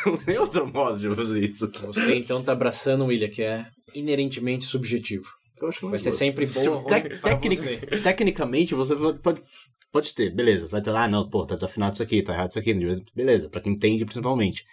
não 0.07 0.17
tem 0.19 0.39
outro 0.39 0.65
modo 0.73 0.97
de 1.01 1.13
fazer 1.13 1.45
isso. 1.45 1.69
Você 1.87 2.15
então 2.15 2.41
tá 2.41 2.53
abraçando 2.53 3.03
o 3.03 3.07
William, 3.09 3.29
que 3.29 3.43
é 3.43 3.67
inerentemente 3.97 4.65
subjetivo. 4.65 5.27
Eu 5.61 5.69
acho 5.69 5.81
que 5.81 5.87
Vai 5.87 5.99
ser 5.99 6.13
sempre 6.13 6.47
boa 6.47 6.77
ruim 6.77 6.87
Tec- 6.87 7.21
pra 7.21 7.31
tecnic- 7.37 7.61
você. 7.61 7.77
Tecnicamente, 8.01 8.75
você 8.77 8.95
pode, 9.21 9.43
pode 9.91 10.15
ter, 10.15 10.31
beleza. 10.31 10.69
Vai 10.69 10.81
ter, 10.81 10.91
ah, 10.95 11.09
não, 11.09 11.29
pô, 11.29 11.45
tá 11.45 11.57
desafinado 11.57 11.95
isso 11.95 12.03
aqui, 12.05 12.23
tá 12.23 12.33
errado 12.33 12.51
isso 12.51 12.59
aqui. 12.61 12.73
Beleza, 13.13 13.49
pra 13.49 13.61
quem 13.61 13.73
entende 13.73 14.05
principalmente. 14.05 14.65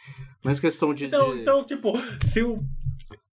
Mas 0.44 0.60
questão 0.60 0.94
de. 0.94 1.06
Então, 1.06 1.34
de- 1.34 1.42
então 1.42 1.64
tipo, 1.66 1.94
se 2.28 2.44
o. 2.44 2.60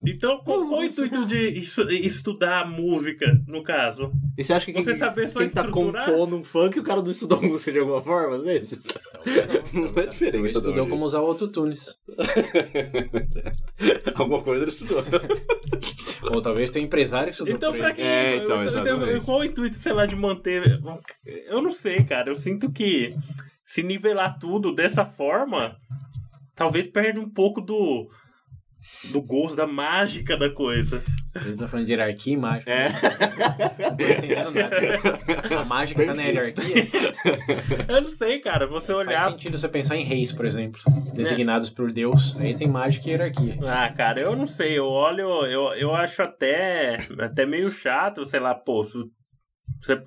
Então, 0.07 0.38
qual, 0.45 0.61
o 0.61 0.85
intuito 0.85 1.27
de 1.27 1.49
estu- 1.59 1.91
estudar 1.91 2.71
música, 2.71 3.27
no 3.49 3.64
caso? 3.64 4.12
E 4.37 4.45
você 4.45 4.53
acha 4.53 4.67
que 4.67 4.73
quem, 4.73 4.85
Você 4.85 4.95
saber 4.97 5.29
só 5.29 5.41
quem 5.41 5.51
tá 5.51 5.62
estruturar? 5.62 6.07
compondo 6.07 6.37
um 6.37 6.45
funk, 6.45 6.79
o 6.79 6.85
cara 6.85 7.03
não 7.03 7.11
estudou 7.11 7.43
música 7.43 7.73
de 7.73 7.81
alguma 7.81 8.01
forma, 8.01 8.37
às 8.37 8.43
vezes? 8.43 8.85
Não 9.73 9.87
é 10.03 10.07
diferente. 10.07 10.37
Ele 10.37 10.47
estudou 10.47 10.87
como 10.88 11.05
usar 11.05 11.21
o 11.21 11.27
autotunes. 11.27 11.99
Alguma 14.14 14.43
coisa 14.43 14.62
ele 14.62 14.71
estudou. 14.71 15.03
Ou 16.35 16.43
talvez 16.43 16.71
tenha 16.71 16.85
empresário 16.85 17.27
que 17.27 17.33
estudou 17.33 17.55
Então, 17.55 17.73
pra 17.73 17.93
que. 17.93 18.03
É, 18.03 18.37
então, 18.37 18.59
qual 19.25 19.41
o 19.41 19.45
intuito, 19.45 19.77
sei 19.77 19.93
lá, 19.93 20.07
de 20.07 20.17
manter. 20.17 20.81
Eu 21.47 21.62
não 21.62 21.71
sei, 21.71 22.05
cara. 22.05 22.31
Eu 22.31 22.35
sinto 22.35 22.71
que 22.73 23.14
se 23.64 23.83
nivelar 23.83 24.38
tudo 24.38 24.75
dessa 24.75 25.05
forma, 25.05 25.77
talvez 26.55 26.87
perde 26.87 27.19
um 27.19 27.29
pouco 27.29 27.61
do. 27.61 28.09
Do 29.12 29.22
gosto, 29.22 29.55
da 29.57 29.66
mágica 29.66 30.37
da 30.37 30.51
coisa. 30.51 31.03
Ele 31.44 31.57
tá 31.57 31.68
falando 31.68 31.87
de 31.87 31.92
hierarquia 31.92 32.35
e 32.35 32.37
mágica. 32.37 32.70
É. 32.70 32.88
Não 32.88 33.96
tô 33.96 34.05
entendendo 34.05 34.51
nada. 34.51 35.61
A 35.61 35.64
mágica 35.64 36.05
tá 36.05 36.14
na 36.14 36.22
hierarquia. 36.22 36.88
Eu 37.88 38.03
não 38.03 38.09
sei, 38.09 38.40
cara. 38.40 38.66
Você 38.66 38.92
Faz 38.92 39.07
olhar. 39.07 39.31
sentido 39.31 39.57
você 39.57 39.68
pensar 39.68 39.96
em 39.96 40.03
reis, 40.05 40.33
por 40.33 40.44
exemplo. 40.44 40.81
Designados 41.14 41.70
por 41.70 41.92
Deus. 41.92 42.37
Aí 42.38 42.55
tem 42.55 42.66
mágica 42.66 43.07
e 43.07 43.11
hierarquia. 43.12 43.57
Ah, 43.66 43.88
cara, 43.92 44.20
eu 44.20 44.35
não 44.35 44.46
sei. 44.46 44.77
Eu 44.79 44.87
olho, 44.87 45.46
eu, 45.46 45.72
eu 45.74 45.94
acho 45.94 46.22
até, 46.22 47.07
até 47.20 47.46
meio 47.46 47.70
chato, 47.70 48.24
sei 48.24 48.40
lá, 48.40 48.55
pô. 48.55 48.85
se 48.85 48.98
Você, 49.81 50.03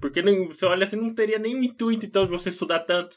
Porque 0.00 0.22
não, 0.22 0.46
você 0.48 0.64
olha 0.64 0.84
assim, 0.84 0.96
não 0.96 1.14
teria 1.14 1.38
nenhum 1.38 1.62
intuito, 1.62 2.06
então, 2.06 2.24
de 2.24 2.30
você 2.32 2.48
estudar 2.48 2.80
tanto. 2.80 3.16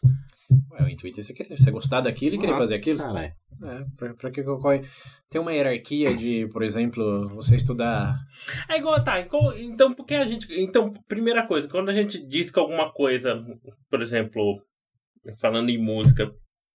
Ué, 0.72 0.84
o 0.84 0.88
intuito 0.90 1.20
é 1.20 1.24
você, 1.24 1.34
querer, 1.34 1.58
você 1.58 1.70
gostar 1.72 2.02
daquilo 2.02 2.36
e 2.36 2.40
querer 2.40 2.54
Ah, 2.54 2.58
fazer 2.58 2.76
aquilo. 2.76 3.00
Caralho. 3.00 3.34
É, 3.64 3.86
pra, 3.98 4.14
pra 4.14 4.32
que 4.32 4.44
qual 4.44 4.60
Tem 5.30 5.42
uma 5.42 5.52
hierarquia 5.54 6.16
de, 6.16 6.48
por 6.54 6.64
exemplo, 6.64 7.28
você 7.36 7.56
estudar. 7.56 8.16
É 8.70 8.78
igual, 8.78 9.04
tá, 9.04 9.20
então 9.20 9.94
por 9.94 10.06
que 10.06 10.14
a 10.16 10.26
gente... 10.26 10.48
Então, 10.52 10.94
primeira 11.08 11.46
coisa, 11.48 11.68
quando 11.68 11.90
a 11.90 11.94
gente 11.94 12.26
diz 12.26 12.50
que 12.52 12.60
alguma 12.60 12.92
coisa, 12.94 13.44
por 13.90 14.02
exemplo, 14.02 14.62
falando 15.42 15.70
em 15.70 15.78
música, 15.78 16.32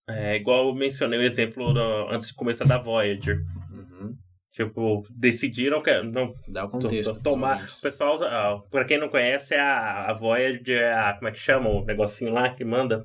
é 0.09 0.37
igual 0.37 0.69
eu 0.69 0.75
mencionei 0.75 1.19
o 1.19 1.23
exemplo 1.23 1.73
do- 1.73 2.09
antes 2.11 2.29
de 2.29 2.35
começar 2.35 2.65
da 2.67 2.77
Voyager. 2.79 3.39
Uhum, 3.73 4.15
Tipo, 4.53 5.03
decidiram 5.17 5.81
que... 5.81 6.03
Não, 6.03 6.35
dá 6.49 6.65
o 6.65 6.67
to- 6.67 6.73
contexto. 6.73 7.15
to- 7.15 7.23
tomar... 7.23 7.57
O 7.65 7.81
pessoal, 7.81 8.23
ah, 8.25 8.61
pra 8.71 8.85
quem 8.85 8.99
não 8.99 9.09
conhece, 9.09 9.55
a, 9.55 10.11
a 10.11 10.13
Voyager 10.13 10.79
é 10.83 10.93
a... 10.93 11.15
Como 11.15 11.29
é 11.29 11.31
que 11.33 11.39
chama 11.39 11.71
o 11.71 11.85
negocinho 11.87 12.33
lá 12.35 12.51
que 12.51 12.65
manda? 12.65 13.03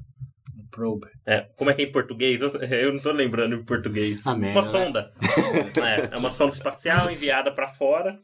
Probe. 0.71 1.07
É, 1.25 1.47
como 1.55 1.69
é 1.69 1.73
que 1.73 1.81
é 1.81 1.85
em 1.85 1.91
português? 1.91 2.41
Eu, 2.41 2.49
eu 2.61 2.93
não 2.93 2.99
tô 2.99 3.11
lembrando 3.11 3.55
em 3.55 3.63
português. 3.63 4.25
Ah, 4.25 4.33
uma 4.33 4.53
né? 4.53 4.61
sonda. 4.61 5.11
é, 6.11 6.15
é 6.15 6.17
uma 6.17 6.31
sonda 6.31 6.53
espacial 6.53 7.11
enviada 7.11 7.51
pra 7.51 7.67
fora 7.67 8.19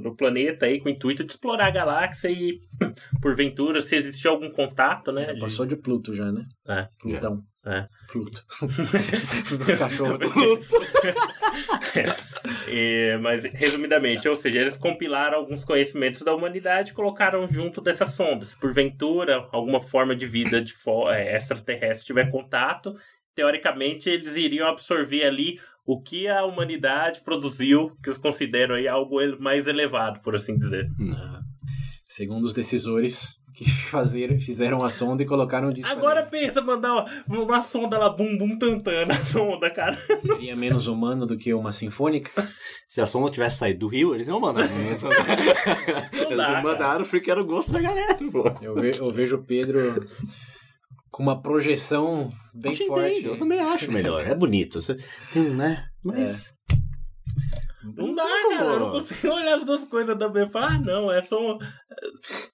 do, 0.00 0.14
planeta 0.14 0.66
aí 0.66 0.80
com 0.80 0.88
o 0.88 0.92
intuito 0.92 1.24
de 1.24 1.32
explorar 1.32 1.66
a 1.66 1.70
galáxia 1.70 2.28
e, 2.28 2.60
porventura, 3.20 3.80
se 3.80 3.96
existir 3.96 4.28
algum 4.28 4.50
contato, 4.50 5.10
né? 5.12 5.32
de- 5.32 5.40
Passou 5.40 5.64
de 5.66 5.76
Pluto 5.76 6.14
já, 6.14 6.30
né? 6.30 6.44
É. 6.68 6.88
Plutão. 6.98 7.42
É. 7.66 7.88
Pluto. 8.10 8.44
Cachorro. 9.78 10.18
E- 12.68 13.16
mas, 13.22 13.44
resumidamente, 13.44 14.28
ou 14.28 14.36
seja, 14.36 14.60
eles 14.60 14.76
compilaram 14.76 15.38
alguns 15.38 15.64
conhecimentos 15.64 16.22
da 16.22 16.34
humanidade 16.34 16.90
e 16.90 16.94
colocaram 16.94 17.46
junto 17.46 17.80
dessas 17.80 18.10
sondas. 18.10 18.48
Se 18.48 18.58
porventura, 18.58 19.48
alguma 19.52 19.80
forma 19.80 20.14
de 20.14 20.26
vida 20.26 20.60
de 20.60 20.72
é, 21.10 21.36
extraterrestre 21.36 22.06
tiver 22.06 22.30
contato, 22.30 22.96
teoricamente 23.34 24.10
eles 24.10 24.34
iriam 24.36 24.68
absorver 24.68 25.24
ali 25.24 25.58
o 25.86 26.00
que 26.00 26.26
a 26.26 26.44
humanidade 26.44 27.20
produziu, 27.22 27.94
que 28.02 28.08
eles 28.08 28.18
consideram 28.18 28.74
aí 28.74 28.88
algo 28.88 29.16
mais 29.38 29.66
elevado, 29.66 30.20
por 30.20 30.34
assim 30.34 30.56
dizer. 30.56 30.88
Segundo 32.06 32.44
os 32.44 32.54
decisores 32.54 33.38
que 33.54 33.64
fazeram, 33.88 34.38
fizeram 34.38 34.84
a 34.84 34.90
sonda 34.90 35.22
e 35.22 35.26
colocaram 35.26 35.72
disso. 35.72 35.88
Agora 35.88 36.24
pensa 36.24 36.60
mandar 36.60 36.92
uma, 37.26 37.38
uma 37.44 37.62
sonda 37.62 37.96
lá, 37.98 38.08
bum 38.08 38.36
bum 38.36 38.58
tantã 38.58 39.06
na 39.06 39.16
sonda, 39.24 39.70
cara. 39.70 39.96
Seria 40.20 40.56
menos 40.56 40.86
humano 40.88 41.24
do 41.26 41.36
que 41.36 41.54
uma 41.54 41.72
sinfônica? 41.72 42.46
Se 42.88 43.00
a 43.00 43.06
sonda 43.06 43.30
tivesse 43.30 43.58
saído 43.58 43.80
do 43.80 43.86
Rio, 43.88 44.14
eles 44.14 44.26
não 44.26 44.40
mandaram. 44.40 44.68
eles 46.12 46.36
dá, 46.36 46.50
não 46.50 46.62
mandaram 46.62 47.04
porque 47.04 47.30
era 47.30 47.40
o 47.40 47.44
gosto 47.46 47.72
da 47.72 47.80
galera, 47.80 48.14
pô. 48.30 48.44
Eu, 48.60 48.74
ve- 48.74 48.98
eu 48.98 49.08
vejo 49.10 49.36
o 49.36 49.42
Pedro 49.44 50.04
com 51.10 51.22
uma 51.22 51.40
projeção 51.40 52.32
bem 52.54 52.72
Eu 52.78 52.86
forte. 52.86 53.18
entendo, 53.18 53.28
Eu 53.34 53.38
também 53.38 53.60
acho 53.60 53.92
melhor. 53.92 54.26
É 54.26 54.34
bonito. 54.34 54.80
Você, 54.82 54.96
hum, 55.36 55.54
né? 55.54 55.84
Mas. 56.02 56.53
Não 57.96 58.14
dá, 58.14 58.24
cara. 58.50 58.64
Eu 58.64 58.80
não 58.80 58.90
consigo 58.90 59.28
olhar 59.32 59.56
as 59.56 59.64
duas 59.64 59.84
coisas 59.84 60.16
também 60.16 60.44
e 60.44 60.50
falar, 60.50 60.74
ah, 60.74 60.78
não, 60.78 61.12
é 61.12 61.20
só. 61.20 61.58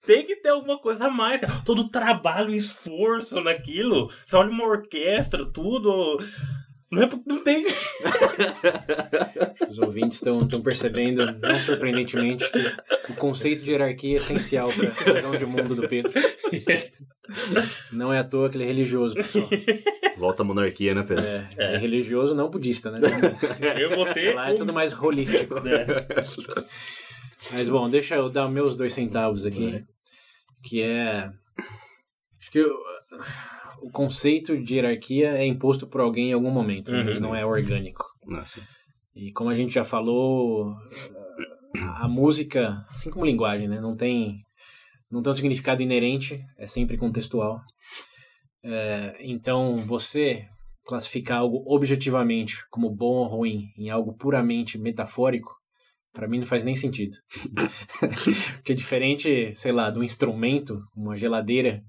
Tem 0.07 0.25
que 0.25 0.37
ter 0.37 0.51
alguma 0.51 0.79
coisa 0.79 1.07
a 1.07 1.11
mais. 1.11 1.41
cara. 1.41 1.63
Todo 1.65 1.89
trabalho 1.89 2.51
e 2.51 2.57
esforço 2.57 3.41
naquilo. 3.41 4.11
Você 4.25 4.37
olha 4.37 4.51
uma 4.51 4.65
orquestra, 4.65 5.45
tudo. 5.47 6.19
Não, 6.91 7.05
é, 7.05 7.11
não 7.25 7.45
tem. 7.45 7.65
Os 9.69 9.79
ouvintes 9.79 10.21
estão 10.21 10.61
percebendo, 10.61 11.25
não 11.25 11.57
surpreendentemente, 11.57 12.45
que 12.51 13.13
o 13.13 13.15
conceito 13.15 13.63
de 13.63 13.71
hierarquia 13.71 14.17
é 14.17 14.19
essencial 14.19 14.69
para 14.73 14.89
a 14.89 15.15
visão 15.15 15.31
de 15.37 15.47
mundo 15.47 15.77
do 15.77 15.89
Pedro. 15.89 16.13
Não 17.93 18.13
é 18.13 18.19
à 18.19 18.25
toa 18.25 18.51
que 18.51 18.57
ele 18.57 18.65
é 18.65 18.67
religioso, 18.67 19.15
pessoal. 19.15 19.49
Volta 20.21 20.43
a 20.43 20.45
monarquia, 20.45 20.95
né, 20.95 21.03
Pedro? 21.03 21.25
É, 21.25 21.49
é 21.57 21.77
religioso, 21.79 22.35
não 22.35 22.51
budista, 22.51 22.91
né? 22.91 23.01
Eu 23.81 23.97
vou 23.97 24.07
ter. 24.13 24.35
Lá 24.35 24.51
é 24.51 24.55
tudo 24.55 24.73
mais 24.73 24.93
holístico. 24.93 25.55
É. 25.67 26.07
Mas 27.53 27.69
bom, 27.69 27.89
deixa 27.89 28.17
eu 28.17 28.29
dar 28.29 28.49
meus 28.49 28.77
dois 28.77 28.93
centavos 28.93 29.47
aqui. 29.47 29.83
Que 30.63 30.83
é. 30.83 31.31
Acho 32.39 32.51
que 32.51 32.61
o, 32.61 32.71
o 33.83 33.91
conceito 33.91 34.57
de 34.63 34.75
hierarquia 34.77 35.31
é 35.31 35.47
imposto 35.47 35.87
por 35.87 36.01
alguém 36.03 36.31
em 36.31 36.33
algum 36.35 36.51
momento, 36.51 36.93
Uhum. 36.93 37.05
mas 37.05 37.19
não 37.19 37.35
é 37.35 37.45
orgânico. 37.45 38.05
Nossa. 38.27 38.61
E 39.17 39.33
como 39.33 39.49
a 39.51 39.55
gente 39.55 39.73
já 39.75 39.85
falou, 39.85 40.75
a, 41.79 42.05
a 42.05 42.09
música, 42.09 42.85
assim 42.91 43.11
como 43.11 43.25
linguagem, 43.27 43.69
né, 43.69 43.81
não 43.81 43.97
tem 43.97 44.45
não 45.11 45.23
tem 45.23 45.31
um 45.31 45.35
significado 45.35 45.83
inerente, 45.83 46.41
é 46.57 46.67
sempre 46.69 46.97
contextual. 46.97 47.61
É, 48.63 49.17
então, 49.21 49.77
você 49.79 50.45
classificar 50.87 51.39
algo 51.41 51.63
objetivamente 51.67 52.57
como 52.71 52.91
bom 52.91 53.15
ou 53.19 53.27
ruim 53.27 53.69
em 53.79 53.91
algo 53.91 54.13
puramente 54.17 54.77
metafórico, 54.79 55.55
para 56.13 56.27
mim 56.27 56.39
não 56.41 56.47
faz 56.47 56.65
nem 56.65 56.75
sentido. 56.75 57.17
Porque 58.57 58.75
diferente, 58.75 59.53
sei 59.55 59.73
lá, 59.73 59.91
de 59.91 59.99
um 59.99 60.03
instrumento, 60.03 60.83
uma 60.97 61.17
geladeira, 61.17 61.83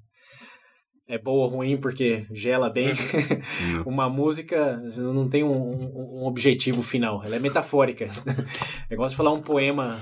é 1.07 1.17
boa 1.17 1.45
ou 1.45 1.49
ruim 1.57 1.75
porque 1.77 2.25
gela 2.31 2.69
bem. 2.69 2.89
uma 3.86 4.07
música 4.10 4.77
não 4.97 5.27
tem 5.27 5.43
um, 5.43 5.51
um- 5.51 6.21
um 6.21 6.25
objetivo 6.25 6.81
final, 6.81 7.23
ela 7.23 7.36
é 7.36 7.39
metafórica. 7.39 8.07
É 8.89 8.93
igual 8.93 9.10
você 9.10 9.15
falar 9.15 9.31
um 9.31 9.41
poema. 9.41 9.99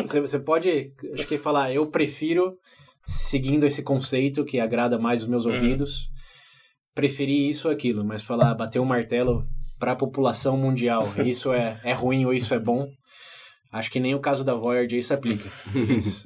Você, 0.00 0.20
você 0.20 0.38
pode, 0.38 0.92
acho 1.14 1.26
que 1.26 1.36
falar, 1.36 1.72
eu 1.74 1.86
prefiro, 1.88 2.56
seguindo 3.06 3.64
esse 3.66 3.82
conceito 3.82 4.44
que 4.44 4.60
agrada 4.60 4.98
mais 4.98 5.22
os 5.22 5.28
meus 5.28 5.44
Uhum. 5.46 5.52
ouvidos, 5.52 6.08
preferir 6.94 7.48
isso 7.48 7.68
ou 7.68 7.72
aquilo, 7.74 8.04
mas 8.04 8.22
falar, 8.22 8.54
bater 8.54 8.78
o 8.78 8.84
martelo 8.86 9.44
para 9.78 9.92
a 9.92 9.96
população 9.96 10.56
mundial, 10.56 11.08
isso 11.24 11.52
é, 11.52 11.80
é 11.84 11.92
ruim 11.92 12.24
ou 12.26 12.34
isso 12.34 12.52
é 12.52 12.58
bom, 12.58 12.86
acho 13.72 13.90
que 13.90 14.00
nem 14.00 14.14
o 14.14 14.20
caso 14.20 14.44
da 14.44 14.52
Voyager 14.54 14.98
isso 14.98 15.14
aplica. 15.14 15.48
Eles 15.72 16.24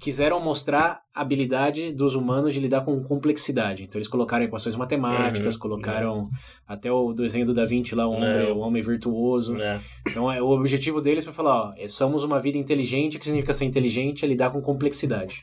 quiseram 0.00 0.40
mostrar 0.40 1.00
a 1.14 1.20
habilidade 1.20 1.92
dos 1.92 2.14
humanos 2.14 2.52
de 2.54 2.60
lidar 2.60 2.80
com 2.80 3.00
complexidade. 3.04 3.82
Então 3.84 3.98
eles 3.98 4.08
colocaram 4.08 4.44
equações 4.44 4.74
matemáticas, 4.74 5.54
Uhum, 5.54 5.60
colocaram 5.60 6.28
até 6.66 6.90
o 6.90 7.12
desenho 7.12 7.44
do 7.44 7.52
Da 7.52 7.66
Vinci 7.66 7.94
lá, 7.94 8.06
o 8.06 8.12
homem, 8.12 8.28
É, 8.28 8.50
o 8.50 8.58
homem 8.58 8.82
virtuoso. 8.82 9.54
É. 9.60 9.78
Então 10.08 10.32
é, 10.32 10.40
o 10.40 10.48
objetivo 10.48 11.00
deles 11.02 11.24
foi 11.24 11.34
falar, 11.34 11.70
ó, 11.70 11.74
somos 11.88 12.24
uma 12.24 12.40
vida 12.40 12.56
inteligente, 12.56 13.16
o 13.16 13.20
que 13.20 13.26
significa 13.26 13.52
ser 13.52 13.66
inteligente 13.66 14.24
é 14.24 14.28
lidar 14.28 14.50
com 14.50 14.62
complexidade. 14.62 15.42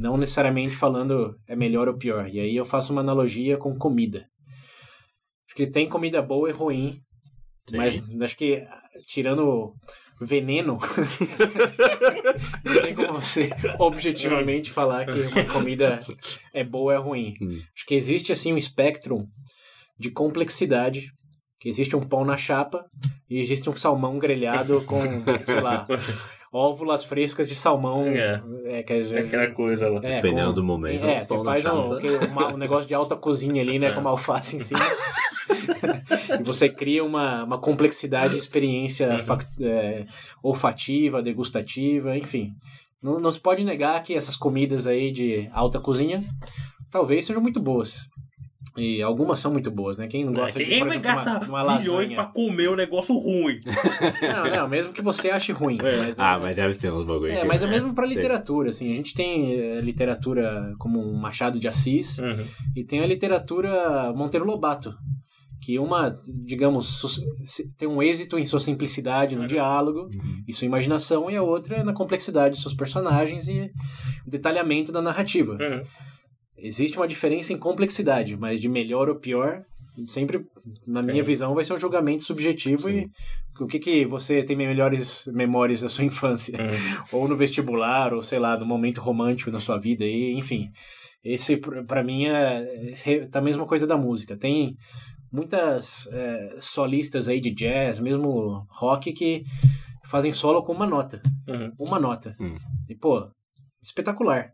Não 0.00 0.16
necessariamente 0.16 0.74
falando 0.74 1.36
é 1.46 1.54
melhor 1.54 1.86
ou 1.86 1.98
pior. 1.98 2.26
E 2.26 2.40
aí 2.40 2.56
eu 2.56 2.64
faço 2.64 2.90
uma 2.90 3.02
analogia 3.02 3.58
com 3.58 3.76
comida. 3.76 4.26
Acho 5.46 5.54
que 5.54 5.66
tem 5.66 5.86
comida 5.86 6.22
boa 6.22 6.48
e 6.48 6.52
ruim, 6.52 6.98
Sim. 7.68 7.76
mas 7.76 8.22
acho 8.22 8.36
que 8.36 8.64
tirando 9.06 9.74
veneno, 10.18 10.78
não 12.64 12.82
tem 12.82 12.94
como 12.94 13.20
você 13.20 13.50
objetivamente 13.78 14.70
falar 14.70 15.04
que 15.04 15.20
uma 15.20 15.44
comida 15.44 16.00
é 16.54 16.64
boa 16.64 16.84
ou 16.84 16.92
é 16.92 16.96
ruim. 16.96 17.34
Hum. 17.42 17.60
Acho 17.76 17.86
que 17.86 17.94
existe 17.94 18.32
assim 18.32 18.54
um 18.54 18.58
espectro 18.58 19.26
de 19.98 20.10
complexidade, 20.10 21.10
que 21.58 21.68
existe 21.68 21.94
um 21.94 22.00
pão 22.00 22.24
na 22.24 22.38
chapa 22.38 22.86
e 23.28 23.38
existe 23.38 23.68
um 23.68 23.76
salmão 23.76 24.18
grelhado 24.18 24.82
com, 24.86 25.02
sei 25.44 25.60
lá, 25.60 25.86
óvulas 26.52 27.04
frescas 27.04 27.46
de 27.48 27.54
salmão. 27.54 28.06
É. 28.06 28.40
É, 28.64 28.82
quer 28.82 29.02
dizer, 29.02 29.18
Aquela 29.24 29.48
coisa 29.50 29.88
lá. 29.88 30.00
é, 30.02 30.16
Dependendo 30.20 30.48
com- 30.48 30.54
do 30.54 30.64
momento, 30.64 31.04
É, 31.04 31.22
você 31.24 31.42
faz 31.44 31.66
um, 31.66 31.92
uma- 32.32 32.52
um 32.54 32.56
negócio 32.56 32.86
de 32.88 32.94
alta 32.94 33.14
cozinha 33.16 33.62
ali, 33.62 33.78
né? 33.78 33.90
Com 33.92 34.00
uma 34.00 34.10
alface 34.10 34.56
em 34.56 34.60
cima. 34.60 34.80
e 36.40 36.42
você 36.42 36.68
cria 36.68 37.04
uma, 37.04 37.44
uma 37.44 37.58
complexidade 37.58 38.34
de 38.34 38.38
experiência 38.40 39.08
Uhum. 39.08 39.66
é, 39.66 40.06
olfativa, 40.42 41.22
degustativa, 41.22 42.16
enfim. 42.16 42.52
Não, 43.02 43.18
não 43.18 43.32
se 43.32 43.40
pode 43.40 43.64
negar 43.64 44.02
que 44.02 44.14
essas 44.14 44.36
comidas 44.36 44.86
aí 44.86 45.10
de 45.10 45.48
alta 45.52 45.80
cozinha 45.80 46.22
talvez 46.90 47.26
sejam 47.26 47.40
muito 47.42 47.60
boas. 47.60 48.08
E 48.76 49.02
algumas 49.02 49.38
são 49.40 49.52
muito 49.52 49.70
boas, 49.70 49.98
né? 49.98 50.06
Quem 50.06 50.24
não 50.24 50.32
gosta 50.32 50.60
É, 50.60 50.64
de, 50.64 50.70
Quem 50.70 50.78
por 50.80 50.88
vai 50.88 50.98
exemplo, 50.98 51.14
gastar 51.16 51.48
uma, 51.48 51.62
uma 51.64 51.78
milhões 51.78 52.10
pra 52.10 52.24
comer 52.26 52.70
um 52.70 52.76
negócio 52.76 53.14
ruim? 53.16 53.60
Não, 54.22 54.56
não, 54.56 54.68
mesmo 54.68 54.92
que 54.92 55.02
você 55.02 55.30
ache 55.30 55.52
ruim. 55.52 55.78
Mas, 55.82 56.18
Ah, 56.20 56.34
é- 56.36 56.38
mas 56.38 56.56
deve 56.56 56.74
ter 56.78 56.92
uns 56.92 57.04
bagulho 57.04 57.32
É, 57.32 57.38
aqui. 57.38 57.46
mas 57.48 57.62
é 57.62 57.66
mesmo 57.66 57.94
pra 57.94 58.06
literatura, 58.06 58.70
assim. 58.70 58.92
A 58.92 58.94
gente 58.96 59.14
tem 59.14 59.54
eh, 59.54 59.80
literatura 59.80 60.72
como 60.78 61.00
um 61.00 61.16
Machado 61.18 61.58
de 61.58 61.66
Assis 61.68 62.18
Uhum. 62.18 62.44
e 62.76 62.84
tem 62.84 63.00
a 63.00 63.06
literatura 63.06 64.12
Monteiro 64.14 64.46
Lobato, 64.46 64.94
que 65.62 65.78
uma, 65.78 66.16
digamos, 66.46 67.02
tem 67.76 67.86
um 67.88 68.02
êxito 68.02 68.38
em 68.38 68.46
sua 68.46 68.60
simplicidade 68.60 69.34
no 69.34 69.42
Uhum. 69.42 69.46
diálogo 69.46 70.08
Uhum. 70.14 70.42
e 70.48 70.52
sua 70.54 70.64
imaginação, 70.66 71.30
e 71.30 71.36
a 71.36 71.42
outra 71.42 71.76
é 71.76 71.82
na 71.82 71.92
complexidade 71.92 72.54
de 72.56 72.62
seus 72.62 72.72
personagens 72.74 73.48
e 73.48 73.70
o 74.26 74.30
detalhamento 74.30 74.90
da 74.92 75.02
narrativa. 75.02 75.52
Uhum. 75.60 75.82
Existe 76.62 76.96
uma 76.96 77.08
diferença 77.08 77.52
em 77.52 77.58
complexidade, 77.58 78.36
mas 78.36 78.60
de 78.60 78.68
melhor 78.68 79.08
ou 79.08 79.16
pior, 79.16 79.64
sempre, 80.06 80.44
na 80.86 81.02
minha 81.02 81.22
Sim. 81.22 81.26
visão, 81.26 81.54
vai 81.54 81.64
ser 81.64 81.74
um 81.74 81.78
julgamento 81.78 82.22
subjetivo 82.22 82.88
e 82.88 83.02
Sim. 83.02 83.10
o 83.60 83.66
que 83.66 83.78
que 83.78 84.04
você 84.04 84.42
tem 84.42 84.56
melhores 84.56 85.26
memórias 85.32 85.80
da 85.80 85.88
sua 85.88 86.04
infância? 86.06 86.58
Ou 87.12 87.28
no 87.28 87.36
vestibular, 87.36 88.12
ou 88.12 88.22
sei 88.22 88.38
lá, 88.38 88.58
no 88.58 88.66
momento 88.66 89.00
romântico 89.00 89.50
da 89.50 89.60
sua 89.60 89.78
vida, 89.78 90.04
e, 90.04 90.32
enfim. 90.34 90.70
Esse, 91.22 91.58
para 91.58 92.02
mim, 92.02 92.26
é, 92.26 92.94
é 93.06 93.26
tá 93.26 93.40
a 93.40 93.42
mesma 93.42 93.66
coisa 93.66 93.86
da 93.86 93.96
música. 93.96 94.38
Tem 94.38 94.74
muitas 95.30 96.06
é, 96.12 96.56
solistas 96.60 97.28
aí 97.28 97.40
de 97.40 97.50
jazz, 97.50 98.00
mesmo 98.00 98.66
rock, 98.70 99.12
que 99.12 99.44
fazem 100.06 100.32
solo 100.32 100.62
com 100.62 100.72
uma 100.72 100.86
nota. 100.86 101.20
Uhum. 101.46 101.72
Uma 101.78 102.00
nota. 102.00 102.34
Hum. 102.40 102.56
E, 102.88 102.94
pô, 102.94 103.30
espetacular. 103.82 104.52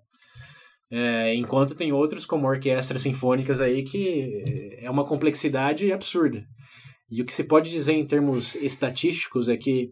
É, 0.91 1.35
enquanto 1.35 1.75
tem 1.75 1.93
outros, 1.93 2.25
como 2.25 2.47
orquestras 2.47 3.03
sinfônicas 3.03 3.61
aí, 3.61 3.83
que 3.83 4.77
é 4.79 4.91
uma 4.91 5.05
complexidade 5.05 5.93
absurda. 5.93 6.45
E 7.11 7.23
o 7.23 7.25
que 7.25 7.35
se 7.35 7.45
pode 7.45 7.71
dizer 7.71 7.93
em 7.93 8.07
termos 8.07 8.55
estatísticos 8.57 9.49
é 9.49 9.57
que 9.57 9.91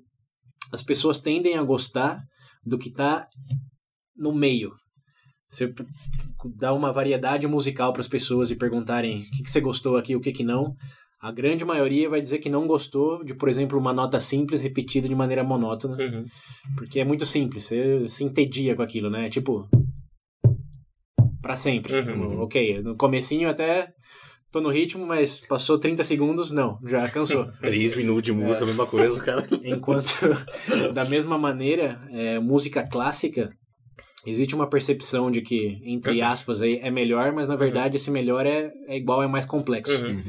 as 0.73 0.83
pessoas 0.83 1.21
tendem 1.21 1.57
a 1.57 1.63
gostar 1.63 2.21
do 2.65 2.79
que 2.79 2.89
está 2.89 3.27
no 4.17 4.33
meio. 4.33 4.73
Você 5.49 5.73
dá 6.57 6.73
uma 6.73 6.93
variedade 6.93 7.47
musical 7.47 7.93
para 7.93 8.01
as 8.01 8.09
pessoas 8.09 8.51
e 8.51 8.57
perguntarem 8.57 9.23
o 9.23 9.31
que, 9.31 9.43
que 9.45 9.51
você 9.51 9.61
gostou 9.61 9.97
aqui, 9.97 10.17
o 10.17 10.21
que, 10.21 10.33
que 10.33 10.43
não. 10.43 10.75
A 11.21 11.33
grande 11.33 11.65
maioria 11.65 12.11
vai 12.11 12.21
dizer 12.21 12.39
que 12.39 12.51
não 12.51 12.67
gostou 12.67 13.25
de, 13.25 13.35
por 13.35 13.49
exemplo, 13.49 13.79
uma 13.79 13.93
nota 13.93 14.21
simples 14.21 14.61
repetida 14.61 15.09
de 15.09 15.15
maneira 15.15 15.45
monótona. 15.45 15.97
Uhum. 15.97 16.27
Porque 16.77 17.01
é 17.01 17.05
muito 17.05 17.25
simples, 17.25 17.65
você 17.65 18.09
se 18.09 18.25
entedia 18.25 18.75
com 18.75 18.83
aquilo, 18.83 19.09
né? 19.09 19.31
Tipo. 19.31 19.69
Pra 21.45 21.57
sempre. 21.57 22.01
Uhum. 22.01 22.41
Ok, 22.41 22.81
no 22.81 22.97
comecinho 22.97 23.51
até 23.51 23.93
tô 24.51 24.63
no 24.63 24.71
ritmo, 24.71 25.05
mas 25.05 25.39
passou 25.47 25.79
30 25.79 26.03
segundos, 26.05 26.51
não, 26.51 26.79
já 26.87 27.07
cansou. 27.11 27.47
Três 27.61 27.95
minutos 27.95 28.23
de 28.23 28.33
música, 28.33 28.65
a 28.65 28.67
mesma 28.67 28.87
coisa, 28.87 29.13
o 29.13 29.23
cara. 29.23 29.47
Enquanto, 29.63 30.15
da 30.95 31.05
mesma 31.05 31.37
maneira, 31.37 32.01
é, 32.11 32.39
música 32.39 32.83
clássica, 32.89 33.51
existe 34.27 34.55
uma 34.55 34.67
percepção 34.67 35.31
de 35.31 35.43
que, 35.43 35.81
entre 35.85 36.23
aspas, 36.23 36.63
aí, 36.63 36.79
é 36.83 36.91
melhor, 36.91 37.33
mas 37.33 37.47
na 37.47 37.57
verdade 37.57 37.97
esse 37.97 38.11
melhor 38.11 38.47
é, 38.47 38.73
é 38.89 38.97
igual, 38.97 39.23
é 39.23 39.27
mais 39.27 39.45
complexo. 39.45 40.03
Uhum. 40.03 40.23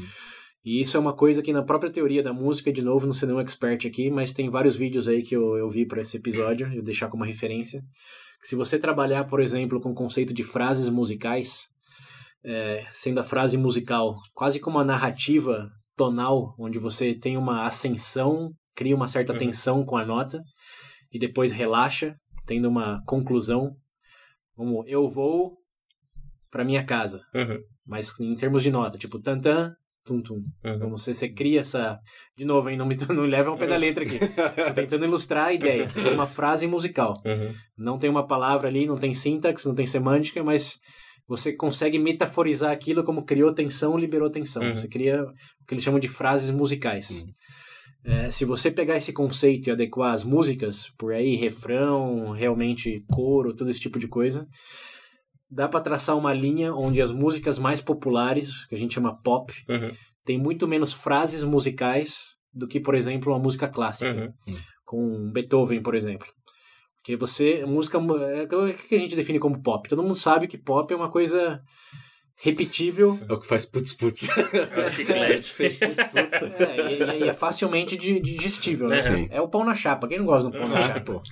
E 0.62 0.82
isso 0.82 0.98
é 0.98 1.00
uma 1.00 1.14
coisa 1.14 1.40
que 1.40 1.52
na 1.52 1.62
própria 1.62 1.90
teoria 1.90 2.22
da 2.22 2.32
música, 2.32 2.70
de 2.70 2.82
novo, 2.82 3.06
não 3.06 3.14
sou 3.14 3.26
nenhum 3.26 3.40
expert 3.40 3.86
aqui, 3.86 4.10
mas 4.10 4.34
tem 4.34 4.50
vários 4.50 4.76
vídeos 4.76 5.08
aí 5.08 5.22
que 5.22 5.34
eu, 5.34 5.56
eu 5.56 5.70
vi 5.70 5.86
para 5.86 6.02
esse 6.02 6.18
episódio, 6.18 6.66
eu 6.66 6.74
vou 6.74 6.82
deixar 6.82 7.08
como 7.08 7.24
referência. 7.24 7.80
Se 8.46 8.54
você 8.54 8.78
trabalhar, 8.78 9.24
por 9.24 9.40
exemplo, 9.40 9.80
com 9.80 9.90
o 9.90 9.94
conceito 9.94 10.32
de 10.32 10.44
frases 10.44 10.88
musicais, 10.88 11.66
é, 12.44 12.86
sendo 12.92 13.18
a 13.18 13.24
frase 13.24 13.58
musical 13.58 14.14
quase 14.32 14.60
como 14.60 14.76
uma 14.78 14.84
narrativa 14.84 15.68
tonal, 15.96 16.54
onde 16.56 16.78
você 16.78 17.12
tem 17.12 17.36
uma 17.36 17.66
ascensão, 17.66 18.52
cria 18.72 18.94
uma 18.94 19.08
certa 19.08 19.32
Uhum. 19.32 19.38
tensão 19.40 19.84
com 19.84 19.96
a 19.96 20.04
nota, 20.06 20.40
e 21.12 21.18
depois 21.18 21.50
relaxa, 21.50 22.14
tendo 22.46 22.68
uma 22.68 23.02
conclusão, 23.04 23.72
como 24.54 24.84
eu 24.86 25.08
vou 25.08 25.56
para 26.48 26.64
minha 26.64 26.84
casa, 26.84 27.22
Uhum. 27.34 27.58
mas 27.84 28.12
em 28.20 28.36
termos 28.36 28.62
de 28.62 28.70
nota, 28.70 28.96
tipo 28.96 29.20
tantan, 29.20 29.70
tum 29.70 29.74
tum. 30.06 30.42
Uhum. 30.64 30.78
Como 30.78 30.98
você, 30.98 31.14
você 31.14 31.28
cria 31.28 31.60
essa. 31.60 31.98
De 32.36 32.44
novo, 32.44 32.70
hein? 32.70 32.76
Não 32.76 32.86
me 32.86 32.96
não 33.08 33.22
me 33.22 33.28
leva 33.28 33.50
ao 33.50 33.58
pé 33.58 33.66
da 33.66 33.76
letra 33.76 34.04
aqui. 34.04 34.18
Tô 34.18 34.74
tentando 34.74 35.04
ilustrar 35.04 35.48
a 35.48 35.52
ideia. 35.52 35.88
Você 35.88 36.00
tem 36.02 36.14
uma 36.14 36.26
frase 36.26 36.66
musical. 36.66 37.14
Uhum. 37.24 37.54
Não 37.76 37.98
tem 37.98 38.08
uma 38.08 38.26
palavra 38.26 38.68
ali, 38.68 38.86
não 38.86 38.96
tem 38.96 39.14
sintaxe, 39.14 39.66
não 39.66 39.74
tem 39.74 39.86
semântica, 39.86 40.42
mas 40.42 40.80
você 41.28 41.52
consegue 41.52 41.98
metaforizar 41.98 42.70
aquilo 42.70 43.04
como 43.04 43.24
criou 43.24 43.52
tensão, 43.52 43.98
liberou 43.98 44.30
tensão. 44.30 44.62
Uhum. 44.62 44.76
Você 44.76 44.88
cria 44.88 45.22
o 45.22 45.66
que 45.66 45.74
eles 45.74 45.84
chamam 45.84 46.00
de 46.00 46.08
frases 46.08 46.50
musicais. 46.50 47.24
É, 48.04 48.30
se 48.30 48.44
você 48.44 48.70
pegar 48.70 48.96
esse 48.96 49.12
conceito 49.12 49.66
e 49.66 49.72
adequar 49.72 50.12
as 50.12 50.22
músicas, 50.22 50.90
por 50.96 51.12
aí, 51.12 51.34
refrão, 51.34 52.30
realmente 52.30 53.04
coro, 53.08 53.52
todo 53.52 53.68
esse 53.68 53.80
tipo 53.80 53.98
de 53.98 54.06
coisa, 54.06 54.46
dá 55.50 55.68
para 55.68 55.80
traçar 55.80 56.16
uma 56.16 56.32
linha 56.32 56.74
onde 56.74 57.00
as 57.00 57.10
músicas 57.12 57.58
mais 57.58 57.80
populares, 57.80 58.64
que 58.66 58.74
a 58.74 58.78
gente 58.78 58.94
chama 58.94 59.16
pop, 59.22 59.52
Uhum. 59.68 59.92
tem 60.24 60.38
muito 60.38 60.66
menos 60.66 60.92
frases 60.92 61.42
musicais 61.44 62.36
do 62.52 62.66
que, 62.66 62.80
por 62.80 62.94
exemplo, 62.94 63.32
uma 63.32 63.38
música 63.38 63.68
clássica, 63.68 64.32
Uhum. 64.48 64.56
com 64.84 65.30
Beethoven, 65.32 65.82
por 65.82 65.94
exemplo. 65.94 66.26
Porque 66.96 67.14
você, 67.16 67.64
música, 67.64 67.98
é, 67.98 68.42
o 68.44 68.74
que 68.74 68.94
a 68.96 68.98
gente 68.98 69.14
define 69.14 69.38
como 69.38 69.62
pop? 69.62 69.88
Todo 69.88 70.02
mundo 70.02 70.16
sabe 70.16 70.48
que 70.48 70.58
pop 70.58 70.92
é 70.92 70.96
uma 70.96 71.10
coisa 71.10 71.60
repetível, 72.38 73.18
É 73.28 73.32
o 73.32 73.40
que 73.40 73.46
faz 73.46 73.64
putz 73.64 73.92
putz. 73.94 74.26
É, 74.52 74.90
chiclete. 74.90 75.54
é, 76.58 76.92
e, 77.20 77.24
e 77.24 77.28
é 77.28 77.32
facilmente 77.34 77.96
di- 77.96 78.20
digestível, 78.20 78.88
né? 78.88 79.00
Sim. 79.00 79.26
É 79.30 79.40
o 79.40 79.48
pão 79.48 79.64
na 79.64 79.74
chapa, 79.74 80.06
quem 80.08 80.18
não 80.18 80.26
gosta 80.26 80.50
do 80.50 80.58
pão 80.58 80.68
na 80.68 80.80
chapa? 80.80 81.22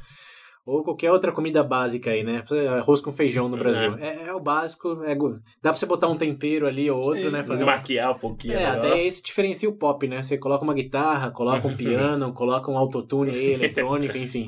Ou 0.67 0.83
qualquer 0.83 1.13
outra 1.13 1.31
comida 1.31 1.63
básica 1.63 2.11
aí, 2.11 2.25
né? 2.25 2.43
Arroz 2.79 3.03
com 3.03 3.13
feijão 3.13 3.51
no 3.51 3.57
Brasil. 3.57 3.99
É, 3.99 4.29
é 4.29 4.33
o 4.33 4.41
básico, 4.41 5.05
é 5.05 5.15
dá 5.15 5.71
pra 5.71 5.75
você 5.75 5.85
botar 5.85 6.09
um 6.09 6.17
tempero 6.17 6.67
ali 6.67 6.91
ou 6.91 7.05
outro, 7.05 7.31
né? 7.31 7.43
Fazer 7.43 7.67
Desmaquiar 7.67 8.13
um 8.13 8.19
pouquinho. 8.19 8.55
É, 8.55 8.65
até 8.65 8.99
esse 9.03 9.23
diferencia 9.23 9.69
o 9.69 9.77
pop, 9.77 10.09
né? 10.09 10.23
Você 10.23 10.39
coloca 10.39 10.65
uma 10.65 10.73
guitarra, 10.73 11.31
coloca 11.31 11.69
um 11.69 11.77
piano, 11.77 12.33
coloca 12.33 12.71
um 12.71 12.79
autotune 12.79 13.33
aí, 13.33 13.53
eletrônica, 13.53 14.17
enfim. 14.19 14.47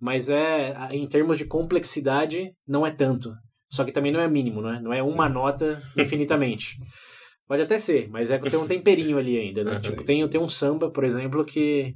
Mas 0.00 0.28
é, 0.28 0.74
em 0.90 1.06
termos 1.06 1.38
de 1.38 1.44
complexidade, 1.44 2.52
não 2.66 2.84
é 2.84 2.90
tanto. 2.90 3.32
Só 3.70 3.84
que 3.84 3.92
também 3.92 4.10
não 4.10 4.20
é 4.20 4.28
mínimo, 4.28 4.60
né? 4.60 4.80
Não 4.82 4.92
é 4.92 5.02
uma 5.02 5.28
nota 5.28 5.80
infinitamente. 5.96 6.76
Pode 7.46 7.62
até 7.62 7.78
ser, 7.78 8.08
mas 8.08 8.30
é 8.30 8.38
que 8.38 8.48
tem 8.48 8.58
um 8.58 8.66
temperinho 8.66 9.18
ali 9.18 9.38
ainda, 9.38 9.62
né? 9.62 9.72
Uhum. 9.72 9.80
Tipo, 9.80 10.02
tem, 10.02 10.26
tem 10.28 10.40
um 10.40 10.48
samba, 10.48 10.90
por 10.90 11.04
exemplo, 11.04 11.44
que 11.44 11.94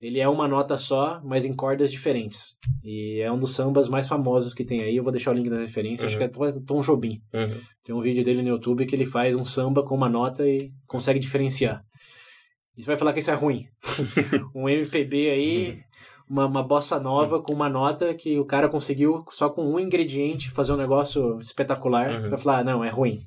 ele 0.00 0.20
é 0.20 0.28
uma 0.28 0.46
nota 0.46 0.76
só, 0.76 1.20
mas 1.24 1.44
em 1.44 1.52
cordas 1.54 1.90
diferentes. 1.90 2.54
E 2.84 3.20
é 3.20 3.30
um 3.32 3.38
dos 3.38 3.54
sambas 3.54 3.88
mais 3.88 4.06
famosos 4.06 4.54
que 4.54 4.64
tem 4.64 4.82
aí. 4.82 4.96
Eu 4.96 5.02
vou 5.02 5.10
deixar 5.12 5.32
o 5.32 5.34
link 5.34 5.48
na 5.50 5.58
referência, 5.58 6.06
acho 6.06 6.16
que 6.16 6.22
é 6.24 6.28
Tom- 6.28 6.60
Tom 6.64 6.80
Jobim. 6.80 7.20
Uhum. 7.34 7.60
Tem 7.82 7.94
um 7.94 8.00
vídeo 8.00 8.22
dele 8.22 8.42
no 8.42 8.48
YouTube 8.48 8.86
que 8.86 8.94
ele 8.94 9.06
faz 9.06 9.34
um 9.34 9.44
samba 9.44 9.82
com 9.82 9.94
uma 9.96 10.08
nota 10.08 10.46
e 10.46 10.70
consegue 10.86 11.18
diferenciar. 11.18 11.82
E 12.76 12.82
você 12.82 12.86
vai 12.86 12.96
falar 12.96 13.12
que 13.12 13.18
isso 13.18 13.30
é 13.30 13.34
ruim. 13.34 13.64
um 14.54 14.68
MPB 14.68 15.30
aí, 15.30 15.80
uma, 16.30 16.46
uma 16.46 16.62
bossa 16.62 17.00
nova 17.00 17.42
com 17.42 17.52
uma 17.52 17.68
nota 17.68 18.14
que 18.14 18.38
o 18.38 18.44
cara 18.44 18.68
conseguiu 18.68 19.24
só 19.30 19.50
com 19.50 19.64
um 19.66 19.80
ingrediente 19.80 20.48
fazer 20.52 20.74
um 20.74 20.76
negócio 20.76 21.40
espetacular. 21.40 22.22
Uhum. 22.22 22.30
Vai 22.30 22.38
falar, 22.38 22.58
ah, 22.58 22.64
não, 22.64 22.84
é 22.84 22.88
ruim. 22.88 23.18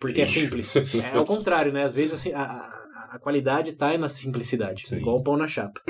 Porque 0.00 0.22
é 0.22 0.26
simples. 0.26 0.74
É 1.12 1.18
o 1.18 1.24
contrário, 1.26 1.72
né? 1.72 1.82
Às 1.82 1.92
vezes 1.92 2.14
assim, 2.14 2.32
a, 2.32 2.73
a- 3.14 3.18
qualidade 3.18 3.72
tá 3.72 3.96
na 3.98 4.08
simplicidade, 4.08 4.88
Sim. 4.88 4.98
igual 4.98 5.16
o 5.16 5.22
pão 5.22 5.36
na 5.36 5.48
chapa. 5.48 5.80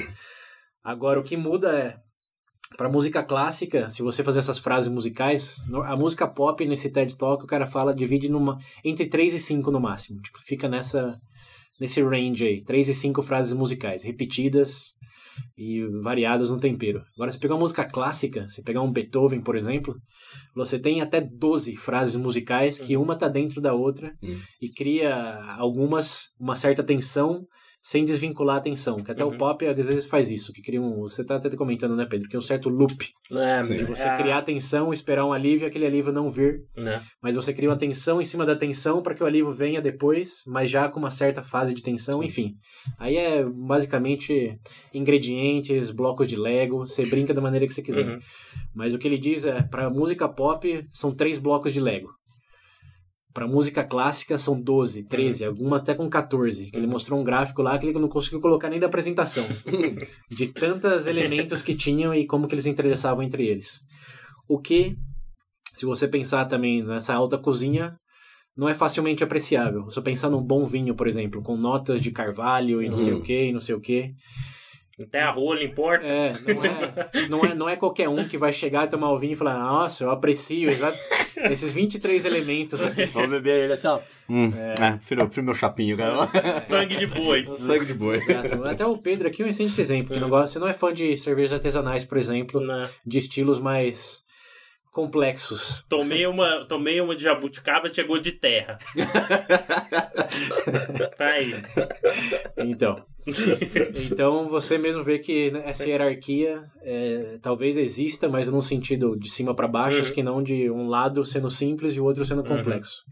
Agora, 0.82 1.18
o 1.18 1.24
que 1.24 1.36
muda 1.36 1.72
é 1.78 1.96
para 2.76 2.88
música 2.88 3.22
clássica, 3.22 3.88
se 3.90 4.02
você 4.02 4.22
fazer 4.24 4.40
essas 4.40 4.58
frases 4.58 4.90
musicais, 4.90 5.62
a 5.86 5.96
música 5.96 6.26
pop 6.26 6.64
nesse 6.66 6.90
TED 6.90 7.16
Talk, 7.16 7.44
o 7.44 7.46
cara 7.46 7.66
fala, 7.66 7.94
divide 7.94 8.28
numa 8.28 8.58
entre 8.84 9.06
3 9.06 9.34
e 9.34 9.38
5 9.40 9.70
no 9.70 9.80
máximo. 9.80 10.20
Tipo, 10.20 10.38
fica 10.40 10.68
nessa 10.68 11.14
nesse 11.80 12.00
range 12.02 12.46
aí, 12.46 12.62
3 12.62 12.88
e 12.88 12.94
5 12.94 13.20
frases 13.22 13.52
musicais 13.52 14.04
repetidas 14.04 14.94
e 15.56 15.82
variadas 16.02 16.50
no 16.50 16.60
tempero. 16.60 17.02
Agora, 17.14 17.30
se 17.30 17.38
pegar 17.38 17.54
uma 17.54 17.60
música 17.60 17.84
clássica, 17.84 18.48
se 18.48 18.62
pegar 18.62 18.82
um 18.82 18.92
Beethoven, 18.92 19.40
por 19.40 19.56
exemplo, 19.56 19.96
você 20.54 20.78
tem 20.78 21.00
até 21.00 21.20
12 21.20 21.76
frases 21.76 22.16
musicais 22.16 22.78
que 22.78 22.96
uma 22.96 23.16
tá 23.16 23.28
dentro 23.28 23.60
da 23.60 23.72
outra 23.72 24.12
Hum. 24.22 24.38
e 24.60 24.68
cria 24.68 25.14
algumas 25.56 26.28
uma 26.38 26.54
certa 26.54 26.82
tensão 26.82 27.46
sem 27.86 28.02
desvincular 28.02 28.56
a 28.56 28.60
tensão, 28.60 28.96
que 28.96 29.10
até 29.12 29.22
Uhum. 29.22 29.34
o 29.34 29.36
pop 29.36 29.66
às 29.66 29.76
vezes 29.76 30.06
faz 30.06 30.30
isso, 30.30 30.54
que 30.54 30.62
cria 30.62 30.80
um, 30.80 31.02
você 31.02 31.22
tá 31.22 31.36
até 31.36 31.54
comentando, 31.54 31.94
né, 31.94 32.06
Pedro, 32.08 32.30
que 32.30 32.34
é 32.34 32.38
um 32.38 32.42
certo 32.42 32.70
loop 32.70 33.10
É, 33.30 33.62
Sim. 33.62 33.76
de 33.76 33.84
você 33.84 34.08
é, 34.08 34.16
criar 34.16 34.40
tensão, 34.40 34.90
esperar 34.90 35.26
um 35.26 35.34
alívio 35.34 35.66
e 35.66 35.68
aquele 35.68 35.84
alívio 35.84 36.10
não 36.10 36.30
vir, 36.30 36.62
né? 36.74 37.02
mas 37.22 37.36
você 37.36 37.52
cria 37.52 37.68
uma 37.68 37.76
tensão 37.76 38.22
em 38.22 38.24
cima 38.24 38.46
da 38.46 38.56
tensão 38.56 39.02
para 39.02 39.14
que 39.14 39.22
o 39.22 39.26
alívio 39.26 39.50
venha 39.52 39.82
depois, 39.82 40.44
mas 40.46 40.70
já 40.70 40.88
com 40.88 40.98
uma 40.98 41.10
certa 41.10 41.42
fase 41.42 41.74
de 41.74 41.82
tensão, 41.82 42.22
enfim. 42.22 42.54
Aí 42.98 43.18
é 43.18 43.44
basicamente 43.44 44.58
ingredientes, 44.94 45.90
blocos 45.90 46.26
de 46.26 46.36
Lego, 46.36 46.88
você 46.88 47.04
brinca 47.04 47.34
da 47.34 47.42
maneira 47.42 47.66
que 47.66 47.74
você 47.74 47.82
quiser. 47.82 48.06
Uhum. 48.06 48.18
Mas 48.74 48.94
o 48.94 48.98
que 48.98 49.06
ele 49.06 49.18
diz 49.18 49.44
é, 49.44 49.62
para 49.62 49.90
música 49.90 50.26
pop 50.26 50.86
são 50.90 51.14
três 51.14 51.38
blocos 51.38 51.72
de 51.74 51.80
Lego. 51.80 52.08
Para 53.34 53.48
música 53.48 53.82
clássica 53.82 54.38
são 54.38 54.60
12, 54.60 55.02
13, 55.08 55.44
alguma 55.44 55.78
até 55.78 55.92
com 55.92 56.08
14. 56.08 56.70
Ele 56.72 56.86
mostrou 56.86 57.20
um 57.20 57.24
gráfico 57.24 57.62
lá 57.62 57.76
que 57.76 57.84
ele 57.86 57.98
não 57.98 58.08
conseguiu 58.08 58.40
colocar 58.40 58.70
nem 58.70 58.78
da 58.78 58.86
apresentação. 58.86 59.44
de 60.30 60.46
tantos 60.48 61.08
elementos 61.08 61.60
que 61.60 61.74
tinham 61.74 62.14
e 62.14 62.26
como 62.26 62.46
que 62.46 62.54
eles 62.54 62.64
entrelaçavam 62.66 63.24
entre 63.24 63.44
eles. 63.44 63.80
O 64.48 64.60
que, 64.60 64.94
se 65.74 65.84
você 65.84 66.06
pensar 66.06 66.44
também 66.44 66.84
nessa 66.84 67.12
alta 67.12 67.36
cozinha, 67.36 67.96
não 68.56 68.68
é 68.68 68.74
facilmente 68.74 69.24
apreciável. 69.24 69.90
Se 69.90 69.98
eu 69.98 70.02
pensar 70.04 70.30
num 70.30 70.40
bom 70.40 70.64
vinho, 70.64 70.94
por 70.94 71.08
exemplo, 71.08 71.42
com 71.42 71.56
notas 71.56 72.00
de 72.00 72.12
carvalho 72.12 72.80
e 72.80 72.88
não 72.88 72.98
sei 72.98 73.14
Uhum. 73.14 73.18
o 73.18 73.22
que, 73.22 73.46
e 73.46 73.52
não 73.52 73.60
sei 73.60 73.74
o 73.74 73.80
que, 73.80 74.12
Até 75.02 75.22
a 75.22 75.30
rola 75.30 75.64
importa. 75.64 76.06
É, 76.06 76.32
não 76.46 76.64
é, 76.64 77.28
não 77.28 77.44
é, 77.44 77.54
não 77.54 77.68
é 77.68 77.76
qualquer 77.76 78.08
um 78.08 78.28
que 78.28 78.38
vai 78.38 78.52
chegar, 78.52 78.86
tomar 78.86 79.10
o 79.10 79.18
vinho 79.18 79.32
e 79.32 79.36
falar, 79.36 79.58
nossa, 79.58 80.04
eu 80.04 80.10
aprecio 80.10 80.70
exato, 80.70 80.96
esses 81.50 81.72
23 81.72 82.24
elementos 82.24 82.80
aqui. 82.82 83.06
Vamos 83.06 83.30
beber 83.30 83.64
ele 83.64 83.72
assim, 83.72 83.88
ó. 83.88 83.98
Hum, 84.28 84.52
é, 84.56 84.92
prefiro, 84.92 85.26
prefiro 85.26 85.46
meu 85.46 85.54
chapinho, 85.54 85.96
cara. 85.96 86.28
Sangue 86.60 86.96
de 86.96 87.06
boi. 87.06 87.44
Sangue 87.56 87.86
de 87.86 87.94
boi. 87.94 88.18
Exato. 88.18 88.62
Até 88.64 88.86
o 88.86 88.96
Pedro 88.96 89.26
aqui 89.26 89.42
é 89.42 89.46
um 89.46 89.48
excelente 89.48 89.80
exemplo. 89.80 90.16
Não 90.20 90.28
gosta, 90.28 90.46
você 90.52 90.58
não 90.60 90.68
é 90.68 90.72
fã 90.72 90.92
de 90.92 91.16
cervejas 91.16 91.54
artesanais, 91.54 92.04
por 92.04 92.16
exemplo, 92.16 92.60
Não. 92.60 92.88
de 93.04 93.18
estilos 93.18 93.58
mais 93.58 94.22
complexos. 94.92 95.84
Tomei 95.88 96.24
uma, 96.24 96.64
tomei 96.66 97.00
uma 97.00 97.16
de 97.16 97.24
jabuticaba, 97.24 97.92
chegou 97.92 98.20
de 98.20 98.30
terra. 98.30 98.78
tá 101.18 101.26
aí. 101.26 101.52
Então, 102.58 102.94
então 104.12 104.48
você 104.48 104.76
mesmo 104.78 105.02
vê 105.02 105.18
que 105.18 105.50
né, 105.50 105.62
essa 105.66 105.86
hierarquia 105.88 106.62
é, 106.82 107.36
talvez 107.40 107.76
exista, 107.76 108.28
mas 108.28 108.48
num 108.48 108.60
sentido 108.60 109.16
de 109.18 109.30
cima 109.30 109.54
para 109.54 109.66
baixo, 109.68 110.00
Uhum. 110.08 110.12
que 110.12 110.22
não 110.22 110.42
de 110.42 110.70
um 110.70 110.86
lado 110.88 111.24
sendo 111.24 111.50
simples 111.50 111.94
e 111.94 112.00
o 112.00 112.04
outro 112.04 112.24
sendo 112.24 112.42
Uhum. 112.42 112.56
complexo. 112.56 113.02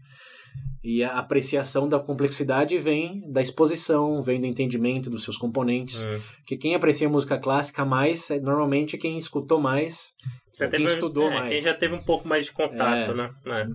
E 0.83 1.03
a 1.03 1.17
apreciação 1.17 1.87
da 1.87 1.97
complexidade 1.97 2.77
vem 2.77 3.21
da 3.31 3.41
exposição, 3.41 4.21
vem 4.21 4.39
do 4.39 4.45
entendimento 4.45 5.09
dos 5.09 5.23
seus 5.23 5.37
componentes. 5.37 6.05
Hum. 6.05 6.19
Que 6.45 6.57
quem 6.57 6.75
aprecia 6.75 7.07
música 7.07 7.39
clássica 7.39 7.85
mais 7.85 8.29
é 8.29 8.39
normalmente 8.39 8.97
quem 8.97 9.17
escutou 9.17 9.61
mais, 9.61 10.09
quem 10.57 10.69
teve- 10.69 10.83
estudou 10.83 11.31
é, 11.31 11.33
mais. 11.33 11.49
Quem 11.55 11.63
já 11.63 11.73
teve 11.73 11.95
um 11.95 12.03
pouco 12.03 12.27
mais 12.27 12.45
de 12.45 12.51
contato, 12.51 13.11
É. 13.11 13.13
né? 13.13 13.29
É. 13.45 13.65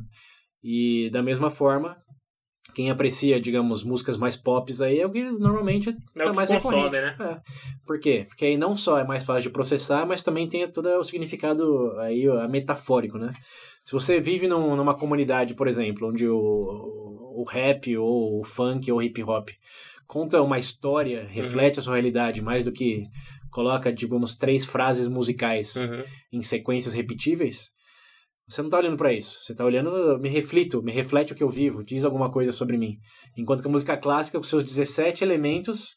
E 0.62 1.08
da 1.10 1.22
mesma 1.22 1.48
forma, 1.50 1.96
quem 2.74 2.90
aprecia, 2.90 3.40
digamos, 3.40 3.82
músicas 3.82 4.16
mais 4.16 4.36
pops 4.36 4.80
aí 4.80 5.00
é 5.00 5.06
o 5.06 5.10
que 5.10 5.24
normalmente 5.24 5.90
É 6.16 6.24
tá 6.24 6.32
mais 6.32 6.48
consome, 6.48 6.76
recorrente. 6.82 7.00
né? 7.00 7.16
É. 7.20 7.40
Por 7.86 7.98
quê? 7.98 8.26
Porque 8.28 8.44
aí 8.44 8.56
não 8.56 8.76
só 8.76 8.98
é 8.98 9.04
mais 9.04 9.24
fácil 9.24 9.42
de 9.44 9.50
processar, 9.50 10.06
mas 10.06 10.22
também 10.22 10.48
tem 10.48 10.68
todo 10.70 10.86
o 10.98 11.04
significado 11.04 11.92
aí 11.98 12.24
metafórico, 12.48 13.18
né? 13.18 13.32
Se 13.82 13.92
você 13.92 14.20
vive 14.20 14.46
num- 14.46 14.76
numa 14.76 14.94
comunidade, 14.94 15.54
por 15.54 15.66
exemplo, 15.66 16.08
onde 16.08 16.28
o, 16.28 16.36
o 16.36 17.44
rap 17.48 17.96
ou 17.96 18.40
o 18.40 18.44
funk 18.44 18.90
ou 18.92 18.98
o 18.98 19.02
hip 19.02 19.22
hop 19.22 19.48
conta 20.06 20.40
uma 20.42 20.58
história, 20.58 21.22
Uhum. 21.22 21.26
reflete 21.28 21.78
a 21.78 21.82
sua 21.82 21.94
realidade 21.94 22.40
mais 22.42 22.64
do 22.64 22.72
que 22.72 23.02
coloca, 23.50 23.92
digamos, 23.92 24.36
três 24.36 24.64
frases 24.66 25.08
musicais 25.08 25.74
Uhum. 25.76 26.02
em 26.32 26.42
sequências 26.42 26.92
repetíveis, 26.94 27.70
você 28.48 28.62
não 28.62 28.70
tá 28.70 28.78
olhando 28.78 28.96
pra 28.96 29.12
isso. 29.12 29.38
Você 29.42 29.54
tá 29.54 29.64
olhando, 29.64 30.18
me 30.18 30.28
reflito, 30.28 30.82
me 30.82 30.90
reflete 30.90 31.32
o 31.32 31.36
que 31.36 31.42
eu 31.42 31.50
vivo, 31.50 31.84
diz 31.84 32.04
alguma 32.04 32.30
coisa 32.30 32.50
sobre 32.50 32.78
mim. 32.78 32.96
Enquanto 33.36 33.60
que 33.60 33.68
a 33.68 33.70
música 33.70 33.96
clássica, 33.96 34.38
com 34.38 34.44
seus 34.44 34.64
17 34.64 35.22
elementos, 35.22 35.96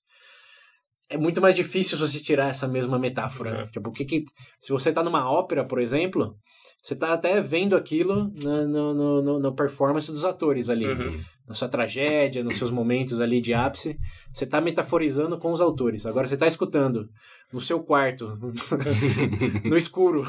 é 1.11 1.17
muito 1.17 1.41
mais 1.41 1.53
difícil 1.53 1.97
você 1.97 2.19
tirar 2.19 2.49
essa 2.49 2.67
mesma 2.67 2.97
metáfora. 2.97 3.63
É. 3.63 3.65
Tipo, 3.67 3.89
o 3.89 3.91
que 3.91 4.05
que, 4.05 4.25
se 4.59 4.71
você 4.71 4.93
tá 4.93 5.03
numa 5.03 5.29
ópera, 5.29 5.65
por 5.65 5.79
exemplo, 5.81 6.35
você 6.81 6.95
tá 6.95 7.13
até 7.13 7.41
vendo 7.41 7.75
aquilo 7.75 8.31
na, 8.41 8.65
no, 8.65 9.21
no, 9.21 9.39
na 9.39 9.51
performance 9.51 10.09
dos 10.09 10.23
atores 10.23 10.69
ali. 10.69 10.87
Uhum. 10.87 11.19
Na 11.47 11.53
sua 11.53 11.67
tragédia, 11.67 12.43
nos 12.43 12.57
seus 12.57 12.71
momentos 12.71 13.19
ali 13.19 13.41
de 13.41 13.53
ápice, 13.53 13.99
você 14.31 14.45
tá 14.45 14.61
metaforizando 14.61 15.37
com 15.37 15.51
os 15.51 15.59
autores. 15.59 16.05
Agora 16.05 16.25
você 16.25 16.37
tá 16.37 16.47
escutando 16.47 17.09
no 17.51 17.59
seu 17.59 17.81
quarto, 17.81 18.39
no 19.65 19.75
escuro, 19.75 20.23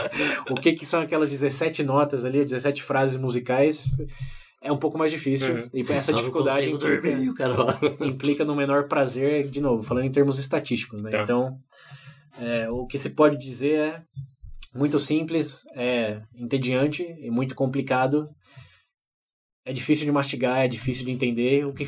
o 0.48 0.54
que 0.54 0.72
que 0.72 0.86
são 0.86 1.02
aquelas 1.02 1.28
17 1.28 1.82
notas 1.82 2.24
ali, 2.24 2.42
17 2.42 2.82
frases 2.82 3.18
musicais, 3.18 3.84
é 4.62 4.70
um 4.70 4.76
pouco 4.76 4.96
mais 4.96 5.10
difícil. 5.10 5.54
Uhum. 5.54 5.70
E 5.74 5.92
essa 5.92 6.12
dificuldade 6.12 6.70
implica, 6.70 7.10
dormir, 7.10 7.34
cara. 7.34 7.78
implica 8.06 8.44
no 8.44 8.54
menor 8.54 8.88
prazer, 8.88 9.48
de 9.48 9.60
novo, 9.60 9.82
falando 9.82 10.04
em 10.04 10.12
termos 10.12 10.38
estatísticos, 10.38 11.02
né? 11.02 11.10
Tá. 11.10 11.22
Então, 11.22 11.58
é, 12.40 12.70
o 12.70 12.86
que 12.86 12.96
se 12.96 13.10
pode 13.10 13.36
dizer 13.36 13.78
é 13.78 14.02
muito 14.74 14.98
simples, 15.00 15.66
é 15.74 16.22
entediante 16.34 17.02
e 17.02 17.30
muito 17.30 17.54
complicado. 17.54 18.28
É 19.64 19.72
difícil 19.72 20.04
de 20.04 20.12
mastigar, 20.12 20.58
é 20.58 20.68
difícil 20.68 21.04
de 21.04 21.12
entender, 21.12 21.64
o 21.64 21.72
que 21.72 21.86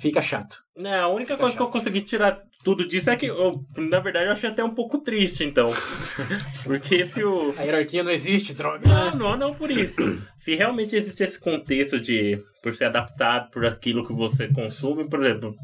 fica 0.00 0.22
chato. 0.22 0.58
Não, 0.76 1.04
a 1.04 1.08
única 1.08 1.34
Fica 1.34 1.38
coisa 1.38 1.56
que 1.56 1.62
eu 1.62 1.66
chato. 1.66 1.72
consegui 1.72 2.00
tirar 2.02 2.40
tudo 2.62 2.86
disso 2.86 3.10
é 3.10 3.16
que, 3.16 3.26
eu, 3.26 3.50
na 3.76 3.98
verdade, 3.98 4.26
eu 4.26 4.32
achei 4.32 4.48
até 4.48 4.62
um 4.62 4.74
pouco 4.74 4.98
triste, 4.98 5.42
então. 5.42 5.70
Porque 6.62 7.04
se 7.04 7.24
o. 7.24 7.52
A 7.58 7.62
hierarquia 7.62 8.04
não 8.04 8.12
existe, 8.12 8.54
droga. 8.54 8.88
Não, 8.88 9.16
não, 9.16 9.36
não 9.36 9.54
por 9.54 9.70
isso. 9.70 9.96
Se 10.38 10.54
realmente 10.54 10.94
existe 10.94 11.24
esse 11.24 11.40
contexto 11.40 11.98
de 11.98 12.40
por 12.62 12.74
ser 12.74 12.84
adaptado 12.86 13.50
por 13.50 13.64
aquilo 13.64 14.06
que 14.06 14.12
você 14.12 14.48
consome, 14.48 15.08
por 15.08 15.24
exemplo, 15.24 15.54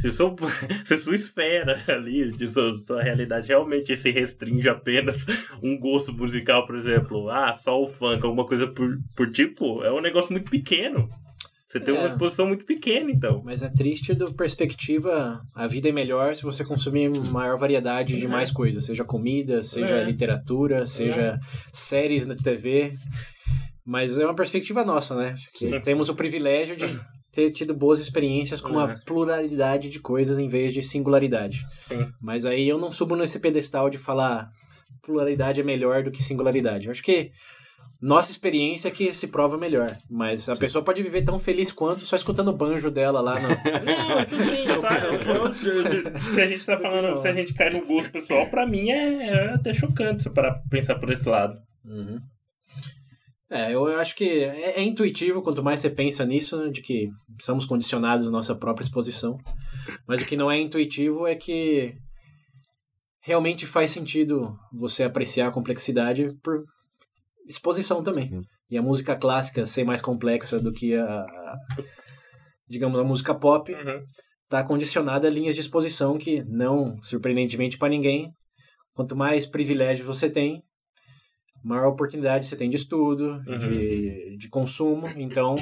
se, 0.00 0.12
seu, 0.12 0.34
se 0.84 0.94
a 0.94 0.98
sua 0.98 1.14
esfera 1.14 1.80
ali, 1.88 2.30
de 2.30 2.48
sua, 2.48 2.78
sua 2.78 3.02
realidade 3.02 3.48
realmente 3.48 3.96
se 3.96 4.10
restringe 4.10 4.68
apenas 4.68 5.26
um 5.62 5.78
gosto 5.78 6.12
musical, 6.12 6.66
por 6.66 6.76
exemplo, 6.76 7.28
ah, 7.30 7.52
só 7.52 7.82
o 7.82 7.86
funk, 7.86 8.24
alguma 8.24 8.46
coisa 8.46 8.66
por, 8.66 8.90
por 9.16 9.30
tipo, 9.30 9.82
é 9.84 9.92
um 9.92 10.00
negócio 10.00 10.32
muito 10.32 10.50
pequeno. 10.50 11.08
Você 11.66 11.78
tem 11.78 11.94
É. 11.94 11.98
uma 11.98 12.08
exposição 12.08 12.46
muito 12.46 12.64
pequena, 12.64 13.10
então. 13.10 13.42
Mas 13.44 13.62
é 13.62 13.68
triste 13.68 14.14
do 14.14 14.32
perspectiva, 14.32 15.38
a 15.54 15.66
vida 15.66 15.86
é 15.90 15.92
melhor 15.92 16.34
se 16.34 16.42
você 16.42 16.64
consumir 16.64 17.10
maior 17.30 17.58
variedade 17.58 18.16
de 18.18 18.24
É. 18.24 18.28
mais 18.28 18.50
coisas, 18.50 18.84
seja 18.86 19.04
comida, 19.04 19.62
seja 19.62 19.96
É. 19.96 20.04
literatura, 20.04 20.86
seja 20.86 21.38
séries 21.70 22.24
na 22.24 22.34
TV. 22.34 22.94
Mas 23.84 24.18
é 24.18 24.24
uma 24.24 24.34
perspectiva 24.34 24.82
nossa, 24.84 25.14
né? 25.14 25.34
Que 25.54 25.78
temos 25.80 26.08
o 26.08 26.14
privilégio 26.14 26.74
de 26.74 26.86
ter 27.38 27.52
tido 27.52 27.72
boas 27.72 28.00
experiências 28.00 28.60
com 28.60 28.70
uma 28.72 28.92
É. 28.92 28.96
pluralidade 29.06 29.88
de 29.88 30.00
coisas 30.00 30.38
em 30.38 30.48
vez 30.48 30.72
de 30.72 30.82
singularidade. 30.82 31.64
Sim. 31.88 32.08
Mas 32.20 32.44
aí 32.44 32.68
eu 32.68 32.78
não 32.78 32.90
subo 32.90 33.14
nesse 33.14 33.38
pedestal 33.38 33.88
de 33.88 33.96
falar 33.96 34.50
pluralidade 35.04 35.60
é 35.60 35.64
melhor 35.64 36.02
do 36.02 36.10
que 36.10 36.20
singularidade. 36.22 36.86
Eu 36.86 36.90
acho 36.90 37.02
que 37.02 37.30
nossa 38.02 38.30
experiência 38.32 38.88
é 38.88 38.90
que 38.90 39.12
se 39.14 39.28
prova 39.28 39.56
melhor. 39.56 39.86
Mas 40.10 40.48
a 40.48 40.56
pessoa 40.56 40.84
pode 40.84 41.00
viver 41.02 41.22
tão 41.22 41.38
feliz 41.38 41.70
quanto 41.70 42.04
só 42.04 42.16
escutando 42.16 42.48
o 42.48 42.56
banjo 42.56 42.90
dela 42.90 43.20
lá 43.20 43.36
no, 43.40 43.48
Não, 43.84 44.22
isso 44.22 44.36
sim, 44.36 44.80
sabe? 44.80 45.06
Eu- 45.06 45.14
eu- 45.14 45.44
eu- 45.46 46.34
se 46.34 46.40
a 46.40 46.46
gente 46.46 46.66
tá 46.66 46.76
falando, 46.78 47.16
se 47.18 47.28
a 47.28 47.32
gente 47.32 47.54
cai 47.54 47.70
no 47.70 47.86
gosto 47.86 48.10
pessoal, 48.10 48.46
pra 48.48 48.66
mim 48.66 48.90
é, 48.90 49.28
é 49.28 49.54
até 49.54 49.72
chocante 49.72 50.22
se 50.24 50.30
parar 50.30 50.54
pra 50.54 50.62
pensar 50.70 50.96
por 50.96 51.12
esse 51.12 51.28
lado. 51.28 51.56
Uhum. 51.84 52.18
É, 53.50 53.72
eu 53.72 53.86
acho 53.98 54.14
que 54.14 54.24
é, 54.28 54.78
é 54.78 54.82
intuitivo, 54.82 55.40
quanto 55.42 55.62
mais 55.62 55.80
você 55.80 55.88
pensa 55.88 56.24
nisso, 56.26 56.70
de 56.70 56.82
que 56.82 57.08
somos 57.40 57.64
condicionados 57.64 58.26
à 58.28 58.30
nossa 58.30 58.54
própria 58.54 58.84
exposição. 58.84 59.38
Mas 60.06 60.20
o 60.20 60.26
que 60.26 60.36
não 60.36 60.50
é 60.50 60.60
intuitivo 60.60 61.26
é 61.26 61.34
que 61.34 61.94
realmente 63.22 63.66
faz 63.66 63.90
sentido 63.90 64.54
você 64.72 65.02
apreciar 65.02 65.48
a 65.48 65.52
complexidade 65.52 66.28
por 66.42 66.62
exposição 67.46 68.02
também. 68.02 68.28
Sim. 68.28 68.42
E 68.70 68.76
a 68.76 68.82
música 68.82 69.16
clássica 69.16 69.64
ser 69.64 69.84
mais 69.84 70.02
complexa 70.02 70.60
do 70.60 70.70
que 70.70 70.94
a, 70.94 71.04
a- 71.04 71.56
digamos, 72.68 72.98
a 73.00 73.04
música 73.04 73.34
pop, 73.34 73.72
Uhum. 73.72 74.02
está 74.44 74.62
condicionada 74.62 75.26
a 75.26 75.30
linhas 75.30 75.54
de 75.54 75.62
exposição 75.62 76.18
que, 76.18 76.42
não 76.44 77.02
surpreendentemente 77.02 77.78
para 77.78 77.88
ninguém, 77.88 78.30
quanto 78.92 79.16
mais 79.16 79.46
privilégio 79.46 80.04
você 80.04 80.28
tem, 80.28 80.62
maior 81.68 81.88
oportunidade 81.88 82.46
você 82.46 82.56
tem 82.56 82.68
de 82.70 82.76
estudo, 82.76 83.42
Uhum. 83.46 83.58
de, 83.58 84.36
de 84.38 84.48
consumo. 84.48 85.06
Então, 85.16 85.56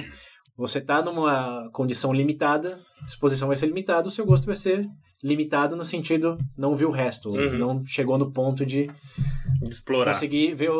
você 0.56 0.78
está 0.78 1.02
numa 1.02 1.68
condição 1.72 2.12
limitada, 2.12 2.78
a 3.02 3.06
exposição 3.06 3.48
vai 3.48 3.56
ser 3.56 3.66
limitada, 3.66 4.08
o 4.08 4.10
seu 4.10 4.24
gosto 4.24 4.46
vai 4.46 4.56
ser 4.56 4.88
limitado 5.24 5.74
no 5.74 5.82
sentido 5.82 6.38
não 6.56 6.74
viu 6.76 6.88
o 6.88 6.92
resto, 6.92 7.28
Uhum. 7.30 7.58
não 7.58 7.84
chegou 7.86 8.16
no 8.18 8.30
ponto 8.32 8.64
de 8.66 8.88
Explorar. 9.62 10.12
conseguir 10.12 10.54
ver, 10.54 10.70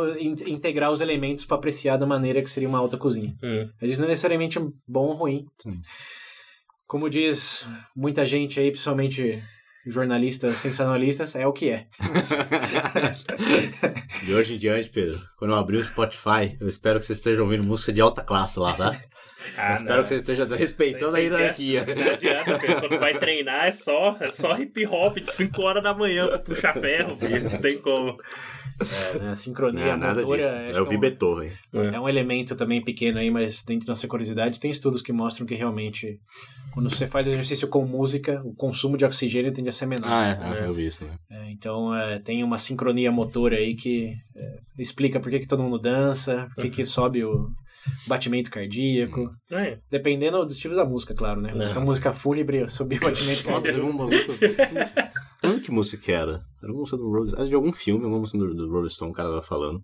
integrar 0.46 0.92
os 0.92 1.00
elementos 1.00 1.44
para 1.46 1.56
apreciar 1.56 1.96
da 1.96 2.06
maneira 2.06 2.42
que 2.42 2.50
seria 2.50 2.68
uma 2.68 2.78
alta 2.78 2.96
cozinha. 2.98 3.34
Hum. 3.42 3.68
Mas 3.80 3.90
isso 3.90 4.00
não 4.00 4.06
é 4.06 4.10
necessariamente 4.10 4.58
bom 4.86 5.06
ou 5.08 5.14
ruim. 5.14 5.46
Sim. 5.58 5.80
Como 6.86 7.08
diz 7.10 7.68
muita 7.96 8.24
gente 8.24 8.60
aí, 8.60 8.70
principalmente 8.70 9.42
jornalistas 9.86 10.56
sensacionalistas, 10.56 11.34
é 11.36 11.46
o 11.46 11.52
que 11.52 11.70
é. 11.70 11.86
De 14.24 14.34
hoje 14.34 14.54
em 14.54 14.58
diante, 14.58 14.88
Pedro, 14.90 15.20
quando 15.36 15.52
eu 15.52 15.56
abrir 15.58 15.76
o 15.78 15.84
Spotify, 15.84 16.56
eu 16.60 16.68
espero 16.68 16.98
que 16.98 17.04
você 17.06 17.12
esteja 17.12 17.42
ouvindo 17.42 17.64
música 17.64 17.92
de 17.92 18.00
alta 18.00 18.22
classe 18.22 18.58
lá, 18.58 18.72
tá? 18.74 18.96
Ah, 19.56 19.74
espero 19.74 20.02
que 20.02 20.08
você 20.08 20.16
esteja 20.16 20.44
respeitando 20.56 21.16
a 21.16 21.20
hierarquia. 21.20 21.84
Não 21.86 22.12
adianta, 22.12 22.58
filho. 22.58 22.80
Quando 22.80 22.98
vai 22.98 23.18
treinar 23.18 23.66
é 23.66 23.72
só, 23.72 24.16
é 24.18 24.30
só 24.30 24.56
hip 24.58 24.84
hop 24.86 25.18
de 25.18 25.30
5 25.30 25.62
horas 25.62 25.82
da 25.82 25.94
manhã 25.94 26.26
pra 26.26 26.38
puxar 26.38 26.72
ferro, 26.74 27.16
filho. 27.16 27.42
Não 27.50 27.58
tem 27.58 27.78
como. 27.78 28.18
É, 28.80 29.18
né? 29.18 29.30
A 29.30 29.36
sincronia 29.36 29.92
Não, 29.92 29.98
nada 29.98 30.20
motora 30.22 30.42
disso. 30.42 30.54
acho 30.70 30.78
Eu 30.78 30.86
vi 30.86 30.94
é 30.94 30.96
um- 30.96 31.00
Beethoven. 31.00 31.52
é 31.94 32.00
um 32.00 32.08
elemento 32.08 32.56
também 32.56 32.82
pequeno 32.82 33.18
aí, 33.18 33.30
mas 33.30 33.62
dentro 33.62 33.86
da 33.86 33.92
nossa 33.92 34.08
curiosidade 34.08 34.58
tem 34.58 34.70
estudos 34.70 35.00
que 35.00 35.12
mostram 35.12 35.46
que 35.46 35.54
realmente 35.54 36.18
quando 36.76 36.90
você 36.90 37.06
faz 37.06 37.26
exercício 37.26 37.68
com 37.68 37.86
música, 37.86 38.42
o 38.44 38.54
consumo 38.54 38.98
de 38.98 39.04
oxigênio 39.06 39.50
tende 39.50 39.70
a 39.70 39.72
ser 39.72 39.86
menor. 39.86 40.06
Ah, 40.06 40.56
é, 40.58 40.66
eu 40.66 40.72
vi 40.72 40.84
isso, 40.84 41.06
né? 41.06 41.16
É, 41.30 41.50
então 41.50 41.94
é, 41.96 42.18
tem 42.18 42.44
uma 42.44 42.58
sincronia 42.58 43.10
motora 43.10 43.56
aí 43.56 43.74
que 43.74 44.12
é, 44.36 44.58
explica 44.78 45.18
por 45.18 45.30
que, 45.30 45.40
que 45.40 45.48
todo 45.48 45.62
mundo 45.62 45.78
dança, 45.78 46.46
por 46.54 46.64
que, 46.64 46.68
que 46.68 46.84
sobe 46.84 47.24
o 47.24 47.48
batimento 48.06 48.50
cardíaco. 48.50 49.30
É. 49.50 49.78
Dependendo 49.90 50.44
do 50.44 50.52
estilo 50.52 50.76
da 50.76 50.84
música, 50.84 51.14
claro, 51.14 51.40
né? 51.40 51.52
É. 51.52 51.54
Música, 51.54 51.80
música 51.80 52.12
fúnebre, 52.12 52.68
subir 52.68 52.98
o 52.98 53.06
batimento 53.06 53.44
cardíaco. 53.44 53.80
um 53.80 53.92
maluco. 53.94 54.16
Não 55.42 55.58
que 55.58 55.70
música 55.70 55.96
que 55.96 56.12
era? 56.12 56.42
Era 56.62 56.70
uma 56.70 56.80
música 56.80 56.98
do 56.98 57.10
Rolling 57.10 57.32
Era 57.32 57.48
de 57.48 57.54
algum 57.54 57.72
filme, 57.72 58.04
uma 58.04 58.18
música 58.18 58.36
do, 58.36 58.54
do 58.54 58.70
Rolling 58.70 58.90
Stone, 58.90 59.12
o 59.12 59.14
cara 59.14 59.30
tava 59.30 59.42
falando. 59.42 59.80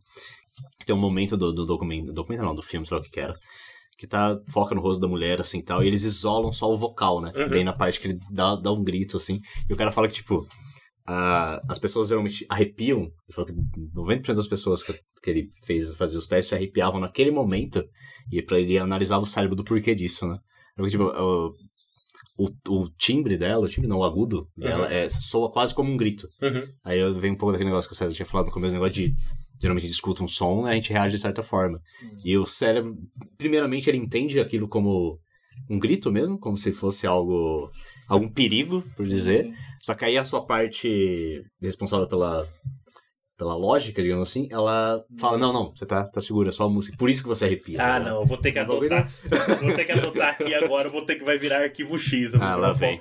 Que 0.79 0.85
tem 0.85 0.95
um 0.95 1.01
momento 1.01 1.39
do, 1.39 1.55
do 1.55 1.65
documento, 1.65 2.13
documento 2.13 2.43
não, 2.43 2.55
do 2.55 2.63
filme, 2.63 2.87
sei 2.87 2.95
lá 2.95 3.01
o 3.01 3.03
que 3.03 3.11
que 3.11 3.21
era. 3.21 3.35
Que 3.99 4.07
tá, 4.07 4.37
foca 4.51 4.75
no 4.75 4.81
rosto 4.81 5.01
da 5.01 5.07
mulher, 5.07 5.41
assim, 5.41 5.59
e 5.59 5.63
tal, 5.63 5.83
e 5.83 5.87
eles 5.87 6.03
isolam 6.03 6.51
só 6.51 6.69
o 6.73 6.77
vocal, 6.77 7.21
né? 7.21 7.33
Uhum. 7.37 7.49
Bem 7.49 7.63
na 7.65 7.73
parte 7.73 8.01
que 8.01 8.09
ele 8.09 8.19
dá, 8.31 8.57
dá 8.57 8.73
um 8.73 8.83
grito, 8.83 9.17
assim. 9.17 9.39
E 9.69 9.73
o 9.73 9.77
cara 9.77 9.93
fala 9.93 10.09
que, 10.09 10.15
tipo, 10.15 10.47
a- 11.07 11.61
as 11.69 11.79
pessoas 11.79 12.09
geralmente 12.09 12.45
arrepiam. 12.49 13.01
Ele 13.03 13.11
falou 13.35 13.47
que 13.47 13.55
90% 13.95 14.37
das 14.37 14.47
pessoas 14.49 14.83
que, 14.83 14.93
que 15.23 15.31
ele 15.31 15.49
fez 15.67 15.95
fazer 15.97 16.17
os 16.19 16.27
testes 16.27 16.49
se 16.49 16.55
arrepiavam 16.55 17.01
naquele 17.01 17.31
momento. 17.31 17.85
E 18.31 18.41
pra 18.43 18.59
ele 18.59 18.79
analisar 18.79 19.19
o 19.19 19.27
cérebro 19.27 19.55
do 19.57 19.65
porquê 19.65 19.95
disso, 19.95 20.27
né? 20.27 20.39
Porque, 20.77 20.91
tipo, 20.93 21.05
o, 21.05 21.53
o, 22.39 22.49
o 22.71 22.89
timbre 22.99 23.37
dela, 23.37 23.67
o 23.67 23.69
timbre 23.69 23.89
não, 23.89 23.99
o 23.99 24.05
agudo 24.05 24.47
dela, 24.57 24.87
Uhum. 24.87 24.93
é, 24.93 25.09
soa 25.09 25.51
quase 25.51 25.75
como 25.75 25.93
um 25.93 25.97
grito. 25.97 26.27
Uhum. 26.41 26.65
Aí 26.85 26.99
eu- 26.99 27.19
vem 27.21 27.33
um 27.33 27.37
pouco 27.37 27.53
daquele 27.53 27.71
negócio 27.71 27.89
que 27.89 27.95
o 27.95 27.99
César 27.99 28.15
tinha 28.15 28.27
falado 28.27 28.47
no 28.47 28.53
começo, 28.53 28.71
o 28.75 28.79
negócio 28.81 28.95
de 28.95 29.13
geralmente 29.63 29.85
a 29.85 29.87
gente 29.87 29.95
escuta 29.95 30.25
um 30.25 30.29
som, 30.29 30.65
né, 30.65 30.73
a 30.73 30.75
gente 30.75 30.93
reage 30.93 31.15
de 31.15 31.23
certa 31.23 31.43
forma. 31.43 31.79
E 32.25 32.37
o 32.37 32.45
cérebro, 32.45 32.97
primeiramente, 33.39 33.89
ele 33.89 33.97
entende 33.97 34.41
aquilo 34.41 34.69
como 34.69 35.19
um 35.71 35.79
grito 35.79 36.11
mesmo, 36.11 36.39
como 36.39 36.59
se 36.59 36.73
fosse 36.73 37.07
algo 37.07 37.71
algum 38.09 38.29
perigo, 38.29 38.83
por 38.97 39.07
dizer. 39.07 39.45
Sim. 39.45 39.55
Só 39.81 39.95
que 39.95 40.05
aí 40.05 40.19
a 40.19 40.25
sua 40.25 40.45
parte 40.45 41.43
responsável 41.61 42.09
pela 42.09 42.47
pela 43.37 43.57
lógica, 43.57 44.01
digamos 44.03 44.29
assim, 44.29 44.47
ela 44.51 45.05
fala, 45.19 45.37
não, 45.39 45.53
não, 45.53 45.73
você 45.75 45.85
tá, 45.87 46.05
tá 46.05 46.21
seguro, 46.21 46.49
é 46.49 46.53
só 46.53 46.65
a 46.65 46.69
música. 46.69 46.97
Por 46.97 47.11
isso 47.11 47.23
que 47.23 47.29
você 47.29 47.45
arrepia. 47.47 47.77
tá 47.77 47.85
Ah, 47.95 47.99
ligado? 47.99 48.13
não, 48.15 48.21
eu 48.21 48.27
vou 48.27 48.37
ter 48.39 48.53
que 48.53 48.59
adotar. 48.59 49.11
vou 49.61 49.75
ter 49.75 49.85
que 49.85 49.93
adotar 49.93 50.29
aqui 50.31 50.55
agora, 50.55 50.89
vou 50.89 51.05
ter 51.05 51.17
que 51.17 51.25
vai 51.25 51.39
virar 51.39 51.63
arquivo 51.63 51.99
X. 51.99 52.35
Ah, 52.35 52.55
lá 52.57 52.73
vem. 52.73 52.99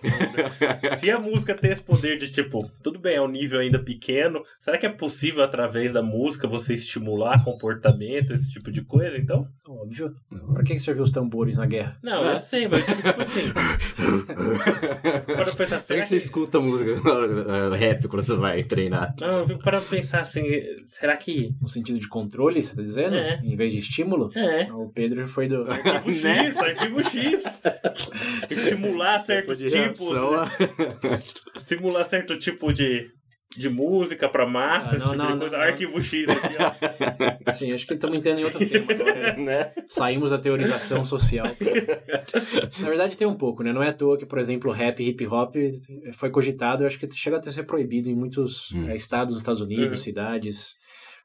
Se 0.98 1.12
a 1.12 1.20
música 1.20 1.54
tem 1.54 1.72
esse 1.72 1.84
poder 1.84 2.18
de, 2.18 2.32
tipo, 2.32 2.70
tudo 2.82 2.98
bem, 3.00 3.16
é 3.16 3.22
um 3.22 3.28
nível 3.28 3.60
ainda 3.60 3.78
pequeno, 3.80 4.42
será 4.60 4.78
que 4.78 4.86
é 4.86 4.90
possível, 4.90 5.44
através 5.44 5.94
da 5.94 6.02
música, 6.02 6.48
você 6.48 6.74
estimular 6.74 7.44
comportamento, 7.44 8.34
esse 8.34 8.50
tipo 8.52 8.72
de 8.72 8.82
coisa, 8.82 9.18
então? 9.18 9.48
Óbvio. 9.68 10.16
Pra 10.54 10.64
que 10.64 10.74
que 10.74 10.80
serviu 10.80 11.04
os 11.04 11.12
tambores 11.12 11.58
na 11.58 11.66
guerra? 11.66 11.98
Não, 12.02 12.26
eu 12.26 12.38
sei, 12.38 12.68
mas 12.68 12.84
tipo 12.86 13.22
assim. 13.22 13.52
para 15.26 15.52
pensar, 15.56 15.78
Por 15.80 15.86
será 15.86 16.02
que 16.02 16.08
você 16.08 16.16
escuta 16.18 16.60
música 16.60 16.92
uh, 16.94 17.74
rap 17.74 18.08
quando 18.08 18.22
você 18.24 18.36
vai 18.36 18.64
treinar? 18.64 19.14
Não, 19.20 19.40
eu 19.40 19.48
fico 19.48 19.60
para 19.60 19.80
pensar 19.82 20.21
assim, 20.22 20.44
será 20.88 21.16
que. 21.18 21.52
No 21.62 21.68
sentido 21.70 22.00
de 22.00 22.08
controle, 22.08 22.62
você 22.64 22.76
tá 22.76 22.82
dizendo? 22.82 23.16
É. 23.16 23.40
Em 23.44 23.56
vez 23.56 23.72
de 23.74 23.80
estímulo? 23.80 24.32
É. 24.36 24.72
O 24.72 24.90
Pedro 24.90 25.28
foi 25.28 25.48
do. 25.48 25.64
Arquivo 25.72 26.28
X, 26.28 26.58
arquivo 26.58 27.04
X. 27.04 27.62
Estimular 28.50 29.20
certos 29.22 29.58
De 29.58 29.70
tipos. 29.70 30.00
reação 30.00 30.34
a- 30.36 30.50
Estimular 31.56 32.06
certo 32.06 32.38
tipo 32.38 32.72
de, 32.74 33.10
de 33.58 33.70
música 33.70 34.30
pra 34.30 34.46
massa, 34.48 34.94
Ah, 34.94 34.98
esse 34.98 35.06
não, 35.06 35.12
tipo 35.12 35.24
não, 35.24 35.34
de 35.34 35.40
coisa. 35.40 35.58
não, 35.58 35.64
não. 35.64 35.70
Arquivo 35.72 36.02
X 36.02 36.28
aqui, 36.30 36.56
ó. 37.48 37.52
Sim, 37.54 37.72
acho 37.74 37.86
que 37.86 37.94
estamos 37.94 38.18
entrando 38.18 38.40
em 38.40 38.44
outro 38.46 38.66
tema 38.68 38.86
agora. 38.92 39.34
né? 39.38 39.72
Saímos 39.90 40.30
da 40.32 40.38
teorização 40.38 41.06
social. 41.06 41.48
Na 42.82 42.90
verdade, 42.90 43.18
tem 43.18 43.28
um 43.28 43.36
pouco, 43.36 43.64
né? 43.64 43.74
Não 43.74 43.84
é 43.84 43.90
à 43.90 43.94
toa 43.94 44.18
que, 44.18 44.26
por 44.26 44.40
exemplo, 44.40 44.72
rap 44.72 45.00
e 45.02 45.10
hip 45.10 45.28
hop 45.28 45.56
foi 46.14 46.30
cogitado, 46.30 46.84
eu 46.84 46.88
acho 46.88 47.00
que 47.00 47.08
chega 47.16 47.38
até 47.38 47.50
a 47.50 47.52
ser 47.52 47.64
proibido 47.64 48.10
em 48.10 48.16
muitos 48.16 48.72
Hum. 48.72 48.88
eh, 48.90 48.96
estados 48.96 49.34
dos 49.34 49.42
Estados 49.42 49.62
Unidos, 49.62 49.92
Uhum. 49.92 49.98
cidades, 49.98 50.76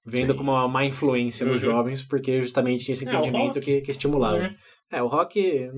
vendo 0.05 0.33
Sim. 0.33 0.39
como 0.39 0.53
uma 0.53 0.69
má 0.69 0.85
influência 0.85 1.45
nos 1.47 1.57
Uhum. 1.63 1.71
jovens, 1.71 2.03
porque 2.03 2.41
justamente 2.41 2.85
tinha 2.85 2.93
esse 2.95 3.07
É, 3.07 3.09
entendimento 3.09 3.55
rock. 3.57 3.61
que, 3.61 3.81
que 3.83 3.91
estimulava. 3.91 4.39
Né? 4.39 4.55
É, 4.93 5.03
o 5.03 5.09
rock 5.09 5.69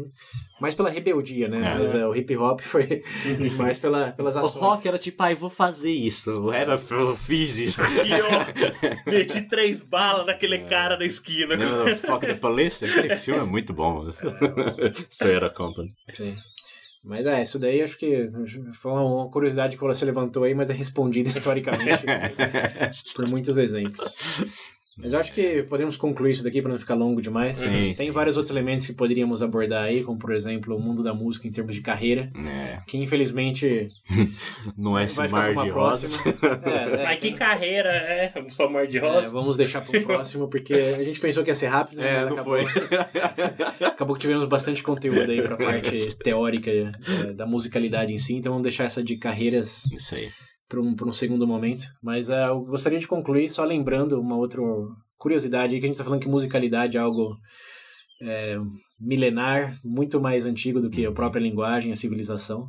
mais 0.61 0.75
pela 0.75 0.91
rebeldia, 0.91 1.49
né? 1.49 1.57
É. 1.59 1.79
Mas 1.79 1.95
é, 1.95 2.07
o 2.07 2.15
hip 2.15 2.37
hop 2.37 2.61
foi 2.61 3.03
mais 3.57 3.79
pela, 3.79 4.13
pelas 4.13 4.37
O 4.37 4.41
ações. 4.41 4.55
rock 4.63 4.87
era 4.89 4.99
tipo, 4.99 5.23
ai, 5.23 5.35
vou 5.35 5.49
fazer 5.49 5.91
isso. 5.91 6.31
O 6.33 6.51
rap 6.51 6.63
era, 6.63 6.75
eu 6.75 7.17
fiz 7.17 7.57
isso. 7.57 7.81
Aqui, 7.81 8.11
ó. 8.13 9.09
Meti 9.11 9.43
três 9.43 9.83
balas 9.83 10.27
naquele 10.27 10.59
cara 10.61 10.97
da 10.97 11.07
esquina. 11.07 11.57
Do 11.57 11.97
Fuck 11.97 12.27
the 12.27 12.35
Police? 12.35 12.85
Aquele 12.85 13.17
filme 13.17 13.41
é 13.41 13.45
muito 13.45 13.73
bom. 13.73 14.11
Toyota 15.19 15.51
Company. 15.51 15.89
Sim. 16.15 16.35
Mas 17.03 17.25
é, 17.25 17.43
isso 17.43 17.59
daí 17.59 17.81
acho 17.81 17.97
que 17.97 18.29
foi 18.75 18.93
uma 18.93 19.31
curiosidade 19.31 19.77
que 19.77 19.83
você 19.83 20.05
levantou 20.05 20.45
aí, 20.45 20.53
mas 20.55 20.69
é 20.69 20.75
respondida 20.75 21.29
historicamente 21.29 22.05
por 23.15 23.27
muitos 23.29 23.57
exemplos. 23.57 24.43
Mas 25.01 25.13
eu 25.13 25.21
acho 25.21 25.33
que 25.33 25.63
podemos 25.63 25.97
concluir 25.97 26.33
isso 26.33 26.45
daqui 26.45 26.61
para 26.61 26.73
não 26.73 26.79
ficar 26.79 26.95
longo 26.95 27.23
demais. 27.23 27.59
Sim, 27.59 27.95
Tem 27.97 28.07
sim. 28.07 28.11
vários 28.11 28.37
outros 28.37 28.51
elementos 28.51 28.85
que 28.85 28.93
poderíamos 28.93 29.43
abordar 29.43 29.85
aí, 29.85 30.03
como 30.03 30.19
por 30.19 30.33
exemplo 30.35 30.77
o 30.77 30.81
mundo 30.81 31.03
da 31.03 31.15
música 31.15 31.47
em 31.47 31.51
termos 31.53 31.75
de 31.75 31.81
carreira, 31.81 32.31
É, 32.35 32.81
que 32.87 32.99
infelizmente 32.99 33.89
não 34.77 34.99
é 34.99 35.05
esse 35.05 35.17
vai 35.17 35.29
mar 35.29 35.55
de 35.65 35.71
rosas. 35.71 36.19
É, 36.69 37.01
é, 37.01 37.05
Mas 37.05 37.19
que 37.21 37.33
carreira, 37.33 37.91
é? 37.91 38.33
Só 38.49 38.69
mar 38.69 38.87
de 38.87 38.99
é, 38.99 39.01
rosa? 39.01 39.29
vamos 39.29 39.57
deixar 39.57 39.81
para 39.83 39.99
o 39.99 40.03
próximo, 40.05 40.49
porque 40.49 40.75
a 40.75 41.03
gente 41.03 41.21
pensou 41.21 41.43
que 41.45 41.51
ia 41.51 41.55
ser 41.55 41.69
rápido, 41.69 41.99
né, 41.99 42.11
É, 42.11 42.15
mas 42.17 42.27
não 42.27 42.33
acabou, 42.35 42.59
foi. 42.63 43.87
acabou 43.87 44.15
que 44.17 44.21
tivemos 44.21 44.45
bastante 44.49 44.83
conteúdo 44.83 45.31
aí 45.31 45.43
para 45.43 45.55
a 45.55 45.59
parte 45.59 46.15
teórica 46.17 46.71
é, 46.71 47.33
da 47.33 47.47
musicalidade 47.47 48.13
em 48.13 48.19
si, 48.19 48.35
então 48.35 48.53
vamos 48.53 48.63
deixar 48.65 48.85
essa 48.85 49.03
de 49.03 49.17
carreiras 49.17 49.85
Isso 49.93 50.15
aí. 50.15 50.31
Para 50.69 50.81
um, 50.81 50.95
um 51.07 51.13
segundo 51.13 51.47
momento. 51.47 51.87
Mas 52.03 52.29
é, 52.31 52.49
eu 52.49 52.61
gostaria 52.61 52.99
de 52.99 53.09
concluir 53.09 53.49
só 53.49 53.65
lembrando 53.65 54.21
uma 54.21 54.37
outra 54.37 54.61
curiosidade 55.17 55.75
aí, 55.75 55.81
que 55.81 55.87
a 55.87 55.89
gente 55.89 55.95
está 55.95 56.05
falando 56.05 56.21
que 56.21 56.29
musicalidade 56.29 56.97
é 56.97 57.01
algo 57.01 57.35
é, 58.23 58.57
milenar, 59.01 59.79
muito 59.85 60.21
mais 60.21 60.47
antigo 60.47 60.81
do 60.81 60.91
que 60.91 61.07
a 61.07 61.13
própria 61.13 61.41
linguagem, 61.41 61.93
a 61.93 61.97
civilização. 61.97 62.69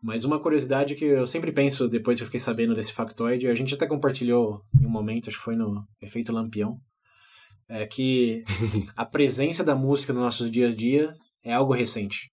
Mas 0.00 0.24
uma 0.24 0.38
curiosidade 0.38 0.94
que 0.94 1.04
eu 1.04 1.26
sempre 1.26 1.50
penso, 1.50 1.88
depois 1.88 2.18
que 2.18 2.22
eu 2.22 2.26
fiquei 2.26 2.38
sabendo 2.38 2.74
desse 2.74 2.92
factoide, 2.92 3.48
a 3.48 3.54
gente 3.54 3.74
até 3.74 3.86
compartilhou 3.86 4.62
em 4.80 4.86
um 4.86 4.90
momento, 4.90 5.28
acho 5.28 5.38
que 5.38 5.44
foi 5.44 5.56
no 5.56 5.84
Efeito 6.00 6.32
Lampião, 6.32 6.78
é 7.68 7.84
que 7.84 8.44
a 8.96 9.04
presença 9.04 9.64
da 9.64 9.74
música 9.74 10.12
nos 10.12 10.22
nossos 10.22 10.50
dias 10.50 10.72
a 10.72 10.76
dia 10.76 11.12
é 11.44 11.52
algo 11.52 11.72
recente. 11.72 12.30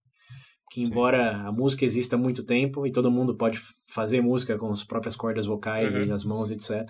Que 0.75 0.81
embora 0.81 1.37
a 1.37 1.51
música 1.53 1.85
exista 1.85 2.17
há 2.17 2.19
muito 2.19 2.45
tempo 2.45 2.85
e 2.85 2.91
todo 2.91 3.09
mundo 3.09 3.35
pode 3.37 3.61
fazer 3.87 4.19
música 4.21 4.57
com 4.57 4.69
as 4.71 4.83
próprias 4.83 5.15
cordas 5.15 5.45
vocais 5.45 5.95
Uhum. 5.95 6.03
e 6.03 6.11
as 6.11 6.25
mãos, 6.25 6.51
etc. 6.51 6.85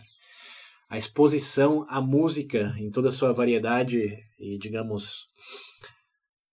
A 0.90 0.98
exposição 0.98 1.86
à 1.88 2.02
música 2.02 2.74
em 2.80 2.90
toda 2.90 3.10
a 3.10 3.12
sua 3.12 3.32
variedade 3.32 4.02
e, 4.40 4.58
digamos, 4.58 5.26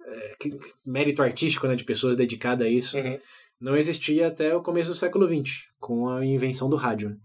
é, 0.06 0.32
que- 0.38 0.58
mérito 0.84 1.22
artístico 1.22 1.66
né, 1.66 1.74
de 1.74 1.84
pessoas 1.84 2.16
dedicadas 2.16 2.66
a 2.66 2.70
isso, 2.70 2.98
Uhum. 2.98 3.18
não 3.60 3.76
existia 3.76 4.28
até 4.28 4.54
o 4.54 4.62
começo 4.62 4.90
do 4.90 4.96
século 4.96 5.26
XX, 5.26 5.50
com 5.80 6.08
a 6.10 6.24
invenção 6.26 6.68
do 6.68 6.76
rádio. 6.76 7.16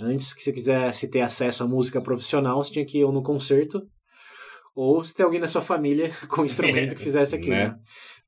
Antes, 0.00 0.32
que 0.32 0.42
você 0.42 0.52
quisesse 0.52 1.10
ter 1.10 1.20
acesso 1.22 1.64
à 1.64 1.66
música 1.66 2.00
profissional, 2.00 2.62
você 2.62 2.70
tinha 2.72 2.86
que 2.86 2.98
ir 2.98 3.04
ou 3.04 3.10
no 3.12 3.22
concerto, 3.24 3.82
ou 4.74 5.02
se 5.02 5.12
tem 5.12 5.24
alguém 5.24 5.40
na 5.40 5.48
sua 5.48 5.62
família 5.62 6.10
com 6.30 6.42
um 6.42 6.46
instrumento 6.46 6.94
que 6.94 7.02
fizesse 7.02 7.34
aquilo. 7.36 7.56
Né? 7.56 7.68
né? 7.70 7.78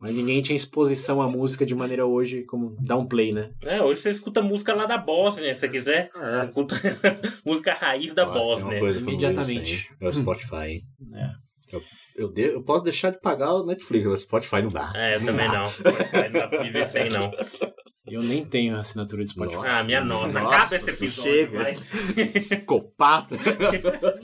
Mas 0.00 0.14
ninguém 0.14 0.40
tinha 0.40 0.56
exposição 0.56 1.20
à 1.20 1.28
música 1.28 1.66
de 1.66 1.74
maneira 1.74 2.06
hoje 2.06 2.42
como 2.44 2.74
dar 2.80 2.96
um 2.96 3.06
play, 3.06 3.32
né? 3.32 3.50
É, 3.62 3.82
hoje 3.82 4.00
você 4.00 4.10
escuta 4.10 4.40
música 4.40 4.72
lá 4.74 4.86
da 4.86 4.96
Bósnia, 4.96 5.52
se 5.54 5.60
você 5.60 5.68
quiser. 5.68 6.10
Escuta 6.44 6.74
música 7.44 7.74
raiz 7.74 8.14
da 8.14 8.24
Nossa, 8.24 8.38
Bósnia. 8.38 8.78
coisa 8.80 9.00
não 9.00 9.08
Imediatamente. 9.08 9.90
É 10.00 10.08
o 10.08 10.12
Spotify. 10.12 10.80
É. 11.14 11.30
Eu, 11.72 11.82
eu, 12.16 12.32
de- 12.32 12.54
eu 12.54 12.62
posso 12.64 12.82
deixar 12.82 13.10
de 13.10 13.20
pagar 13.20 13.52
o 13.52 13.64
Netflix, 13.66 14.06
mas 14.06 14.20
Spotify 14.22 14.62
não 14.62 14.68
dá. 14.68 14.90
É, 14.96 15.16
eu 15.16 15.24
também 15.24 15.46
não. 15.48 15.64
Não 15.64 16.32
dá 16.32 16.48
pra 16.48 16.62
viver 16.62 16.84
sem, 16.86 17.08
não. 17.10 17.30
Eu 18.06 18.22
nem 18.22 18.44
tenho 18.44 18.76
assinatura 18.76 19.22
de 19.22 19.30
Spotify. 19.30 19.56
Nossa. 19.58 19.78
Ah, 19.78 19.84
minha 19.84 20.02
nossa. 20.02 20.40
Nossa, 20.40 20.56
Acaba 20.56 20.76
esse 20.90 21.04
episódio, 21.04 21.32
chega. 21.32 21.58
vai. 21.62 21.74
Psicopata. 22.32 23.36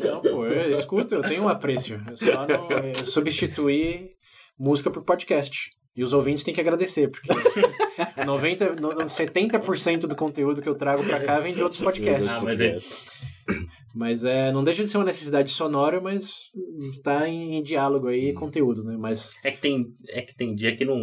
Não, 0.05 0.21
pô, 0.23 0.47
eu 0.47 0.73
escuto, 0.73 1.15
eu 1.15 1.23
tenho 1.23 1.43
um 1.45 1.49
apreço. 1.49 1.95
Eu 2.11 2.17
só 2.17 2.47
não 2.47 2.69
eu 2.71 3.05
substituí 3.05 4.16
música 4.59 4.91
por 4.91 5.03
podcast. 5.05 5.71
E 5.97 6.03
os 6.03 6.13
ouvintes 6.13 6.45
têm 6.45 6.53
que 6.53 6.61
agradecer, 6.61 7.09
porque 7.11 7.29
90, 8.27 8.75
no- 8.77 8.91
70% 8.97 10.01
do 10.07 10.15
conteúdo 10.15 10.61
que 10.61 10.69
eu 10.69 10.75
trago 10.75 11.03
pra 11.05 11.25
cá 11.25 11.41
vem 11.41 11.55
de 11.55 11.63
outros 11.63 11.81
podcasts. 11.81 12.29
Ah, 12.29 12.41
mas 12.43 12.61
é- 12.61 12.79
Mas 13.95 14.25
é, 14.25 14.53
não 14.53 14.63
deixa 14.63 14.85
de 14.85 14.91
ser 14.91 14.99
uma 14.99 15.07
necessidade 15.07 15.51
sonora, 15.51 16.01
mas 16.01 16.51
está 16.93 17.27
em, 17.27 17.57
em 17.57 17.63
diálogo 17.63 18.09
aí, 18.09 18.35
conteúdo, 18.35 18.85
né? 18.85 18.95
Mas 18.99 19.35
É 19.43 19.51
que 19.51 19.59
tem, 19.59 19.87
é 20.11 20.21
que 20.21 20.37
tem 20.37 20.55
dia 20.55 20.77
que 20.77 20.85
não. 20.85 21.01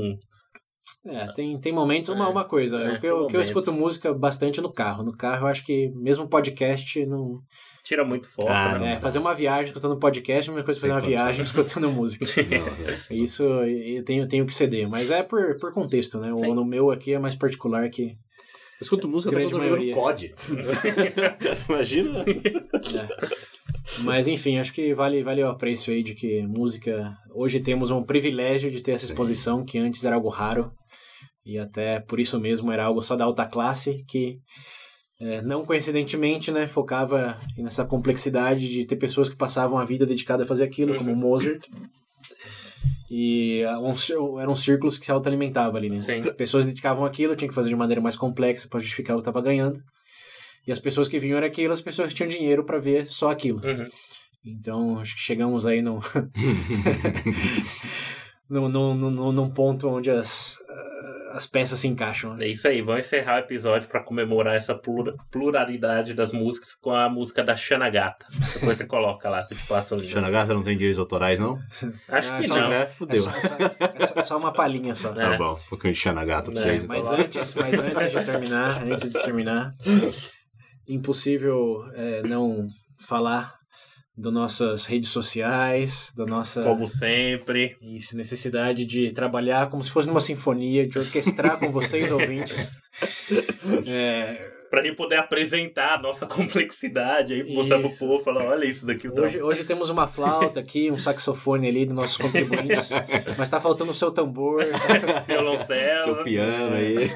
é, 1.08 1.32
tem, 1.34 1.60
tem 1.60 1.74
momentos, 1.74 2.10
uma, 2.10 2.26
É, 2.26 2.30
uma 2.30 2.44
coisa. 2.46 2.78
é, 2.80 2.94
o 2.94 3.00
que 3.00 3.08
eu, 3.08 3.10
eu 3.10 3.18
momentos. 3.24 3.48
escuto 3.48 3.74
música 3.74 4.14
bastante 4.14 4.62
no 4.62 4.72
carro. 4.72 5.04
No 5.04 5.18
carro 5.18 5.46
eu 5.46 5.50
acho 5.50 5.66
que 5.66 5.90
mesmo 5.96 6.28
podcast 6.30 7.04
não. 7.08 7.40
Tira 7.84 8.06
muito 8.06 8.28
foco, 8.28 8.50
Ah, 8.50 8.80
né? 8.80 8.94
É, 8.94 9.00
fazer 9.00 9.20
uma 9.20 9.34
viagem 9.34 9.66
escutando 9.66 9.98
podcast 9.98 10.50
é 10.50 10.52
a 10.52 10.56
mesma 10.56 10.66
coisa 10.66 10.80
que 10.80 10.88
fazer 10.88 10.94
uma 10.94 11.02
viagem 11.02 11.42
escutando 11.42 11.92
música. 11.92 12.24
Não, 12.50 12.88
é. 12.90 13.14
Isso 13.14 13.44
eu 13.44 14.04
tenho, 14.06 14.26
tenho 14.28 14.46
que 14.46 14.56
ceder, 14.56 14.88
mas 14.88 15.12
é 15.12 15.22
por, 15.22 15.60
por 15.60 15.74
contexto, 15.74 16.18
né? 16.18 16.28
Sim. 16.38 16.48
O 16.48 16.54
no 16.56 16.64
meu 16.64 16.92
aqui 16.92 17.14
é 17.14 17.20
mais 17.20 17.36
particular 17.36 17.90
que. 17.90 18.04
Eu 18.04 18.86
escuto 18.86 19.08
música 19.08 19.32
até 19.32 19.40
Grande 19.40 19.54
quando 19.54 19.64
eu 19.64 19.70
maioria. 19.72 19.94
COD. 19.94 20.36
Imagina. 21.70 22.20
é. 22.22 23.28
Mas 24.00 24.28
enfim, 24.28 24.58
acho 24.58 24.74
que 24.74 24.94
vale, 24.94 25.22
vale 25.24 25.44
o 25.44 25.50
apreço 25.50 25.92
aí 25.92 26.02
de 26.04 26.14
que 26.14 26.42
música. 26.48 27.14
Hoje 27.34 27.60
temos 27.60 27.92
um 27.92 28.04
privilégio 28.04 28.72
de 28.72 28.82
ter 28.82 28.92
essa 28.94 29.06
Sim. 29.06 29.12
exposição, 29.14 29.64
que 29.66 29.78
antes 29.78 30.04
era 30.06 30.16
algo 30.16 30.30
raro. 30.30 30.72
E 31.46 31.58
até 31.60 32.00
por 32.00 32.20
isso 32.20 32.40
mesmo 32.40 32.72
era 32.72 32.86
algo 32.86 33.02
só 33.02 33.16
da 33.18 33.26
alta 33.26 33.46
classe 33.46 34.04
que 34.08 34.38
É, 35.20 35.42
não 35.42 35.64
coincidentemente, 35.64 36.52
né, 36.52 36.68
focava 36.68 37.38
nessa 37.58 37.86
complexidade 37.86 38.68
de 38.68 38.86
ter 38.86 38.96
pessoas 38.96 39.30
que 39.30 39.36
passavam 39.36 39.78
a 39.78 39.86
vida 39.86 40.06
dedicada 40.06 40.44
a 40.44 40.46
fazer 40.46 40.64
aquilo, 40.64 40.98
como 40.98 41.16
Mozart. 41.16 41.66
E 43.10 43.64
ah, 43.66 43.78
eram 44.42 44.56
círculos 44.56 44.98
que 44.98 45.06
se 45.06 45.12
autoalimentavam 45.12 45.78
ali, 45.78 45.90
né? 45.90 46.02
Sim. 46.02 46.20
As 46.20 46.32
pessoas 46.32 46.66
dedicavam 46.66 47.06
aquilo, 47.06 47.36
tinha 47.36 47.48
que 47.48 47.54
fazer 47.54 47.70
de 47.70 47.76
maneira 47.76 48.02
mais 48.02 48.18
complexa 48.18 48.68
para 48.68 48.80
justificar 48.80 49.16
o 49.16 49.20
que 49.20 49.22
estava 49.22 49.42
ganhando. 49.42 49.80
E 50.66 50.72
as 50.72 50.80
pessoas 50.80 51.08
que 51.08 51.20
vinham 51.20 51.38
era 51.38 51.46
aquilo, 51.46 51.74
as 51.74 51.82
pessoas 51.82 52.10
que 52.10 52.16
tinham 52.16 52.30
dinheiro 52.30 52.64
para 52.64 52.80
ver 52.80 53.06
só 53.06 53.30
aquilo. 53.30 53.62
Uhum. 53.64 53.86
Então, 54.44 55.00
acho 55.00 55.16
que 55.16 55.22
chegamos 55.22 55.68
aí 55.68 55.82
num, 55.82 56.00
num, 58.50 58.68
num, 58.68 58.96
num, 58.96 59.32
num 59.32 59.50
ponto 59.50 59.88
onde 59.88 60.10
as, 60.10 60.58
as 61.34 61.48
peças 61.48 61.80
se 61.80 61.88
encaixam. 61.88 62.36
né? 62.36 62.46
É 62.46 62.48
isso 62.50 62.68
aí, 62.68 62.82
vamos 62.82 63.06
encerrar 63.06 63.36
o 63.36 63.40
episódio 63.40 63.88
pra 63.90 64.02
comemorar 64.04 64.56
essa 64.56 64.74
plura- 64.76 65.16
pluralidade 65.32 66.14
das 66.14 66.32
músicas 66.32 66.74
com 66.76 66.92
a 66.92 67.10
música 67.10 67.44
da 67.44 67.56
Xanagata. 67.56 68.26
Depois 68.54 68.78
você 68.78 68.86
coloca 68.86 69.30
lá, 69.30 69.44
que 69.44 69.54
eu 69.54 69.58
te 69.58 69.66
passo 69.68 69.96
os 69.96 70.06
Xanagata 70.08 70.54
não 70.54 70.64
tem 70.64 70.78
direitos 70.78 71.00
autorais, 71.00 71.40
não? 71.40 71.58
Acho 72.08 72.32
Ah, 72.32 72.40
que 72.40 72.48
não. 72.48 72.56
tiver, 72.64 72.82
É 72.84 72.88
fudeu. 72.88 73.24
só, 73.24 73.30
é 73.32 73.42
só- 73.42 74.14
é 74.16 74.22
só- 74.22 74.38
uma 74.38 74.54
palhinha 74.54 74.94
só. 74.96 75.10
É. 75.12 75.32
Tá 75.32 75.38
bom, 75.38 75.54
um 75.54 75.70
pouquinho 75.70 75.94
de 75.94 76.00
Xanagata 76.00 76.52
pra 76.52 76.62
É, 76.62 76.64
vocês. 76.64 76.86
Mas 76.88 77.06
então. 77.08 77.20
antes, 77.20 77.56
mas 77.56 77.80
antes 77.80 78.12
de 78.12 78.26
terminar, 78.26 78.84
antes 78.84 79.10
de 79.12 79.22
terminar, 79.24 79.74
impossível 80.88 81.86
é, 81.94 82.22
não 82.24 82.60
falar 83.06 83.56
das 84.16 84.32
nossas 84.32 84.86
redes 84.86 85.10
sociais, 85.10 86.14
da 86.16 86.26
nossa 86.26 86.64
Como 86.64 86.88
sempre. 86.88 87.76
isso, 87.82 88.16
necessidade 88.16 88.86
de 88.86 89.12
trabalhar 89.12 89.70
como 89.70 89.84
se 89.84 89.92
fosse 89.92 90.08
numa 90.08 90.20
sinfonia, 90.20 90.88
de 90.88 91.00
orquestrar 91.00 91.58
com 91.60 91.70
vocês 91.72 92.12
ouvintes. 92.14 92.72
É, 93.88 94.54
Pra 94.74 94.82
gente 94.82 94.96
poder 94.96 95.18
apresentar 95.18 96.00
a 96.00 96.02
nossa 96.02 96.26
complexidade 96.26 97.32
aí, 97.32 97.54
mostrar 97.54 97.78
pro 97.80 97.92
povo, 97.92 98.24
falar, 98.24 98.44
olha 98.46 98.66
isso 98.66 98.88
daqui. 98.88 99.08
O 99.08 99.22
hoje, 99.22 99.40
hoje 99.40 99.64
temos 99.64 99.92
uma 99.92 100.08
flauta 100.08 100.60
aqui, 100.60 100.90
um 100.90 100.98
saxofone 100.98 101.68
ali 101.68 101.86
dos 101.86 101.96
nossos 101.96 102.18
contribuintes, 102.18 102.90
mas 103.38 103.50
tá 103.50 103.60
faltando 103.60 103.92
o 103.92 103.94
seu 103.94 104.10
tambor, 104.12 104.66
tá, 104.66 105.20
violoncelo. 105.30 106.00
Seu 106.00 106.24
piano 106.24 106.74
aí. 106.74 107.08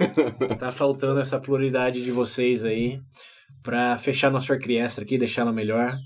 tá 0.59 0.71
faltando 0.71 1.19
essa 1.19 1.39
pluralidade 1.39 2.03
de 2.03 2.11
vocês 2.11 2.63
aí 2.63 2.99
pra 3.63 3.97
fechar 3.97 4.29
nossa 4.29 4.53
orquestra 4.53 5.03
aqui, 5.03 5.17
deixá-la 5.17 5.51
melhor. 5.51 5.97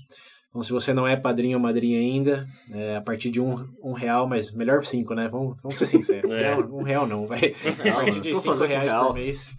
Então, 0.52 0.62
se 0.62 0.70
você 0.70 0.92
não 0.92 1.08
é 1.08 1.16
padrinho 1.16 1.56
ou 1.56 1.62
madrinha 1.62 1.98
ainda, 1.98 2.46
é, 2.70 2.94
a 2.96 3.00
partir 3.00 3.30
de 3.30 3.40
um, 3.40 3.66
um 3.82 3.92
real, 3.94 4.26
mas 4.28 4.52
melhor 4.52 4.84
cinco, 4.84 5.14
né? 5.14 5.26
Vamos, 5.26 5.56
vamos 5.62 5.78
ser 5.78 5.86
sinceros. 5.86 6.30
Um, 6.30 6.34
É. 6.34 6.42
real, 6.42 6.60
um 6.70 6.82
real 6.82 7.06
não, 7.06 7.26
vai. 7.26 7.54
A 7.90 7.94
partir 7.94 8.20
de 8.20 8.34
cinco 8.38 8.64
reais 8.64 8.90
real. 8.90 9.06
por 9.06 9.14
mês, 9.14 9.54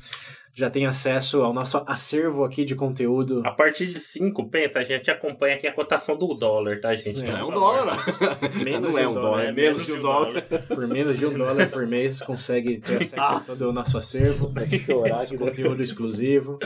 já 0.54 0.70
tem 0.70 0.86
acesso 0.86 1.42
ao 1.42 1.52
nosso 1.52 1.82
acervo 1.88 2.44
aqui 2.44 2.64
de 2.64 2.76
conteúdo. 2.76 3.42
A 3.44 3.50
partir 3.50 3.88
de 3.88 4.00
5, 4.00 4.48
pensa, 4.50 4.78
a 4.78 4.84
gente 4.84 5.10
acompanha 5.10 5.56
aqui 5.56 5.66
a 5.66 5.74
cotação 5.74 6.16
do 6.16 6.32
dólar, 6.36 6.80
tá, 6.80 6.94
gente? 6.94 7.26
É, 7.26 7.30
É 7.32 7.44
um 7.44 7.48
por 7.48 7.54
dólar, 7.56 7.98
favor. 7.98 8.40
não. 8.54 8.64
Menos 8.64 8.82
não 8.84 8.92
de 8.92 9.02
é 9.02 9.08
um 9.08 9.10
um 9.10 9.14
dólar, 9.16 9.30
dólar, 9.32 9.46
é 9.46 9.52
menos 9.52 9.84
de 9.88 9.94
um 9.94 10.00
dólar. 10.00 10.42
Por 10.70 10.88
menos 10.88 11.18
de 11.18 11.26
um 11.26 11.34
dólar 11.34 11.70
por 11.72 11.88
mês, 11.88 12.20
consegue 12.22 12.78
ter 12.78 12.98
acesso 13.02 13.16
a 13.20 13.40
todo 13.40 13.70
o 13.70 13.74
nosso 13.74 13.98
acervo. 13.98 14.54
Nosso 15.10 15.36
conteúdo 15.40 15.82
exclusivo. 15.82 16.60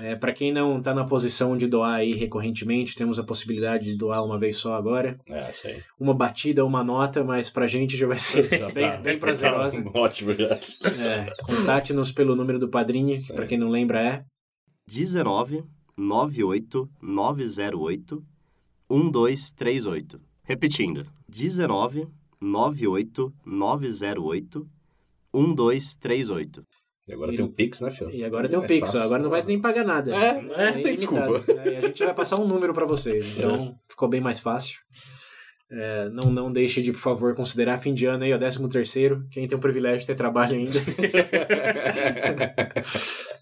É, 0.00 0.14
para 0.14 0.32
quem 0.32 0.52
não 0.52 0.78
está 0.78 0.94
na 0.94 1.04
posição 1.04 1.56
de 1.56 1.66
doar 1.66 1.96
aí 1.96 2.12
recorrentemente, 2.12 2.94
temos 2.96 3.18
a 3.18 3.24
possibilidade 3.24 3.84
de 3.84 3.96
doar 3.96 4.24
uma 4.24 4.38
vez 4.38 4.56
só 4.56 4.74
agora. 4.74 5.18
É, 5.28 5.50
aí. 5.64 5.82
Uma 5.98 6.14
batida, 6.14 6.64
uma 6.64 6.84
nota, 6.84 7.24
mas 7.24 7.50
pra 7.50 7.66
gente 7.66 7.96
já 7.96 8.06
vai 8.06 8.18
ser 8.18 8.58
Já 8.58 8.70
bem, 8.70 8.90
tá. 8.90 8.96
bem 8.98 9.18
prazerosa. 9.18 9.82
Ótimo 9.94 10.34
já. 10.34 10.54
É, 10.54 11.26
Contate-nos 11.44 12.12
pelo 12.12 12.36
número 12.36 12.58
do 12.58 12.68
padrinho, 12.68 13.20
que 13.22 13.32
pra 13.32 13.46
quem 13.46 13.58
não 13.58 13.70
lembra 13.70 14.00
é 14.02 14.24
19 14.86 15.64
98 15.96 16.88
908 17.02 18.22
1238. 18.88 20.20
Repetindo. 20.44 21.06
19 21.28 22.06
98 22.40 23.32
908 23.44 24.68
1238. 25.34 26.62
E 27.08 27.12
agora 27.12 27.34
tem 27.34 27.44
o 27.44 27.48
Pix, 27.48 27.80
né, 27.80 27.90
filho? 27.90 28.10
E 28.10 28.24
agora 28.24 28.48
tem 28.48 28.58
o 28.58 28.66
Pix, 28.66 28.88
ó, 28.88 28.92
fácil. 28.92 29.02
agora 29.02 29.22
não 29.22 29.30
vai 29.30 29.42
nem 29.44 29.60
pagar 29.60 29.84
nada. 29.84 30.14
É, 30.14 30.42
não 30.42 30.54
tem 30.82 30.94
ilimitado. 30.94 30.94
desculpa. 30.94 31.44
É, 31.52 31.72
e 31.72 31.76
a 31.76 31.80
gente 31.82 32.04
vai 32.04 32.14
passar 32.14 32.36
um 32.36 32.46
número 32.46 32.74
pra 32.74 32.84
vocês, 32.84 33.38
então 33.38 33.78
ficou 33.88 34.08
bem 34.08 34.20
mais 34.20 34.40
fácil. 34.40 34.80
É, 35.70 36.08
não, 36.10 36.30
não 36.30 36.52
deixe 36.52 36.80
de, 36.80 36.92
por 36.92 37.00
favor, 37.00 37.34
considerar 37.34 37.78
fim 37.78 37.92
de 37.92 38.06
ano 38.06 38.24
aí, 38.24 38.32
ó, 38.32 38.38
13 38.38 38.68
terceiro, 38.68 39.26
quem 39.30 39.48
tem 39.48 39.56
o 39.58 39.60
privilégio 39.60 40.00
de 40.00 40.06
ter 40.06 40.14
trabalho 40.14 40.56
ainda. 40.56 40.78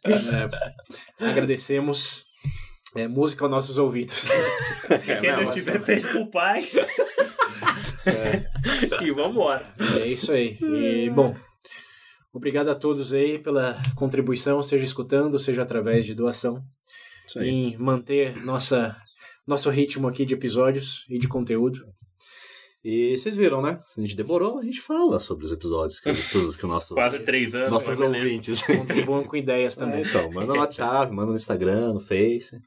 É, 0.06 1.30
agradecemos. 1.30 2.26
É, 2.94 3.08
música 3.08 3.42
aos 3.42 3.50
nossos 3.50 3.78
ouvidos. 3.78 4.22
Quem 5.20 5.32
não, 5.32 5.44
não 5.44 5.50
tiver, 5.50 5.82
pede 5.82 6.06
pro 6.06 6.26
pai. 6.30 6.68
e 9.02 9.10
vambora. 9.12 9.66
É 9.98 10.06
isso 10.06 10.30
aí. 10.30 10.58
E, 10.60 11.08
bom, 11.08 11.34
obrigado 12.34 12.68
a 12.68 12.74
todos 12.74 13.12
aí 13.14 13.38
pela 13.38 13.80
contribuição, 13.96 14.62
seja 14.62 14.84
escutando, 14.84 15.38
seja 15.38 15.62
através 15.62 16.04
de 16.04 16.14
doação, 16.14 16.60
Isso 17.26 17.38
aí. 17.38 17.48
em 17.48 17.76
manter 17.78 18.36
nossa, 18.44 18.94
nosso 19.46 19.70
ritmo 19.70 20.06
aqui 20.08 20.26
de 20.26 20.34
episódios 20.34 21.04
e 21.08 21.16
de 21.18 21.26
conteúdo. 21.28 21.78
E 22.86 23.16
vocês 23.16 23.34
viram, 23.34 23.62
né? 23.62 23.80
A 23.96 24.00
gente 24.02 24.14
demorou, 24.14 24.58
a 24.58 24.62
gente 24.62 24.78
fala 24.78 25.18
sobre 25.18 25.46
os 25.46 25.52
episódios 25.52 25.98
que, 25.98 26.10
estudos 26.10 26.54
que 26.54 26.66
nossos, 26.66 26.90
Quase 26.94 27.20
três 27.20 27.54
anos. 27.54 27.70
nossos 27.70 27.98
ouvintes. 27.98 28.60
Contribuam 28.60 29.24
com 29.24 29.36
ideias 29.36 29.74
É, 29.74 29.80
também. 29.80 30.02
então, 30.02 30.30
manda 30.30 30.52
no 30.52 30.60
WhatsApp, 30.60 31.10
manda 31.10 31.30
no 31.30 31.36
Instagram, 31.36 31.94
no 31.94 32.00
Face. 32.00 32.58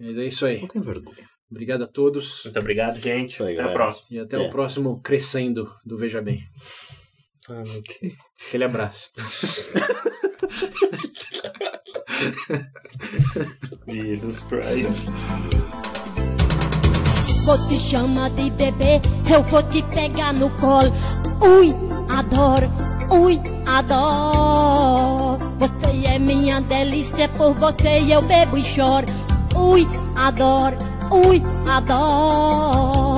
Mas 0.00 0.16
é 0.16 0.24
isso 0.26 0.46
aí. 0.46 0.58
Não 0.62 0.68
tem 0.68 0.80
vergonha. 0.80 1.28
Obrigado 1.50 1.84
a 1.84 1.86
todos 1.86 2.44
Muito 2.44 2.58
obrigado, 2.58 2.98
gente. 2.98 3.42
Aí, 3.42 3.52
Até 3.52 3.60
a 3.60 3.62
galera. 3.64 3.74
próxima. 3.74 4.06
e 4.10 4.18
até 4.18 4.36
É. 4.42 4.48
o 4.48 4.50
próximo 4.50 5.00
Crescendo 5.02 5.70
do 5.84 5.98
Veja 5.98 6.22
Bem. 6.22 6.40
Aquele 7.48 8.64
abraço. 8.64 9.10
Jesus 13.86 14.42
Christ. 14.44 15.10
Vou 17.44 17.68
te 17.68 17.78
chamar 17.78 18.30
de 18.30 18.50
bebê, 18.50 19.00
eu 19.30 19.42
vou 19.44 19.62
te 19.68 19.80
pegar 19.82 20.32
no 20.32 20.50
colo. 20.58 20.92
Ui, 21.40 21.72
adoro, 22.08 22.68
ui, 23.10 23.40
adoro. 23.66 25.38
Você 25.58 26.08
é 26.08 26.18
minha 26.18 26.60
delícia, 26.62 27.28
por 27.28 27.54
você 27.54 28.00
eu 28.12 28.22
bebo 28.22 28.58
e 28.58 28.64
choro. 28.64 29.06
Ui, 29.54 29.86
adoro, 30.16 30.76
ui, 31.12 31.40
adoro. 31.70 33.15